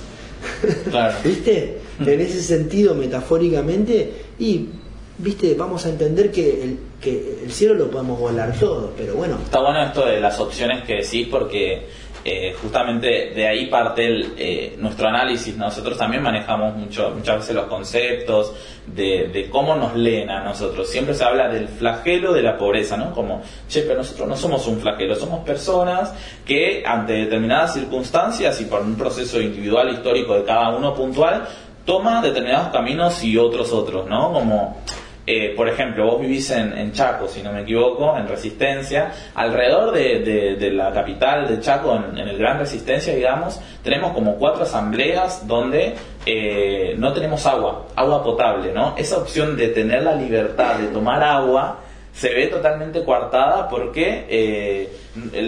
viste, 1.23 1.79
en 1.99 2.21
ese 2.21 2.41
sentido 2.41 2.95
metafóricamente, 2.95 4.11
y 4.39 4.69
viste, 5.17 5.53
vamos 5.55 5.85
a 5.85 5.89
entender 5.89 6.31
que 6.31 6.63
el, 6.63 6.79
que 7.01 7.39
el 7.43 7.51
cielo 7.51 7.73
lo 7.73 7.89
podemos 7.89 8.19
volar 8.19 8.57
todo, 8.59 8.93
pero 8.97 9.15
bueno. 9.15 9.37
Está 9.43 9.61
bueno 9.61 9.83
esto 9.83 10.05
de 10.05 10.19
las 10.19 10.39
opciones 10.39 10.83
que 10.83 10.95
decís 10.95 11.27
porque 11.29 11.87
eh, 12.27 12.55
justamente 12.59 13.33
de 13.35 13.47
ahí 13.47 13.67
parte 13.67 14.03
el, 14.03 14.33
eh, 14.35 14.75
nuestro 14.79 15.07
análisis. 15.07 15.55
Nosotros 15.55 15.95
también 15.95 16.23
manejamos 16.23 16.75
mucho, 16.75 17.11
muchas 17.11 17.37
veces 17.37 17.55
los 17.55 17.65
conceptos 17.65 18.51
de, 18.87 19.29
de, 19.31 19.47
cómo 19.47 19.75
nos 19.75 19.95
leen 19.95 20.31
a 20.31 20.43
nosotros. 20.43 20.89
Siempre 20.89 21.13
se 21.13 21.23
habla 21.23 21.47
del 21.49 21.67
flagelo 21.67 22.33
de 22.33 22.41
la 22.41 22.57
pobreza, 22.57 22.97
¿no? 22.97 23.13
Como, 23.13 23.43
che, 23.69 23.81
pero 23.83 23.97
nosotros 23.97 24.27
no 24.27 24.35
somos 24.35 24.65
un 24.65 24.79
flagelo, 24.79 25.15
somos 25.15 25.45
personas 25.45 26.15
que 26.43 26.81
ante 26.83 27.13
determinadas 27.13 27.75
circunstancias 27.75 28.59
y 28.59 28.65
por 28.65 28.81
un 28.81 28.95
proceso 28.95 29.39
individual 29.39 29.91
histórico 29.91 30.33
de 30.33 30.45
cada 30.45 30.75
uno 30.75 30.95
puntual, 30.95 31.47
toma 31.85 32.23
determinados 32.23 32.69
caminos 32.69 33.23
y 33.23 33.37
otros 33.37 33.71
otros, 33.71 34.07
¿no? 34.07 34.33
Como 34.33 34.83
eh, 35.27 35.53
por 35.55 35.67
ejemplo, 35.67 36.05
vos 36.05 36.21
vivís 36.21 36.51
en, 36.51 36.91
Chaco, 36.91 37.27
si 37.27 37.41
no 37.41 37.51
me 37.51 37.61
equivoco, 37.61 38.15
en 38.15 38.27
Resistencia. 38.27 39.11
Alrededor 39.33 39.91
de, 39.91 40.71
la 40.71 40.91
capital 40.91 41.47
de 41.47 41.59
Chaco, 41.59 41.95
en, 41.95 42.17
el 42.17 42.37
Gran 42.37 42.59
Resistencia, 42.59 43.15
digamos, 43.15 43.59
tenemos 43.83 44.13
como 44.13 44.35
cuatro 44.35 44.63
asambleas 44.63 45.47
donde 45.47 45.95
eh, 46.25 46.95
no 46.97 47.11
tenemos 47.13 47.45
agua, 47.45 47.87
agua 47.95 48.23
potable, 48.23 48.71
¿no? 48.71 48.95
Esa 48.97 49.17
opción 49.17 49.57
de 49.57 49.69
tener 49.69 50.03
la 50.03 50.15
libertad 50.15 50.77
de 50.77 50.87
tomar 50.87 51.23
agua 51.23 51.79
se 52.15 52.33
ve 52.33 52.47
totalmente 52.47 53.03
coartada 53.03 53.67
porque 53.67 54.25
eh, 54.29 54.89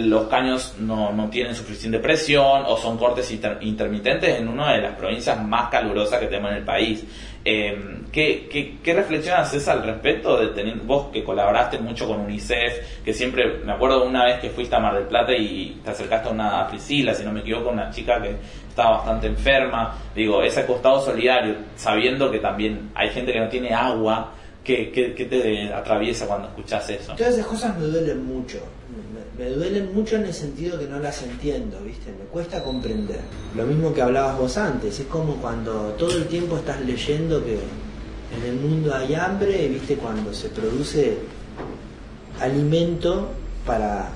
los 0.05 0.27
caños 0.27 0.75
no, 0.79 1.13
no, 1.13 1.29
tienen 1.29 1.55
suficiente 1.55 1.99
presión 1.99 2.63
o 2.65 2.75
son 2.77 2.97
cortes 2.97 3.31
intermitentes 3.61 4.37
en 4.37 4.49
una 4.49 4.73
de 4.73 4.81
las 4.81 4.95
provincias 4.95 5.41
más 5.45 5.69
calurosas 5.69 6.19
que 6.19 6.25
tenemos 6.25 6.51
en 6.51 6.57
el 6.57 6.65
país. 6.65 7.05
Eh, 7.45 7.96
¿qué, 8.17 8.47
qué, 8.49 8.79
qué, 8.81 8.95
reflexión 8.95 9.39
haces 9.39 9.67
al 9.67 9.83
respecto 9.83 10.39
de 10.39 10.47
tener 10.47 10.75
vos 10.77 11.09
que 11.13 11.23
colaboraste 11.23 11.77
mucho 11.77 12.07
con 12.07 12.21
UNICEF, 12.21 13.03
que 13.05 13.13
siempre, 13.13 13.59
me 13.63 13.71
acuerdo 13.71 14.03
una 14.07 14.25
vez 14.25 14.39
que 14.39 14.49
fuiste 14.49 14.75
a 14.75 14.79
Mar 14.79 14.95
del 14.95 15.03
Plata 15.03 15.33
y 15.33 15.79
te 15.83 15.91
acercaste 15.91 16.27
a 16.27 16.31
una 16.31 16.67
Priscila, 16.67 17.13
si 17.13 17.23
no 17.23 17.31
me 17.31 17.41
equivoco, 17.41 17.69
una 17.69 17.91
chica 17.91 18.19
que 18.19 18.35
estaba 18.69 18.97
bastante 18.97 19.27
enferma, 19.27 19.99
digo, 20.15 20.41
ese 20.41 20.65
costado 20.65 20.99
solidario, 20.99 21.57
sabiendo 21.75 22.31
que 22.31 22.39
también 22.39 22.89
hay 22.95 23.09
gente 23.09 23.31
que 23.31 23.39
no 23.39 23.49
tiene 23.49 23.71
agua, 23.71 24.33
¿qué, 24.63 24.91
qué, 24.91 25.13
qué 25.13 25.25
te 25.25 25.71
atraviesa 25.71 26.25
cuando 26.25 26.47
escuchas 26.47 26.89
eso? 26.89 27.13
Todas 27.15 27.35
esas 27.35 27.45
cosas 27.45 27.77
me 27.77 27.85
duelen 27.85 28.25
mucho 28.25 28.57
me 29.37 29.51
duelen 29.51 29.93
mucho 29.93 30.15
en 30.15 30.25
el 30.25 30.33
sentido 30.33 30.79
que 30.79 30.87
no 30.87 30.97
las 30.97 31.21
entiendo, 31.21 31.79
¿viste? 31.81 32.11
Me 32.11 32.25
cuesta 32.25 32.63
comprender. 32.63 33.19
Lo 33.55 33.67
mismo 33.67 33.93
que 33.93 34.01
hablabas 34.01 34.35
vos 34.39 34.57
antes, 34.57 34.99
es 34.99 35.05
como 35.05 35.35
cuando 35.35 35.89
todo 35.99 36.17
el 36.17 36.25
tiempo 36.25 36.57
estás 36.57 36.81
leyendo 36.81 37.45
que 37.45 37.59
en 38.35 38.49
el 38.49 38.55
mundo 38.59 38.93
hay 38.93 39.15
hambre, 39.15 39.67
¿viste? 39.67 39.95
Cuando 39.95 40.33
se 40.33 40.49
produce 40.49 41.17
alimento 42.39 43.29
para 43.65 44.09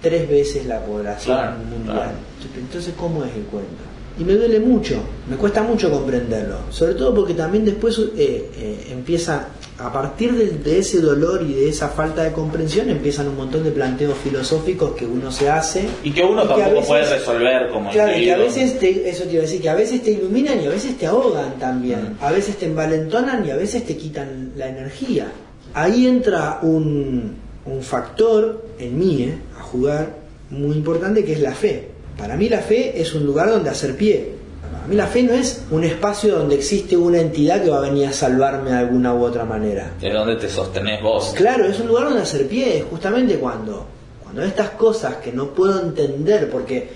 tres 0.00 0.28
veces 0.28 0.66
la 0.66 0.80
población 0.80 1.70
mundial. 1.70 2.12
Entonces, 2.56 2.94
¿cómo 2.98 3.24
es 3.24 3.34
el 3.34 3.44
cuento? 3.44 3.82
Y 4.18 4.24
me 4.24 4.34
duele 4.34 4.60
mucho, 4.60 5.02
me 5.28 5.36
cuesta 5.36 5.62
mucho 5.62 5.90
comprenderlo, 5.90 6.58
sobre 6.70 6.94
todo 6.94 7.14
porque 7.14 7.34
también 7.34 7.64
después 7.64 7.98
eh, 7.98 8.08
eh, 8.16 8.88
empieza, 8.90 9.48
a 9.78 9.92
partir 9.92 10.32
de, 10.32 10.78
ese 10.78 11.00
dolor 11.00 11.42
y 11.42 11.54
de 11.54 11.68
esa 11.68 11.88
falta 11.88 12.22
de 12.22 12.32
comprensión, 12.32 12.88
empiezan 12.90 13.28
un 13.28 13.36
montón 13.36 13.64
de 13.64 13.70
planteos 13.70 14.16
filosóficos 14.18 14.92
que 14.92 15.04
uno 15.04 15.32
se 15.32 15.50
hace. 15.50 15.88
Y 16.02 16.12
que 16.12 16.22
uno 16.22 16.46
tampoco 16.46 16.86
puede 16.86 17.08
resolver 17.08 17.70
como 17.70 17.90
Claro, 17.90 18.16
y 18.16 18.30
a 18.30 18.36
veces, 18.36 18.78
te, 18.78 19.08
eso 19.08 19.24
te 19.24 19.32
iba 19.32 19.40
a 19.40 19.46
decir, 19.46 19.60
que 19.60 19.68
a 19.68 19.74
veces 19.74 20.02
te 20.02 20.12
iluminan 20.12 20.62
y 20.62 20.66
a 20.66 20.70
veces 20.70 20.96
te 20.96 21.06
ahogan 21.06 21.58
también, 21.58 22.16
mm. 22.20 22.24
a 22.24 22.30
veces 22.30 22.56
te 22.56 22.66
envalentonan 22.66 23.44
y 23.46 23.50
a 23.50 23.56
veces 23.56 23.84
te 23.84 23.96
quitan 23.96 24.52
la 24.56 24.68
energía. 24.68 25.26
Ahí 25.74 26.06
entra 26.06 26.60
un, 26.62 27.36
un 27.64 27.82
factor 27.82 28.64
en 28.78 28.98
mí, 28.98 29.22
eh, 29.24 29.38
a 29.58 29.62
jugar, 29.62 30.24
muy 30.50 30.76
importante, 30.76 31.24
que 31.24 31.32
es 31.32 31.40
la 31.40 31.52
fe 31.52 31.94
para 32.16 32.36
mí 32.36 32.48
la 32.48 32.60
fe 32.60 33.00
es 33.00 33.14
un 33.14 33.24
lugar 33.26 33.50
donde 33.50 33.70
hacer 33.70 33.96
pie. 33.96 34.43
Para 34.72 34.86
mí 34.86 34.96
la 34.96 35.06
fe 35.06 35.22
no 35.22 35.32
es 35.32 35.62
un 35.70 35.84
espacio 35.84 36.38
donde 36.38 36.56
existe 36.56 36.96
una 36.96 37.18
entidad 37.18 37.62
que 37.62 37.70
va 37.70 37.78
a 37.78 37.80
venir 37.80 38.06
a 38.06 38.12
salvarme 38.12 38.70
de 38.70 38.76
alguna 38.76 39.14
u 39.14 39.24
otra 39.24 39.44
manera. 39.44 39.92
Es 40.00 40.12
donde 40.12 40.36
te 40.36 40.48
sostenés 40.48 41.02
vos. 41.02 41.32
Claro, 41.34 41.64
es 41.64 41.80
un 41.80 41.88
lugar 41.88 42.04
donde 42.04 42.22
hacer 42.22 42.46
pie, 42.46 42.84
justamente 42.88 43.38
cuando, 43.38 43.86
cuando 44.22 44.42
estas 44.42 44.70
cosas 44.70 45.16
que 45.16 45.32
no 45.32 45.48
puedo 45.48 45.80
entender, 45.80 46.50
porque 46.50 46.90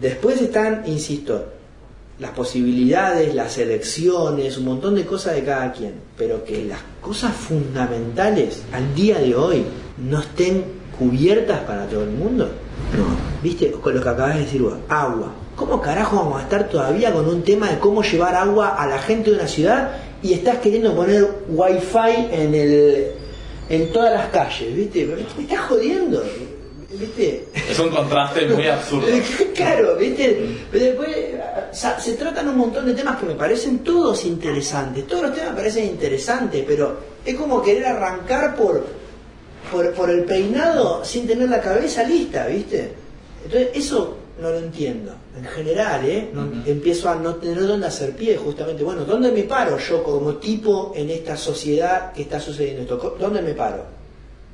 después 0.00 0.40
están, 0.42 0.82
insisto, 0.86 1.46
las 2.18 2.32
posibilidades, 2.32 3.34
las 3.34 3.58
elecciones, 3.58 4.58
un 4.58 4.64
montón 4.64 4.94
de 4.94 5.06
cosas 5.06 5.36
de 5.36 5.44
cada 5.44 5.72
quien, 5.72 5.94
pero 6.16 6.44
que 6.44 6.64
las 6.64 6.80
cosas 7.00 7.32
fundamentales 7.32 8.62
al 8.72 8.94
día 8.94 9.18
de 9.18 9.34
hoy 9.34 9.64
no 9.98 10.20
estén 10.20 10.64
cubiertas 10.98 11.60
para 11.60 11.86
todo 11.86 12.02
el 12.02 12.10
mundo, 12.10 12.46
no, 12.96 13.04
viste, 13.42 13.70
con 13.70 13.94
lo 13.94 14.02
que 14.02 14.08
acabas 14.08 14.34
de 14.34 14.40
decir 14.42 14.62
agua. 14.88 15.32
¿Cómo 15.58 15.82
carajo 15.82 16.18
vamos 16.18 16.38
a 16.38 16.44
estar 16.44 16.68
todavía 16.68 17.12
con 17.12 17.26
un 17.26 17.42
tema 17.42 17.68
de 17.68 17.80
cómo 17.80 18.00
llevar 18.04 18.36
agua 18.36 18.76
a 18.76 18.86
la 18.86 18.96
gente 19.00 19.30
de 19.30 19.38
una 19.38 19.48
ciudad 19.48 19.90
y 20.22 20.32
estás 20.32 20.58
queriendo 20.58 20.94
poner 20.94 21.26
wifi 21.48 22.28
en 22.30 22.54
el 22.54 23.12
en 23.68 23.92
todas 23.92 24.12
las 24.14 24.28
calles, 24.28 24.72
viste? 24.72 25.04
Me 25.04 25.42
estás 25.42 25.60
jodiendo. 25.62 26.22
¿Viste? 26.92 27.48
Es 27.68 27.76
un 27.80 27.88
contraste 27.88 28.46
muy 28.46 28.68
absurdo. 28.68 29.08
claro, 29.56 29.96
¿viste? 29.96 30.58
Después 30.72 31.16
se 31.72 32.12
tratan 32.12 32.50
un 32.50 32.56
montón 32.56 32.86
de 32.86 32.94
temas 32.94 33.18
que 33.18 33.26
me 33.26 33.34
parecen 33.34 33.80
todos 33.80 34.24
interesantes. 34.26 35.08
Todos 35.08 35.24
los 35.24 35.34
temas 35.34 35.50
me 35.50 35.56
parecen 35.56 35.86
interesantes, 35.86 36.64
pero 36.68 36.98
es 37.24 37.34
como 37.34 37.60
querer 37.60 37.86
arrancar 37.86 38.54
por, 38.54 38.86
por, 39.72 39.92
por 39.92 40.08
el 40.08 40.22
peinado 40.22 41.04
sin 41.04 41.26
tener 41.26 41.48
la 41.48 41.60
cabeza 41.60 42.04
lista, 42.04 42.46
¿viste? 42.46 42.92
Entonces, 43.44 43.70
eso 43.74 44.27
no 44.40 44.50
lo 44.50 44.58
entiendo. 44.58 45.12
En 45.36 45.44
general, 45.44 46.04
¿eh? 46.04 46.30
Empiezo 46.66 47.08
a 47.08 47.14
no 47.16 47.34
tener 47.36 47.66
dónde 47.66 47.86
hacer 47.86 48.14
pie, 48.16 48.36
justamente. 48.36 48.82
Bueno, 48.84 49.04
¿dónde 49.04 49.30
me 49.32 49.42
paro 49.44 49.78
yo 49.78 50.02
como 50.02 50.34
tipo 50.36 50.92
en 50.94 51.10
esta 51.10 51.36
sociedad 51.36 52.12
que 52.12 52.22
está 52.22 52.38
sucediendo 52.40 52.82
esto? 52.82 53.16
¿Dónde 53.18 53.42
me 53.42 53.54
paro? 53.54 53.84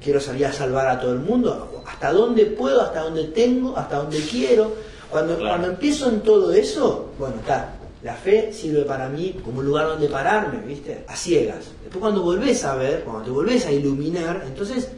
¿Quiero 0.03 0.21
salir 0.21 0.47
a 0.47 0.53
salvar 0.53 0.89
a 0.89 1.01
todo 1.01 1.13
el 1.13 1.21
mundo? 1.21 1.83
¿Hasta 1.87 2.13
dónde 2.13 2.47
puedo? 2.47 2.83
¿Hasta 2.83 3.01
dónde 3.03 3.25
tengo? 3.29 3.77
¿Hasta 3.77 3.97
dónde 3.97 4.19
quiero? 4.21 4.73
Cuando, 5.11 5.37
Claro. 5.37 5.51
cuando 5.51 5.69
empiezo 5.69 6.09
en 6.09 6.21
todo 6.21 6.53
eso, 6.53 7.11
bueno, 7.19 7.37
está. 7.37 7.77
La 8.03 8.15
fe 8.15 8.53
sirve 8.53 8.83
para 8.83 9.09
mí 9.09 9.41
como 9.43 9.61
un 9.61 9.67
lugar 9.67 9.87
donde 9.87 10.09
pararme, 10.09 10.61
¿viste? 10.67 11.05
A 11.09 11.17
ciegas. 11.17 11.65
Después 11.83 12.01
cuando 12.01 12.23
volvés 12.23 12.63
a 12.65 12.75
ver, 12.77 13.03
cuando 13.05 13.23
te 13.25 13.31
volvés 13.31 13.65
a 13.65 13.73
iluminar, 13.73 14.43
entonces 14.47 14.89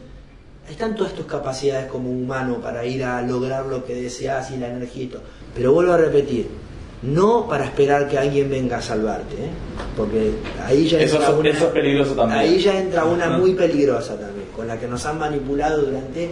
están 0.68 0.94
todas 0.94 1.12
tus 1.12 1.26
capacidades 1.26 1.86
como 1.90 2.10
humano 2.10 2.60
para 2.60 2.84
ir 2.84 3.04
a 3.04 3.22
lograr 3.22 3.66
lo 3.66 3.84
que 3.84 3.94
deseas 3.94 4.50
y 4.50 4.56
la 4.56 4.68
energía 4.68 5.04
y 5.04 5.06
todo. 5.06 5.22
Pero 5.54 5.72
vuelvo 5.72 5.92
a 5.92 5.96
repetir, 5.96 6.48
no 7.02 7.46
para 7.46 7.64
esperar 7.64 8.08
que 8.08 8.18
alguien 8.18 8.50
venga 8.50 8.78
a 8.78 8.82
salvarte, 8.82 9.34
¿eh? 9.36 9.50
porque 9.96 10.32
ahí 10.64 10.88
ya 10.88 11.00
entra 11.00 11.30
una, 11.30 11.50
eso 11.50 11.66
es 11.66 11.72
peligroso 11.72 12.14
también. 12.14 12.40
Ahí 12.40 12.58
ya 12.58 12.78
entra 12.78 13.04
una 13.04 13.30
muy 13.38 13.54
peligrosa 13.54 14.18
también, 14.18 14.48
con 14.54 14.66
la 14.66 14.78
que 14.78 14.86
nos 14.86 15.04
han 15.06 15.18
manipulado 15.18 15.82
durante 15.82 16.30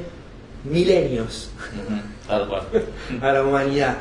milenios 0.64 1.50
Ujú, 1.74 2.00
Tal 2.26 2.48
cual. 2.48 2.62
a 3.20 3.32
la 3.32 3.42
humanidad. 3.42 3.98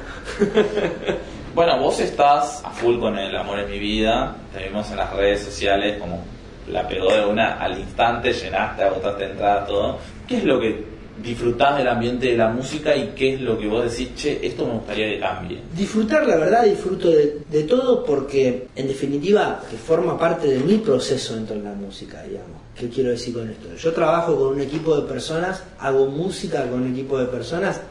Bueno, 1.54 1.78
vos 1.80 2.00
estás 2.00 2.64
a 2.66 2.72
full 2.72 3.00
con 3.00 3.18
el 3.18 3.36
amor 3.36 3.60
en 3.60 3.70
mi 3.70 3.78
vida, 3.78 4.36
te 4.54 4.68
vimos 4.68 4.90
en 4.90 4.98
las 4.98 5.14
redes 5.14 5.44
sociales 5.44 6.00
como 6.00 6.24
la 6.68 6.88
pegó 6.88 7.12
de 7.12 7.26
una 7.26 7.60
al 7.60 7.78
instante, 7.80 8.34
llenaste, 8.34 8.84
agotaste 8.84 9.26
entrada, 9.26 9.66
todo. 9.66 9.98
¿Qué 10.28 10.38
es 10.38 10.44
lo 10.44 10.60
que 10.60 10.84
disfrutás 11.22 11.78
del 11.78 11.88
ambiente 11.88 12.28
de 12.28 12.38
la 12.38 12.50
música 12.50 12.96
y 12.96 13.10
qué 13.10 13.36
es 13.36 13.42
lo 13.42 13.58
que 13.58 13.68
vos 13.68 13.84
decís, 13.84 14.16
che, 14.16 14.40
esto 14.42 14.66
me 14.66 14.74
gustaría 14.74 15.10
que 15.10 15.20
cambie? 15.20 15.60
Disfrutar, 15.76 16.28
la 16.28 16.38
verdad, 16.38 16.64
disfruto 16.64 17.10
de, 17.10 17.40
de 17.50 17.64
todo 17.64 18.04
porque, 18.04 18.68
en 18.76 18.88
definitiva, 18.88 19.62
que 19.70 19.78
forma 19.78 20.18
parte 20.18 20.48
de 20.48 20.60
mi 20.60 20.78
proceso 20.78 21.36
dentro 21.36 21.56
de 21.56 21.64
la 21.64 21.74
música, 21.74 22.24
digamos. 22.24 22.62
¿Qué 22.76 22.90
quiero 22.90 23.12
decir 23.12 23.34
con 23.34 23.50
esto? 23.50 23.76
Yo 23.76 23.94
trabajo 23.94 24.36
con 24.36 24.54
un 24.54 24.62
equipo 24.62 25.00
de 25.00 25.08
personas, 25.08 25.64
hago 25.80 26.08
música 26.08 26.68
con 26.68 26.82
un 26.82 26.92
equipo 26.92 27.20
de 27.20 27.26
personas 27.26 27.82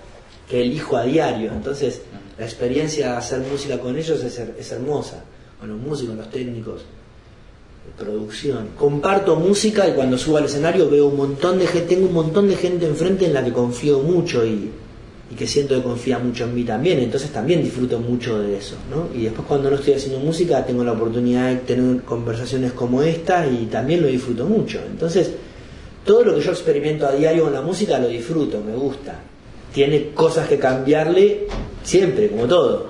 que 0.49 0.61
elijo 0.61 0.97
a 0.97 1.05
diario. 1.05 1.53
Entonces, 1.53 2.03
la 2.37 2.45
experiencia 2.45 3.13
de 3.13 3.17
hacer 3.17 3.41
música 3.41 3.79
con 3.79 3.97
ellos 3.97 4.23
es, 4.25 4.39
es 4.39 4.73
hermosa. 4.73 5.23
Con 5.61 5.69
los 5.71 5.79
músicos, 5.79 6.17
los 6.17 6.29
técnicos, 6.31 6.85
producción. 7.99 8.71
Comparto 8.79 9.37
música 9.37 9.88
y 9.88 9.92
cuando 9.92 10.18
subo 10.18 10.38
al 10.38 10.45
escenario 10.45 10.88
veo 10.88 11.07
un 11.07 11.16
montón 11.16 11.59
de 11.59 11.66
gente, 11.66 11.95
tengo 11.95 12.09
un 12.09 12.14
montón 12.14 12.49
de 12.49 12.57
gente 12.57 12.87
enfrente 12.87 13.27
en 13.27 13.35
la 13.35 13.45
que 13.45 13.53
confío 13.53 14.01
mucho 14.01 14.45
y, 14.45 14.71
y 15.31 15.35
que 15.35 15.47
siento 15.47 15.75
que 15.75 15.83
confía 15.83 16.18
mucho 16.18 16.45
en 16.45 16.55
mí 16.55 16.64
también, 16.64 16.99
entonces 16.99 17.31
también 17.31 17.62
disfruto 17.62 17.99
mucho 17.99 18.38
de 18.40 18.57
eso, 18.57 18.77
¿no? 18.90 19.09
Y 19.18 19.25
después 19.25 19.47
cuando 19.47 19.71
no 19.71 19.77
estoy 19.77 19.95
haciendo 19.95 20.18
música 20.18 20.64
tengo 20.64 20.85
la 20.85 20.92
oportunidad 20.92 21.49
de 21.49 21.57
tener 21.57 22.03
conversaciones 22.03 22.73
como 22.73 23.03
esta 23.03 23.47
y 23.47 23.66
también 23.66 24.03
lo 24.03 24.09
disfruto 24.09 24.47
mucho. 24.47 24.81
Entonces, 24.87 25.31
todo 26.05 26.25
lo 26.25 26.35
que 26.35 26.40
yo 26.40 26.51
experimento 26.51 27.07
a 27.07 27.12
diario 27.12 27.45
con 27.45 27.53
la 27.53 27.62
música 27.62 27.99
lo 27.99 28.09
disfruto, 28.09 28.61
me 28.61 28.75
gusta. 28.75 29.21
Tiene 29.73 30.11
cosas 30.11 30.49
que 30.49 30.59
cambiarle 30.59 31.47
siempre, 31.83 32.29
como 32.29 32.47
todo. 32.47 32.88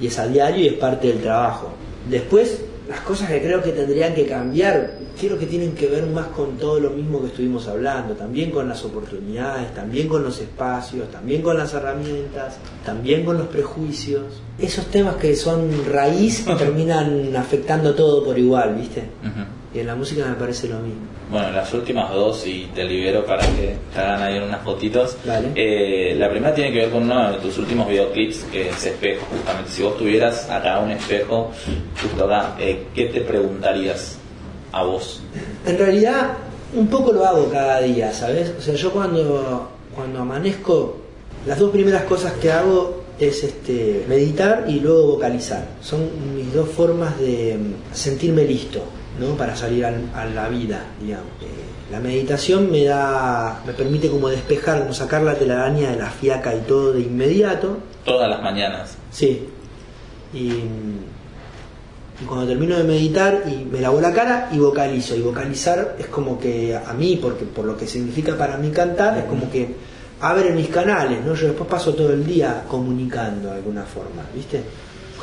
Y 0.00 0.08
es 0.08 0.18
a 0.18 0.28
diario 0.28 0.64
y 0.64 0.68
es 0.68 0.74
parte 0.74 1.08
del 1.08 1.20
trabajo. 1.20 1.70
Después, 2.08 2.60
las 2.88 3.00
cosas 3.00 3.30
que 3.30 3.40
creo 3.40 3.62
que 3.62 3.72
tendrían 3.72 4.14
que 4.14 4.26
cambiar, 4.26 4.98
quiero 5.18 5.38
que 5.38 5.46
tienen 5.46 5.72
que 5.72 5.86
ver 5.86 6.06
más 6.06 6.26
con 6.28 6.58
todo 6.58 6.78
lo 6.78 6.90
mismo 6.90 7.20
que 7.20 7.28
estuvimos 7.28 7.66
hablando, 7.66 8.14
también 8.14 8.50
con 8.50 8.68
las 8.68 8.84
oportunidades, 8.84 9.74
también 9.74 10.06
con 10.06 10.22
los 10.22 10.38
espacios, 10.40 11.10
también 11.10 11.40
con 11.40 11.56
las 11.56 11.72
herramientas, 11.72 12.58
también 12.84 13.24
con 13.24 13.38
los 13.38 13.46
prejuicios. 13.46 14.42
Esos 14.58 14.86
temas 14.86 15.16
que 15.16 15.34
son 15.34 15.70
raíz 15.90 16.44
terminan 16.58 17.34
afectando 17.36 17.94
todo 17.94 18.22
por 18.22 18.38
igual, 18.38 18.74
¿viste? 18.74 19.04
Y 19.74 19.80
en 19.80 19.88
la 19.88 19.96
música 19.96 20.24
me 20.24 20.34
parece 20.36 20.68
lo 20.68 20.78
mismo. 20.78 21.00
Bueno, 21.30 21.50
las 21.50 21.74
últimas 21.74 22.12
dos, 22.12 22.46
y 22.46 22.70
te 22.74 22.84
libero 22.84 23.26
para 23.26 23.44
que 23.44 23.76
te 23.92 24.00
hagan 24.00 24.22
ahí 24.22 24.38
unas 24.38 24.62
fotitos. 24.62 25.16
Dale. 25.24 25.50
Eh, 25.56 26.14
la 26.16 26.30
primera 26.30 26.54
tiene 26.54 26.72
que 26.72 26.78
ver 26.78 26.90
con 26.90 27.02
uno 27.02 27.32
de 27.32 27.38
tus 27.38 27.58
últimos 27.58 27.88
videoclips, 27.88 28.44
que 28.52 28.68
es 28.68 28.86
espejo, 28.86 29.26
justamente. 29.30 29.70
Si 29.72 29.82
vos 29.82 29.98
tuvieras 29.98 30.48
acá 30.48 30.78
un 30.78 30.92
espejo, 30.92 31.50
justo 32.00 32.24
acá, 32.24 32.54
eh, 32.60 32.86
¿qué 32.94 33.06
te 33.06 33.20
preguntarías 33.22 34.16
a 34.70 34.84
vos? 34.84 35.20
En 35.66 35.76
realidad, 35.76 36.34
un 36.74 36.86
poco 36.86 37.12
lo 37.12 37.24
hago 37.26 37.50
cada 37.50 37.80
día, 37.80 38.12
¿sabes? 38.12 38.52
O 38.56 38.62
sea, 38.62 38.74
yo 38.74 38.92
cuando, 38.92 39.70
cuando 39.92 40.20
amanezco, 40.20 40.98
las 41.46 41.58
dos 41.58 41.72
primeras 41.72 42.04
cosas 42.04 42.32
que 42.34 42.52
hago 42.52 43.02
es 43.18 43.44
este, 43.44 44.04
meditar 44.08 44.64
y 44.68 44.80
luego 44.80 45.06
vocalizar. 45.08 45.66
Son 45.80 46.00
mis 46.36 46.52
dos 46.52 46.68
formas 46.68 47.18
de 47.18 47.56
mm, 47.58 47.94
sentirme 47.94 48.44
listo, 48.44 48.82
¿no? 49.20 49.36
Para 49.36 49.54
salir 49.56 49.84
al- 49.84 50.10
a 50.14 50.24
la 50.26 50.48
vida, 50.48 50.84
digamos. 51.00 51.26
Eh, 51.40 51.46
la 51.92 52.00
meditación 52.00 52.70
me 52.70 52.84
da, 52.84 53.60
me 53.66 53.72
permite 53.72 54.08
como 54.08 54.28
despejar, 54.28 54.80
como 54.80 54.94
sacar 54.94 55.22
la 55.22 55.34
telaraña 55.34 55.90
de 55.90 55.96
la 55.96 56.10
fiaca 56.10 56.54
y 56.54 56.60
todo 56.60 56.92
de 56.92 57.00
inmediato. 57.02 57.78
Todas 58.04 58.28
las 58.28 58.42
mañanas. 58.42 58.96
Sí. 59.10 59.46
Y, 60.32 60.38
y 62.20 62.24
cuando 62.26 62.46
termino 62.46 62.76
de 62.76 62.84
meditar 62.84 63.42
y 63.46 63.64
me 63.64 63.80
lavo 63.80 64.00
la 64.00 64.12
cara 64.12 64.48
y 64.52 64.58
vocalizo. 64.58 65.14
Y 65.16 65.20
vocalizar 65.20 65.96
es 65.98 66.06
como 66.06 66.38
que 66.38 66.74
a 66.76 66.92
mí, 66.94 67.18
porque 67.20 67.44
por 67.44 67.64
lo 67.64 67.76
que 67.76 67.86
significa 67.86 68.36
para 68.36 68.56
mí 68.56 68.70
cantar, 68.70 69.18
es 69.18 69.24
como 69.24 69.50
que 69.50 69.74
abre 70.20 70.50
mis 70.52 70.68
canales, 70.68 71.24
¿no? 71.24 71.34
Yo 71.34 71.48
después 71.48 71.68
paso 71.68 71.94
todo 71.94 72.12
el 72.12 72.24
día 72.24 72.64
comunicando 72.68 73.50
de 73.50 73.56
alguna 73.56 73.82
forma, 73.82 74.22
¿viste? 74.34 74.62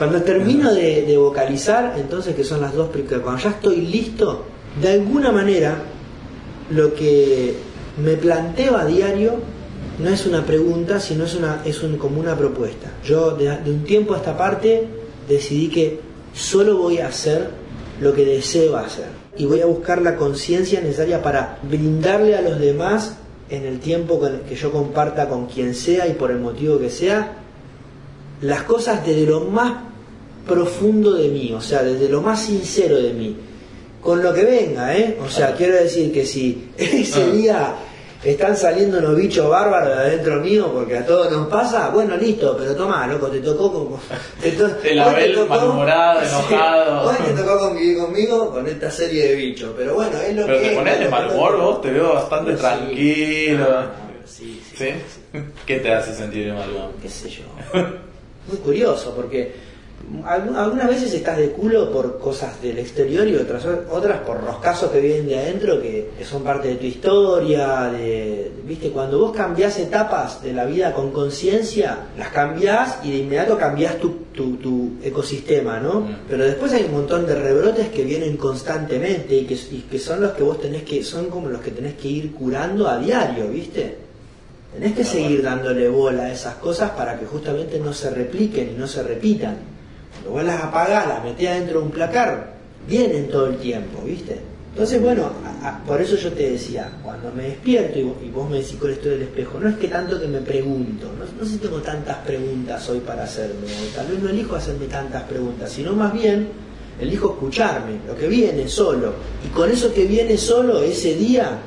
Cuando 0.01 0.23
termino 0.23 0.73
de, 0.73 1.03
de 1.03 1.15
vocalizar, 1.15 1.93
entonces 1.95 2.35
que 2.35 2.43
son 2.43 2.59
las 2.59 2.73
dos, 2.73 2.89
cuando 3.21 3.37
ya 3.37 3.51
estoy 3.51 3.81
listo, 3.81 4.45
de 4.81 4.93
alguna 4.93 5.31
manera 5.31 5.75
lo 6.71 6.95
que 6.95 7.53
me 8.03 8.13
planteo 8.13 8.77
a 8.77 8.85
diario 8.85 9.35
no 9.99 10.09
es 10.09 10.25
una 10.25 10.43
pregunta, 10.43 10.99
sino 10.99 11.25
es, 11.25 11.35
una, 11.35 11.61
es 11.65 11.83
un, 11.83 11.97
como 11.97 12.19
una 12.19 12.35
propuesta. 12.35 12.89
Yo 13.05 13.35
de, 13.35 13.55
de 13.59 13.69
un 13.69 13.83
tiempo 13.83 14.15
a 14.15 14.17
esta 14.17 14.35
parte 14.35 14.87
decidí 15.29 15.69
que 15.69 15.99
solo 16.33 16.77
voy 16.79 16.97
a 16.97 17.07
hacer 17.09 17.49
lo 18.01 18.11
que 18.15 18.25
deseo 18.25 18.77
hacer 18.77 19.05
y 19.37 19.45
voy 19.45 19.61
a 19.61 19.67
buscar 19.67 20.01
la 20.01 20.15
conciencia 20.15 20.81
necesaria 20.81 21.21
para 21.21 21.59
brindarle 21.61 22.35
a 22.35 22.41
los 22.41 22.59
demás 22.59 23.17
en 23.51 23.65
el 23.67 23.79
tiempo 23.79 24.19
con- 24.19 24.39
que 24.49 24.55
yo 24.55 24.71
comparta 24.71 25.29
con 25.29 25.45
quien 25.45 25.75
sea 25.75 26.07
y 26.07 26.13
por 26.13 26.31
el 26.31 26.39
motivo 26.39 26.79
que 26.79 26.89
sea 26.89 27.33
las 28.41 28.63
cosas 28.63 29.05
desde 29.05 29.27
lo 29.27 29.41
más 29.41 29.90
profundo 30.47 31.13
de 31.13 31.27
mí, 31.29 31.53
o 31.53 31.61
sea, 31.61 31.83
desde 31.83 32.09
lo 32.09 32.21
más 32.21 32.41
sincero 32.41 32.97
de 32.97 33.13
mí, 33.13 33.35
con 34.01 34.21
lo 34.23 34.33
que 34.33 34.43
venga, 34.43 34.95
¿eh? 34.97 35.17
O 35.23 35.29
sea, 35.29 35.53
quiero 35.55 35.75
decir 35.75 36.11
que 36.11 36.25
si 36.25 36.69
ese 36.77 37.31
día 37.31 37.75
están 38.23 38.55
saliendo 38.55 38.99
unos 38.99 39.15
bichos 39.15 39.49
bárbaros 39.49 39.89
de 39.89 39.93
adentro 39.95 40.41
mío, 40.41 40.69
porque 40.71 40.97
a 40.97 41.05
todos 41.05 41.31
nos 41.31 41.47
pasa, 41.47 41.89
bueno, 41.89 42.15
listo, 42.17 42.55
pero 42.57 42.75
toma, 42.75 43.07
loco, 43.07 43.27
te 43.27 43.39
tocó 43.39 43.71
como... 43.73 43.99
Te 44.41 44.51
to- 44.51 44.77
El 44.83 44.99
hoy 44.99 45.13
te 45.15 45.33
tocó- 45.33 45.47
malhumorado, 45.49 46.21
enojado. 46.27 47.09
hoy 47.09 47.15
te 47.25 47.33
tocó 47.41 47.59
convivir 47.59 47.97
conmigo 47.97 48.51
con 48.51 48.67
esta 48.67 48.91
serie 48.91 49.29
de 49.29 49.35
bichos, 49.35 49.71
pero 49.75 49.95
bueno, 49.95 50.11
es 50.21 50.35
lo 50.35 50.45
Pero 50.45 50.57
que 50.59 50.63
te 50.65 50.71
es, 50.71 50.77
pones 50.77 50.99
de 50.99 51.09
mal 51.09 51.31
humor 51.31 51.57
vos, 51.57 51.81
te 51.81 51.91
veo 51.91 52.13
bastante 52.13 52.51
Sí. 52.53 52.59
tranquilo. 52.59 53.67
Ah, 53.71 53.91
sí, 54.25 54.61
sí, 54.69 54.75
¿Sí? 54.77 55.39
¿Qué 55.65 55.79
te 55.79 55.91
hace 55.93 56.13
sentir 56.13 56.45
de 56.47 56.53
mal 56.53 56.69
humor? 56.69 56.91
qué 57.01 57.09
sé 57.09 57.27
yo. 57.29 57.43
Muy 58.47 58.57
curioso, 58.57 59.13
porque 59.15 59.51
algunas 60.25 60.87
veces 60.87 61.13
estás 61.13 61.37
de 61.37 61.51
culo 61.51 61.91
por 61.91 62.19
cosas 62.19 62.61
del 62.61 62.79
exterior 62.79 63.27
y 63.27 63.35
otras 63.35 63.65
otras 63.65 64.19
por 64.21 64.43
los 64.43 64.57
casos 64.57 64.91
que 64.91 64.99
vienen 64.99 65.27
de 65.27 65.39
adentro 65.39 65.81
que, 65.81 66.11
que 66.17 66.25
son 66.25 66.43
parte 66.43 66.69
de 66.69 66.75
tu 66.75 66.85
historia, 66.85 67.91
de, 67.91 68.51
viste, 68.65 68.89
cuando 68.89 69.19
vos 69.19 69.35
cambiás 69.35 69.79
etapas 69.79 70.43
de 70.43 70.53
la 70.53 70.65
vida 70.65 70.93
con 70.93 71.11
conciencia, 71.11 72.07
las 72.17 72.29
cambiás 72.29 72.99
y 73.03 73.11
de 73.11 73.17
inmediato 73.19 73.57
cambiás 73.57 73.97
tu, 73.97 74.09
tu, 74.33 74.57
tu 74.57 74.91
ecosistema, 75.03 75.79
¿no? 75.79 76.01
Mm. 76.01 76.15
Pero 76.29 76.45
después 76.45 76.73
hay 76.73 76.83
un 76.85 76.93
montón 76.93 77.25
de 77.25 77.35
rebrotes 77.35 77.89
que 77.89 78.03
vienen 78.03 78.37
constantemente 78.37 79.35
y 79.35 79.45
que, 79.45 79.53
y 79.53 79.85
que 79.89 79.99
son 79.99 80.21
los 80.21 80.31
que 80.31 80.43
vos 80.43 80.59
tenés 80.59 80.83
que, 80.83 81.03
son 81.03 81.27
como 81.27 81.49
los 81.49 81.61
que 81.61 81.71
tenés 81.71 81.95
que 81.95 82.07
ir 82.07 82.31
curando 82.33 82.87
a 82.87 82.97
diario, 82.97 83.47
¿viste? 83.47 83.97
Tenés 84.73 84.93
que 84.93 85.03
seguir 85.03 85.43
dándole 85.43 85.89
bola 85.89 86.23
a 86.23 86.31
esas 86.31 86.55
cosas 86.55 86.91
para 86.91 87.19
que 87.19 87.25
justamente 87.25 87.77
no 87.77 87.91
se 87.91 88.09
repliquen 88.09 88.71
y 88.75 88.79
no 88.79 88.87
se 88.87 89.03
repitan. 89.03 89.70
Cuando 90.13 90.31
vos 90.31 90.43
las 90.43 90.61
apagás, 90.63 91.07
las 91.07 91.23
metés 91.23 91.47
adentro 91.49 91.79
de 91.79 91.85
un 91.85 91.91
placar, 91.91 92.53
vienen 92.87 93.29
todo 93.29 93.47
el 93.47 93.57
tiempo, 93.57 94.03
¿viste? 94.05 94.39
Entonces, 94.73 95.01
bueno, 95.01 95.29
a- 95.63 95.67
a- 95.67 95.83
por 95.83 95.99
eso 96.01 96.15
yo 96.15 96.31
te 96.31 96.51
decía, 96.51 96.89
cuando 97.03 97.31
me 97.33 97.43
despierto 97.43 97.99
y, 97.99 98.03
vo- 98.03 98.15
y 98.25 98.29
vos 98.29 98.49
me 98.49 98.57
decís 98.57 98.77
con 98.79 98.89
esto 98.91 99.09
del 99.09 99.23
espejo, 99.23 99.59
no 99.59 99.67
es 99.69 99.75
que 99.75 99.87
tanto 99.89 100.19
que 100.19 100.27
me 100.27 100.39
pregunto, 100.39 101.07
no, 101.19 101.25
no 101.39 101.45
sé 101.45 101.53
si 101.53 101.57
tengo 101.57 101.79
tantas 101.79 102.17
preguntas 102.19 102.87
hoy 102.89 102.99
para 102.99 103.23
hacerme, 103.23 103.65
o 103.67 103.95
tal 103.95 104.07
vez 104.07 104.19
no 104.19 104.29
elijo 104.29 104.55
hacerme 104.55 104.85
tantas 104.85 105.23
preguntas, 105.23 105.71
sino 105.71 105.91
más 105.93 106.13
bien 106.13 106.47
elijo 107.01 107.31
escucharme, 107.33 107.93
lo 108.07 108.15
que 108.15 108.27
viene 108.27 108.67
solo. 108.69 109.13
Y 109.45 109.49
con 109.49 109.69
eso 109.69 109.93
que 109.93 110.05
viene 110.05 110.37
solo 110.37 110.81
ese 110.81 111.15
día, 111.15 111.57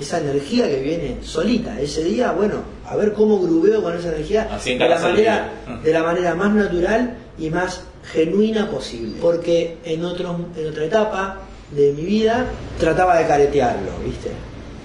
esa 0.00 0.18
energía 0.18 0.68
que 0.68 0.80
viene 0.80 1.18
solita, 1.22 1.80
ese 1.80 2.02
día, 2.04 2.32
bueno, 2.32 2.56
a 2.86 2.96
ver 2.96 3.12
cómo 3.12 3.38
grubeo 3.40 3.82
con 3.82 3.96
esa 3.96 4.08
energía 4.08 4.48
de 4.84 4.88
la, 4.88 4.96
manera, 5.12 5.52
de 5.84 5.92
la 5.92 6.02
manera 6.02 6.34
más 6.34 6.54
natural 6.54 7.14
y 7.38 7.50
más 7.50 7.82
genuina 8.12 8.70
posible. 8.70 9.16
Porque 9.20 9.76
en, 9.84 10.04
otro, 10.04 10.46
en 10.56 10.66
otra 10.66 10.84
etapa 10.84 11.40
de 11.70 11.92
mi 11.92 12.02
vida 12.02 12.46
trataba 12.78 13.18
de 13.18 13.26
caretearlo, 13.26 13.90
¿viste? 14.04 14.30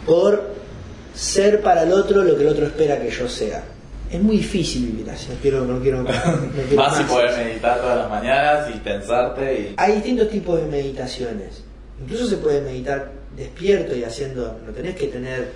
Por 0.06 0.54
ser 1.14 1.62
para 1.62 1.84
el 1.84 1.94
otro 1.94 2.24
lo 2.24 2.36
que 2.36 2.42
el 2.44 2.50
otro 2.50 2.66
espera 2.66 3.00
que 3.00 3.10
yo 3.10 3.28
sea. 3.30 3.64
es 4.12 4.22
muy 4.22 4.38
difícil 4.38 4.86
vivir 4.88 5.10
así. 5.10 5.28
No 5.30 5.36
quiero, 5.42 5.66
no 5.66 5.80
quiero, 5.82 6.04
no 6.04 6.10
quiero 6.10 6.76
Más 6.76 6.98
si 6.98 7.04
más. 7.04 7.12
poder 7.12 7.38
meditar 7.38 7.80
todas 7.80 7.98
las 7.98 8.10
mañanas 8.10 8.70
y 8.76 8.80
pensarte 8.80 9.54
y... 9.60 9.74
Hay 9.78 9.94
distintos 9.94 10.30
tipos 10.30 10.60
de 10.60 10.68
meditaciones. 10.68 11.64
Incluso 12.02 12.28
se 12.28 12.38
puede 12.38 12.62
meditar 12.62 13.12
despierto 13.38 13.96
y 13.96 14.04
haciendo, 14.04 14.60
no 14.66 14.74
tenés 14.74 14.96
que 14.96 15.08
tener, 15.08 15.52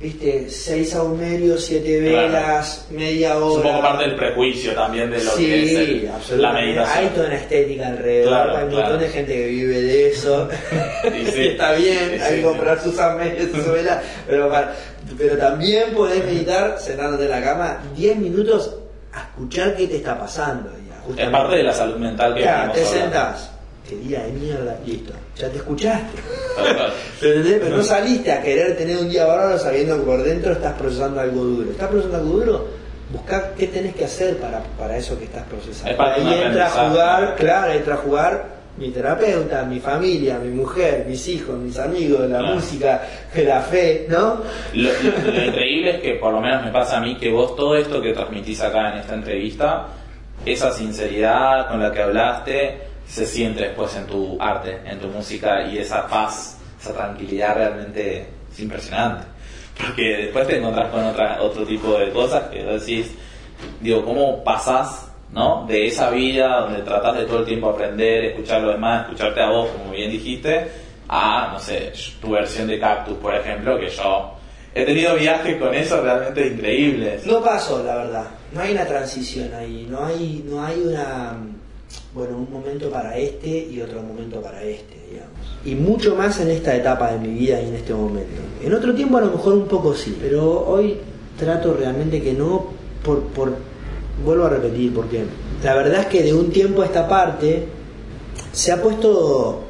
viste, 0.00 0.50
seis 0.50 0.90
saumerios, 0.90 1.64
siete 1.64 1.98
Claro. 2.08 2.26
velas, 2.28 2.86
media 2.90 3.30
Es 3.30 3.34
hora. 3.36 3.46
un 3.56 3.62
poco 3.62 3.80
parte 3.82 4.04
del 4.04 4.16
prejuicio 4.16 4.72
también 4.74 5.10
de 5.10 5.24
lo 5.24 5.30
sí, 5.32 5.46
que 5.46 5.64
es 5.64 6.30
el- 6.30 6.42
la 6.42 6.52
meditación. 6.52 6.98
Hay 6.98 7.10
toda 7.14 7.26
una 7.28 7.36
estética 7.36 7.86
alrededor, 7.88 8.28
Claro, 8.28 8.56
hay 8.56 8.64
un 8.64 8.70
claro. 8.70 8.82
montón 8.82 9.00
de 9.00 9.08
gente 9.08 9.32
que 9.34 9.46
vive 9.46 9.80
de 9.82 10.08
eso. 10.10 10.48
Y 11.06 11.26
sí. 11.30 11.46
Está 11.48 11.72
bien, 11.72 12.10
Sí, 12.16 12.20
hay 12.22 12.36
que 12.36 12.42
comprar 12.42 12.80
sus 12.80 12.94
saumerios, 12.94 13.50
sus 13.50 13.72
velas, 13.72 14.02
pero, 14.26 14.50
pero 15.16 15.36
también 15.38 15.94
podés 15.94 16.24
meditar 16.24 16.78
sentándote 16.78 17.24
en 17.24 17.30
la 17.30 17.42
cama 17.42 17.80
10 17.96 18.16
minutos 18.16 18.76
a 19.14 19.20
escuchar 19.22 19.74
qué 19.76 19.86
te 19.86 19.96
está 19.96 20.18
pasando. 20.18 20.70
y 20.78 21.20
a 21.20 21.24
Es 21.24 21.30
parte 21.30 21.56
de 21.56 21.62
la 21.62 21.72
salud 21.72 21.96
mental 21.96 22.34
que 22.34 22.42
Claro, 22.42 22.72
te 22.72 22.84
sentás. 22.84 23.50
Qué 23.88 23.94
día 23.96 24.24
de 24.24 24.32
mierda, 24.32 24.78
listo. 24.84 25.12
Ya 25.36 25.48
te 25.48 25.58
escuchaste. 25.58 26.18
¿Entendés? 27.22 27.58
Pero 27.62 27.76
no 27.76 27.82
saliste 27.82 28.32
a 28.32 28.42
querer 28.42 28.76
tener 28.76 28.96
un 28.96 29.08
día 29.08 29.26
bárbaro 29.26 29.58
sabiendo 29.58 29.96
que 29.98 30.02
por 30.04 30.22
dentro 30.22 30.52
estás 30.52 30.74
procesando 30.74 31.20
algo 31.20 31.42
duro. 31.44 31.70
¿Estás 31.70 31.88
procesando 31.88 32.18
algo 32.18 32.38
duro? 32.38 32.68
Buscar 33.12 33.54
qué 33.56 33.68
tenés 33.68 33.94
que 33.94 34.04
hacer 34.04 34.38
para, 34.38 34.60
para 34.78 34.96
eso 34.96 35.16
que 35.18 35.24
estás 35.26 35.44
procesando. 35.44 35.92
Es 35.92 36.00
Ahí 36.26 36.42
entra 36.42 36.66
a 36.66 36.70
jugar, 36.90 37.36
claro, 37.36 37.72
entra 37.72 37.94
a 37.94 37.98
jugar 37.98 38.56
mi 38.78 38.90
terapeuta, 38.90 39.62
mi 39.64 39.78
familia, 39.78 40.38
mi 40.38 40.50
mujer, 40.50 41.04
mis 41.08 41.26
hijos, 41.28 41.56
mis 41.56 41.78
amigos, 41.78 42.28
la 42.28 42.42
música, 42.42 43.02
la 43.36 43.60
fe, 43.60 44.06
¿no? 44.08 44.42
Lo, 44.74 44.90
lo- 44.90 45.32
lo 45.32 45.44
increíble 45.44 45.96
es 45.96 46.00
que 46.02 46.14
por 46.16 46.32
lo 46.32 46.40
menos 46.40 46.64
me 46.64 46.72
pasa 46.72 46.98
a 46.98 47.00
mí 47.00 47.16
que 47.16 47.30
vos 47.30 47.54
todo 47.56 47.76
esto 47.76 48.02
que 48.02 48.12
transmitís 48.12 48.60
acá 48.60 48.92
en 48.92 48.98
esta 48.98 49.14
entrevista, 49.14 49.86
esa 50.44 50.72
sinceridad 50.72 51.68
con 51.68 51.80
la 51.80 51.90
que 51.92 52.02
hablaste, 52.02 52.78
se 53.06 53.26
siente 53.26 53.62
después 53.62 53.94
en 53.96 54.06
tu 54.06 54.36
arte, 54.40 54.80
en 54.84 54.98
tu 54.98 55.08
música 55.08 55.66
y 55.68 55.78
esa 55.78 56.06
paz, 56.06 56.58
esa 56.80 56.92
tranquilidad 56.92 57.54
realmente 57.54 58.26
es 58.50 58.60
impresionante. 58.60 59.24
Porque 59.78 60.02
después 60.02 60.46
te 60.46 60.58
encontrás 60.58 60.90
con 60.90 61.04
otra, 61.04 61.42
otro 61.42 61.64
tipo 61.64 61.98
de 61.98 62.10
cosas 62.10 62.44
que 62.48 62.62
decís, 62.62 63.14
digo, 63.80 64.04
¿cómo 64.04 64.42
pasás 64.42 65.10
¿no? 65.32 65.66
de 65.66 65.86
esa 65.86 66.10
vida 66.10 66.60
donde 66.60 66.82
tratás 66.82 67.16
de 67.16 67.26
todo 67.26 67.40
el 67.40 67.46
tiempo 67.46 67.70
aprender, 67.70 68.24
escuchar 68.26 68.62
lo 68.62 68.72
demás, 68.72 69.04
escucharte 69.04 69.40
a 69.40 69.50
vos, 69.50 69.68
como 69.70 69.92
bien 69.92 70.10
dijiste, 70.10 70.68
a, 71.08 71.50
no 71.52 71.58
sé, 71.58 71.92
tu 72.20 72.30
versión 72.30 72.66
de 72.66 72.78
Cactus, 72.78 73.16
por 73.18 73.34
ejemplo, 73.34 73.78
que 73.78 73.88
yo 73.88 74.36
he 74.74 74.84
tenido 74.84 75.14
viajes 75.16 75.56
con 75.56 75.74
eso 75.74 76.02
realmente 76.02 76.48
increíbles. 76.48 77.24
No 77.26 77.42
pasó, 77.42 77.82
la 77.82 77.96
verdad. 77.96 78.24
No 78.52 78.60
hay 78.60 78.72
una 78.72 78.84
transición 78.84 79.52
ahí. 79.54 79.86
No 79.88 80.04
hay, 80.04 80.44
no 80.46 80.62
hay 80.62 80.80
una. 80.80 81.36
Bueno, 82.16 82.38
un 82.38 82.50
momento 82.50 82.88
para 82.88 83.18
este 83.18 83.68
y 83.70 83.78
otro 83.82 84.02
momento 84.02 84.40
para 84.40 84.62
este, 84.62 84.96
digamos. 85.10 85.36
Y 85.66 85.74
mucho 85.74 86.16
más 86.16 86.40
en 86.40 86.48
esta 86.48 86.74
etapa 86.74 87.12
de 87.12 87.18
mi 87.18 87.28
vida 87.38 87.60
y 87.60 87.68
en 87.68 87.74
este 87.74 87.92
momento. 87.92 88.40
En 88.64 88.72
otro 88.72 88.94
tiempo 88.94 89.18
a 89.18 89.20
lo 89.20 89.32
mejor 89.32 89.52
un 89.52 89.68
poco 89.68 89.94
sí, 89.94 90.16
pero 90.18 90.66
hoy 90.66 90.96
trato 91.38 91.74
realmente 91.74 92.22
que 92.22 92.32
no 92.32 92.68
por. 93.04 93.22
por 93.24 93.52
vuelvo 94.24 94.46
a 94.46 94.48
repetir, 94.48 94.94
porque 94.94 95.24
la 95.62 95.74
verdad 95.74 96.00
es 96.00 96.06
que 96.06 96.22
de 96.22 96.32
un 96.32 96.48
tiempo 96.50 96.80
a 96.80 96.86
esta 96.86 97.06
parte 97.06 97.64
se 98.50 98.72
ha 98.72 98.80
puesto 98.80 99.60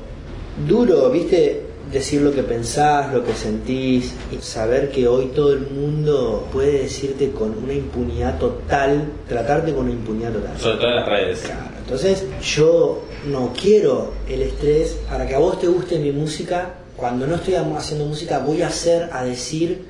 duro, 0.69 1.11
viste, 1.11 1.65
decir 1.91 2.23
lo 2.23 2.33
que 2.33 2.45
pensás, 2.45 3.13
lo 3.13 3.25
que 3.25 3.35
sentís, 3.35 4.15
y 4.31 4.41
saber 4.41 4.93
que 4.93 5.09
hoy 5.09 5.33
todo 5.35 5.53
el 5.53 5.69
mundo 5.69 6.47
puede 6.53 6.83
decirte 6.83 7.33
con 7.33 7.59
una 7.61 7.73
impunidad 7.73 8.39
total, 8.39 9.09
tratarte 9.29 9.75
con 9.75 9.87
una 9.87 9.95
impunidad 9.95 10.33
total. 10.33 10.57
Sobre 10.59 10.77
todo 10.77 10.89
en 10.91 10.97
las 10.97 11.09
redes. 11.09 11.41
Claro, 11.41 11.76
entonces 11.87 12.25
yo 12.43 13.03
no 13.27 13.53
quiero 13.59 14.13
el 14.29 14.43
estrés 14.43 14.97
para 15.09 15.27
que 15.27 15.35
a 15.35 15.39
vos 15.39 15.59
te 15.61 15.69
guste 15.69 15.99
mi 15.99 16.11
música. 16.13 16.75
Cuando 16.97 17.27
no 17.27 17.37
estoy 17.37 17.55
haciendo 17.55 18.07
música 18.07 18.39
voy 18.41 18.63
a 18.63 18.69
hacer, 18.69 19.09
a 19.13 19.25
decir 19.25 19.85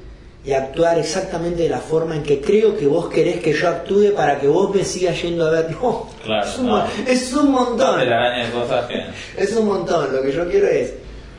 y 0.44 0.52
a 0.52 0.58
actuar 0.58 0.98
exactamente 0.98 1.62
de 1.62 1.68
la 1.68 1.78
forma 1.80 2.14
en 2.16 2.22
que 2.22 2.40
creo 2.40 2.76
que 2.76 2.86
vos 2.86 3.08
querés 3.08 3.40
que 3.40 3.52
yo 3.52 3.68
actúe 3.68 4.12
para 4.14 4.38
que 4.38 4.46
vos 4.46 4.74
me 4.74 4.84
sigas 4.84 5.20
yendo 5.22 5.46
a 5.46 5.50
ver. 5.50 5.68
No, 5.80 6.08
Claro, 6.24 6.46
es, 6.48 6.58
un, 6.58 6.66
no. 6.66 6.72
mon- 6.72 6.86
es 7.06 7.32
un 7.32 7.50
montón. 7.50 8.00
De 8.00 8.50
cosas 8.52 8.86
que... 8.86 9.04
Es 9.42 9.52
un 9.56 9.66
montón. 9.66 10.12
Lo 10.14 10.22
que 10.22 10.32
yo 10.32 10.48
quiero 10.50 10.66
es, 10.68 10.92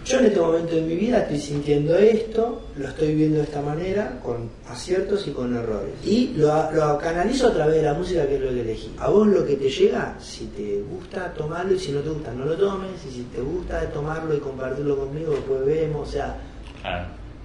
yo 0.08 0.20
en 0.20 0.26
este 0.26 0.40
momento 0.40 0.76
de 0.76 0.82
mi 0.82 0.96
vida 0.96 1.20
estoy 1.20 1.40
sintiendo 1.40 1.98
esto, 1.98 2.62
lo 2.78 2.88
estoy 2.88 3.14
viendo 3.14 3.40
de 3.40 3.44
esta 3.44 3.62
manera, 3.62 4.20
con 4.24 4.50
aciertos 4.70 5.28
y 5.28 5.32
con 5.32 5.54
errores. 5.54 5.94
Y 6.06 6.34
lo, 6.38 6.72
lo 6.72 6.98
canalizo 6.98 7.48
a 7.48 7.54
través 7.54 7.76
de 7.76 7.82
la 7.82 7.94
música 7.94 8.26
que 8.26 8.36
es 8.36 8.42
lo 8.42 8.50
que 8.50 8.62
elegí. 8.62 8.92
A 9.00 9.10
vos 9.10 9.28
lo 9.28 9.46
que 9.46 9.58
te 9.58 9.70
llega, 9.70 10.16
si 10.20 10.46
te 10.46 10.82
gusta, 10.82 11.34
tomarlo 11.34 11.74
y 11.74 11.80
si 11.80 11.92
no 11.92 12.00
te 12.00 12.10
gusta, 12.10 12.32
no 12.34 12.46
lo 12.46 12.56
tomes. 12.56 12.92
Y 13.06 13.16
si 13.16 13.24
te 13.24 13.42
gusta 13.42 13.82
tomarlo 13.92 14.34
y 14.34 14.40
compartirlo 14.40 14.98
conmigo, 14.98 15.32
después 15.32 15.66
vemos. 15.66 16.08
O 16.08 16.12
sea, 16.12 16.38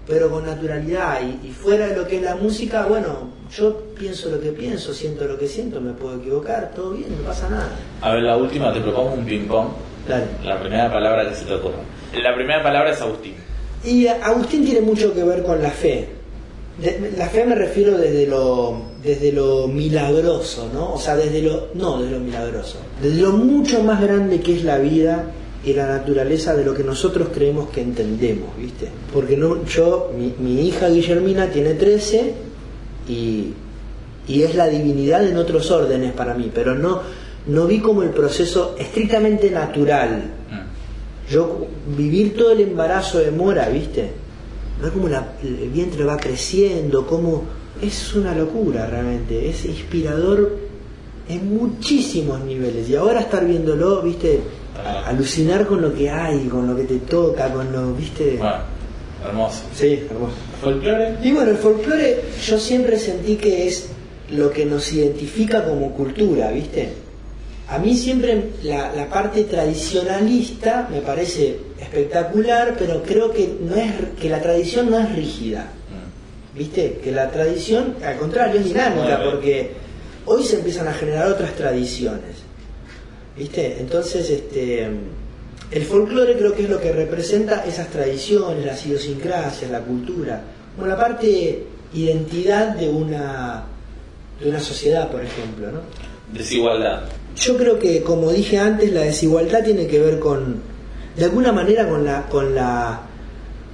pero 0.07 0.31
con 0.31 0.47
naturalidad 0.47 1.21
y, 1.21 1.49
y 1.49 1.51
fuera 1.51 1.89
de 1.89 1.97
lo 1.97 2.07
que 2.07 2.17
es 2.17 2.23
la 2.23 2.37
música, 2.37 2.87
bueno, 2.87 3.31
yo 3.53 3.77
pienso 3.99 4.31
lo 4.31 4.41
que 4.41 4.53
pienso, 4.53 4.95
siento 4.95 5.25
lo 5.25 5.37
que 5.37 5.49
siento, 5.49 5.81
me 5.81 5.95
puedo 5.95 6.17
equivocar, 6.17 6.71
todo 6.77 6.93
bien, 6.93 7.09
no 7.11 7.27
pasa 7.27 7.49
nada. 7.49 7.71
A 8.01 8.15
ver, 8.15 8.23
la 8.23 8.37
última, 8.37 8.73
te 8.73 8.81
propongo 8.81 9.15
un 9.15 9.25
ping-pong. 9.25 9.69
Dale. 10.09 10.25
La 10.45 10.61
primera 10.61 10.91
palabra 10.93 11.29
que 11.29 11.35
se 11.35 11.45
te 11.45 11.55
ocurra. 11.55 11.77
La 12.21 12.35
primera 12.35 12.63
palabra 12.63 12.91
es 12.93 13.01
Agustín. 13.01 13.35
Y 13.85 14.07
Agustín 14.07 14.65
tiene 14.65 14.81
mucho 14.81 15.15
que 15.15 15.23
ver 15.25 15.43
con 15.43 15.63
la 15.63 15.71
fe. 15.71 16.09
De- 16.79 17.13
la 17.17 17.27
fe 17.29 17.45
me 17.45 17.55
refiero 17.55 17.97
desde 17.99 18.27
lo, 18.27 18.81
desde 19.03 19.31
lo 19.33 19.69
milagroso, 19.69 20.69
¿no? 20.73 20.95
O 20.95 20.99
sea, 20.99 21.17
desde 21.17 21.43
lo, 21.43 21.69
no 21.75 21.99
desde 22.01 22.13
lo 22.17 22.21
milagroso, 22.21 22.79
desde 23.03 23.21
lo 23.21 23.33
mucho 23.33 23.83
más 23.83 24.01
grande 24.01 24.41
que 24.41 24.57
es 24.57 24.65
la 24.65 24.79
vida 24.79 25.27
y 25.65 25.75
la 25.75 25.87
naturaleza 25.87 26.55
de 26.57 26.65
lo 26.65 26.75
que 26.75 26.83
nosotros 26.83 27.29
creemos 27.33 27.69
que 27.69 27.83
entendemos, 27.83 28.57
¿viste? 28.57 28.89
Porque 29.13 29.37
no, 29.37 29.65
yo, 29.67 30.11
mi, 30.17 30.35
mi 30.39 30.67
hija 30.67 30.89
Guillermina 30.89 31.49
tiene 31.51 31.75
13 31.75 32.35
y, 33.09 33.53
y 34.27 34.43
es 34.43 34.55
la 34.55 34.67
divinidad 34.69 35.27
en 35.27 35.37
otros 35.37 35.71
órdenes 35.71 36.13
para 36.13 36.35
mí, 36.35 36.51
pero 36.55 36.75
no, 36.75 37.01
no 37.47 37.67
vi 37.67 37.79
como 37.81 38.03
el 38.03 38.11
proceso 38.11 38.77
estrictamente 38.79 39.51
natural, 39.51 40.23
Mm. 40.51 41.33
yo 41.33 41.67
vivir 41.97 42.37
todo 42.37 42.53
el 42.53 42.61
embarazo 42.61 43.19
de 43.19 43.31
Mora, 43.31 43.69
¿viste? 43.69 44.11
Ver 44.81 44.93
cómo 44.93 45.09
la- 45.09 45.35
el 45.43 45.71
vientre 45.71 46.05
va 46.05 46.17
creciendo, 46.17 47.07
cómo 47.07 47.45
es 47.81 48.15
una 48.15 48.35
locura 48.35 48.87
realmente, 48.87 49.49
es 49.49 49.65
inspirador 49.65 50.57
en 51.29 51.57
muchísimos 51.57 52.41
niveles. 52.45 52.89
Y 52.89 52.97
ahora 52.97 53.21
estar 53.21 53.45
viéndolo, 53.47 54.03
¿viste? 54.03 54.41
A- 54.85 55.09
alucinar 55.09 55.67
con 55.67 55.81
lo 55.83 55.95
que 55.95 56.11
hay, 56.11 56.47
con 56.49 56.67
lo 56.67 56.77
que 56.77 56.85
te 56.85 56.99
toca, 56.99 57.53
con 57.53 57.73
lo, 57.73 57.93
¿viste? 57.95 58.37
Bueno, 58.39 58.55
hermoso. 59.27 59.63
Sí, 59.75 60.01
hermoso. 60.11 60.35
¿Folclore? 60.61 61.17
Y 61.23 61.33
bueno, 61.33 61.51
el 61.51 61.57
folclore 61.59 62.21
yo 62.45 62.59
siempre 62.59 62.99
sentí 62.99 63.37
que 63.37 63.67
es 63.69 63.89
lo 64.31 64.51
que 64.51 64.65
nos 64.65 64.93
identifica 64.93 65.65
como 65.65 65.93
cultura, 65.93 66.51
¿viste? 66.51 66.89
A 67.73 67.79
mí 67.79 67.97
siempre 67.97 68.51
la, 68.63 68.93
la 68.95 69.09
parte 69.09 69.45
tradicionalista 69.45 70.89
me 70.91 71.01
parece 71.01 71.57
espectacular, 71.81 72.75
pero 72.79 73.03
creo 73.03 73.33
que 73.33 73.57
no 73.61 73.75
es 73.77 73.91
que 74.21 74.29
la 74.29 74.41
tradición 74.43 74.91
no 74.91 74.99
es 74.99 75.15
rígida, 75.15 75.69
Mm. 75.93 76.59
¿viste? 76.59 77.01
Que 77.03 77.13
la 77.13 77.31
tradición, 77.31 77.97
al 78.05 78.17
contrario, 78.19 78.61
es 78.61 78.67
dinámica, 78.67 79.23
porque 79.25 79.71
hoy 80.27 80.43
se 80.45 80.57
empiezan 80.57 80.89
a 80.89 80.93
generar 80.93 81.29
otras 81.29 81.53
tradiciones, 81.55 82.37
¿viste? 83.37 83.79
Entonces, 83.81 84.29
este, 84.31 84.89
el 85.71 85.83
folclore 85.85 86.37
creo 86.37 86.55
que 86.55 86.65
es 86.65 86.71
lo 86.71 86.81
que 86.81 86.93
representa 86.93 87.65
esas 87.65 87.89
tradiciones, 87.89 88.65
las 88.65 88.85
idiosincrasias, 88.87 89.71
la 89.71 89.81
cultura, 89.81 90.43
como 90.77 90.87
la 90.87 90.97
parte 90.97 91.65
identidad 91.95 92.75
de 92.77 92.89
una, 92.89 93.65
de 94.43 94.49
una 94.49 94.61
sociedad, 94.61 95.11
por 95.11 95.23
ejemplo, 95.23 95.73
¿no? 95.73 95.81
Desigualdad. 96.33 97.03
Yo 97.37 97.57
creo 97.57 97.79
que, 97.79 98.03
como 98.03 98.31
dije 98.31 98.59
antes, 98.59 98.93
la 98.93 99.03
desigualdad 99.03 99.65
tiene 99.65 99.87
que 99.87 99.99
ver 99.99 100.19
con, 100.19 100.57
de 101.17 101.25
alguna 101.25 101.53
manera, 101.53 101.89
con 101.89 102.05
la, 102.05 102.27
con 102.29 102.55
la, 102.55 103.01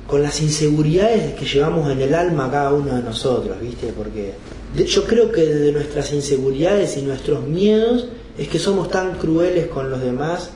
con 0.06 0.22
las 0.22 0.40
inseguridades 0.40 1.34
que 1.34 1.44
llevamos 1.44 1.90
en 1.90 2.00
el 2.00 2.14
alma 2.14 2.50
cada 2.50 2.72
uno 2.72 2.94
de 2.96 3.02
nosotros, 3.02 3.60
¿viste? 3.60 3.92
Porque 3.96 4.32
de- 4.76 4.86
yo 4.86 5.04
creo 5.04 5.30
que 5.32 5.42
desde 5.44 5.72
nuestras 5.72 6.12
inseguridades 6.12 6.96
y 6.96 7.02
nuestros 7.02 7.46
miedos 7.46 8.08
es 8.38 8.48
que 8.48 8.58
somos 8.58 8.90
tan 8.90 9.14
crueles 9.18 9.66
con 9.66 9.90
los 9.90 10.00
demás 10.00 10.50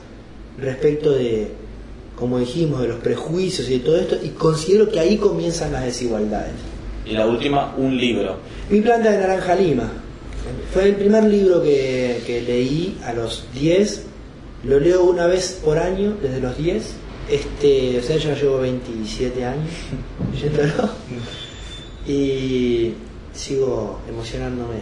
respecto 0.57 1.11
de, 1.11 1.49
como 2.17 2.39
dijimos, 2.39 2.81
de 2.81 2.87
los 2.87 2.97
prejuicios 2.97 3.69
y 3.69 3.73
de 3.73 3.79
todo 3.79 3.97
esto, 3.97 4.15
y 4.23 4.29
considero 4.29 4.89
que 4.89 4.99
ahí 4.99 5.17
comienzan 5.17 5.71
las 5.73 5.83
desigualdades. 5.83 6.53
Y 7.05 7.11
la 7.11 7.27
última, 7.27 7.75
un 7.77 7.97
libro. 7.97 8.37
Mi 8.69 8.79
planta 8.79 9.11
de 9.11 9.17
naranja 9.17 9.55
lima. 9.55 9.91
Fue 10.73 10.85
el 10.85 10.95
primer 10.95 11.23
libro 11.25 11.61
que, 11.61 12.21
que 12.25 12.41
leí 12.41 12.97
a 13.05 13.13
los 13.13 13.45
10. 13.53 14.03
Lo 14.63 14.79
leo 14.79 15.03
una 15.03 15.27
vez 15.27 15.59
por 15.63 15.77
año, 15.77 16.15
desde 16.21 16.39
los 16.39 16.57
10. 16.57 16.93
Este, 17.29 17.99
o 17.99 18.01
sea, 18.01 18.17
ya 18.17 18.33
llevo 18.35 18.59
27 18.59 19.45
años 19.45 19.69
leyéndolo. 20.33 20.89
Y 22.07 22.93
sigo 23.33 23.99
emocionándome. 24.09 24.81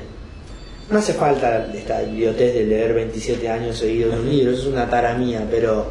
No 0.90 0.98
hace 1.00 1.14
falta 1.14 1.70
esta 1.74 2.04
idiotez 2.04 2.54
de 2.54 2.66
leer 2.66 2.94
27 2.94 3.48
años 3.50 3.78
seguidos 3.78 4.16
un 4.20 4.30
libro, 4.30 4.52
eso 4.52 4.62
es 4.64 4.68
una 4.68 4.90
tara 4.90 5.14
mía, 5.16 5.48
pero 5.50 5.90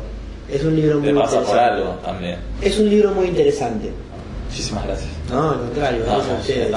es 0.51 0.62
un 0.62 0.76
libro 0.76 0.98
muy 1.01 1.09
Te 1.09 1.14
pasa 1.14 1.36
interesante. 1.38 1.51
por 1.51 1.59
algo 1.59 1.90
también. 2.05 2.36
Es 2.61 2.78
un 2.78 2.90
libro 2.90 3.12
muy 3.12 3.28
interesante. 3.28 3.90
Muchísimas 4.51 4.84
gracias. 4.84 5.11
No, 5.28 5.51
al 5.51 5.59
contrario, 5.61 6.03
gracias 6.05 6.28
a 6.28 6.40
ustedes. 6.40 6.76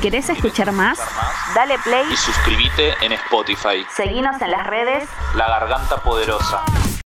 ¿Querés 0.00 0.28
escuchar 0.30 0.70
más? 0.70 0.98
Dale 1.52 1.76
play, 1.80 2.04
Y 2.12 2.16
suscríbete 2.16 2.94
en 3.04 3.12
Spotify. 3.12 3.84
seguinos 3.96 4.40
en 4.40 4.50
las 4.52 4.64
redes 4.66 5.02
La 5.34 5.48
Garganta 5.48 5.96
Poderosa. 5.96 6.62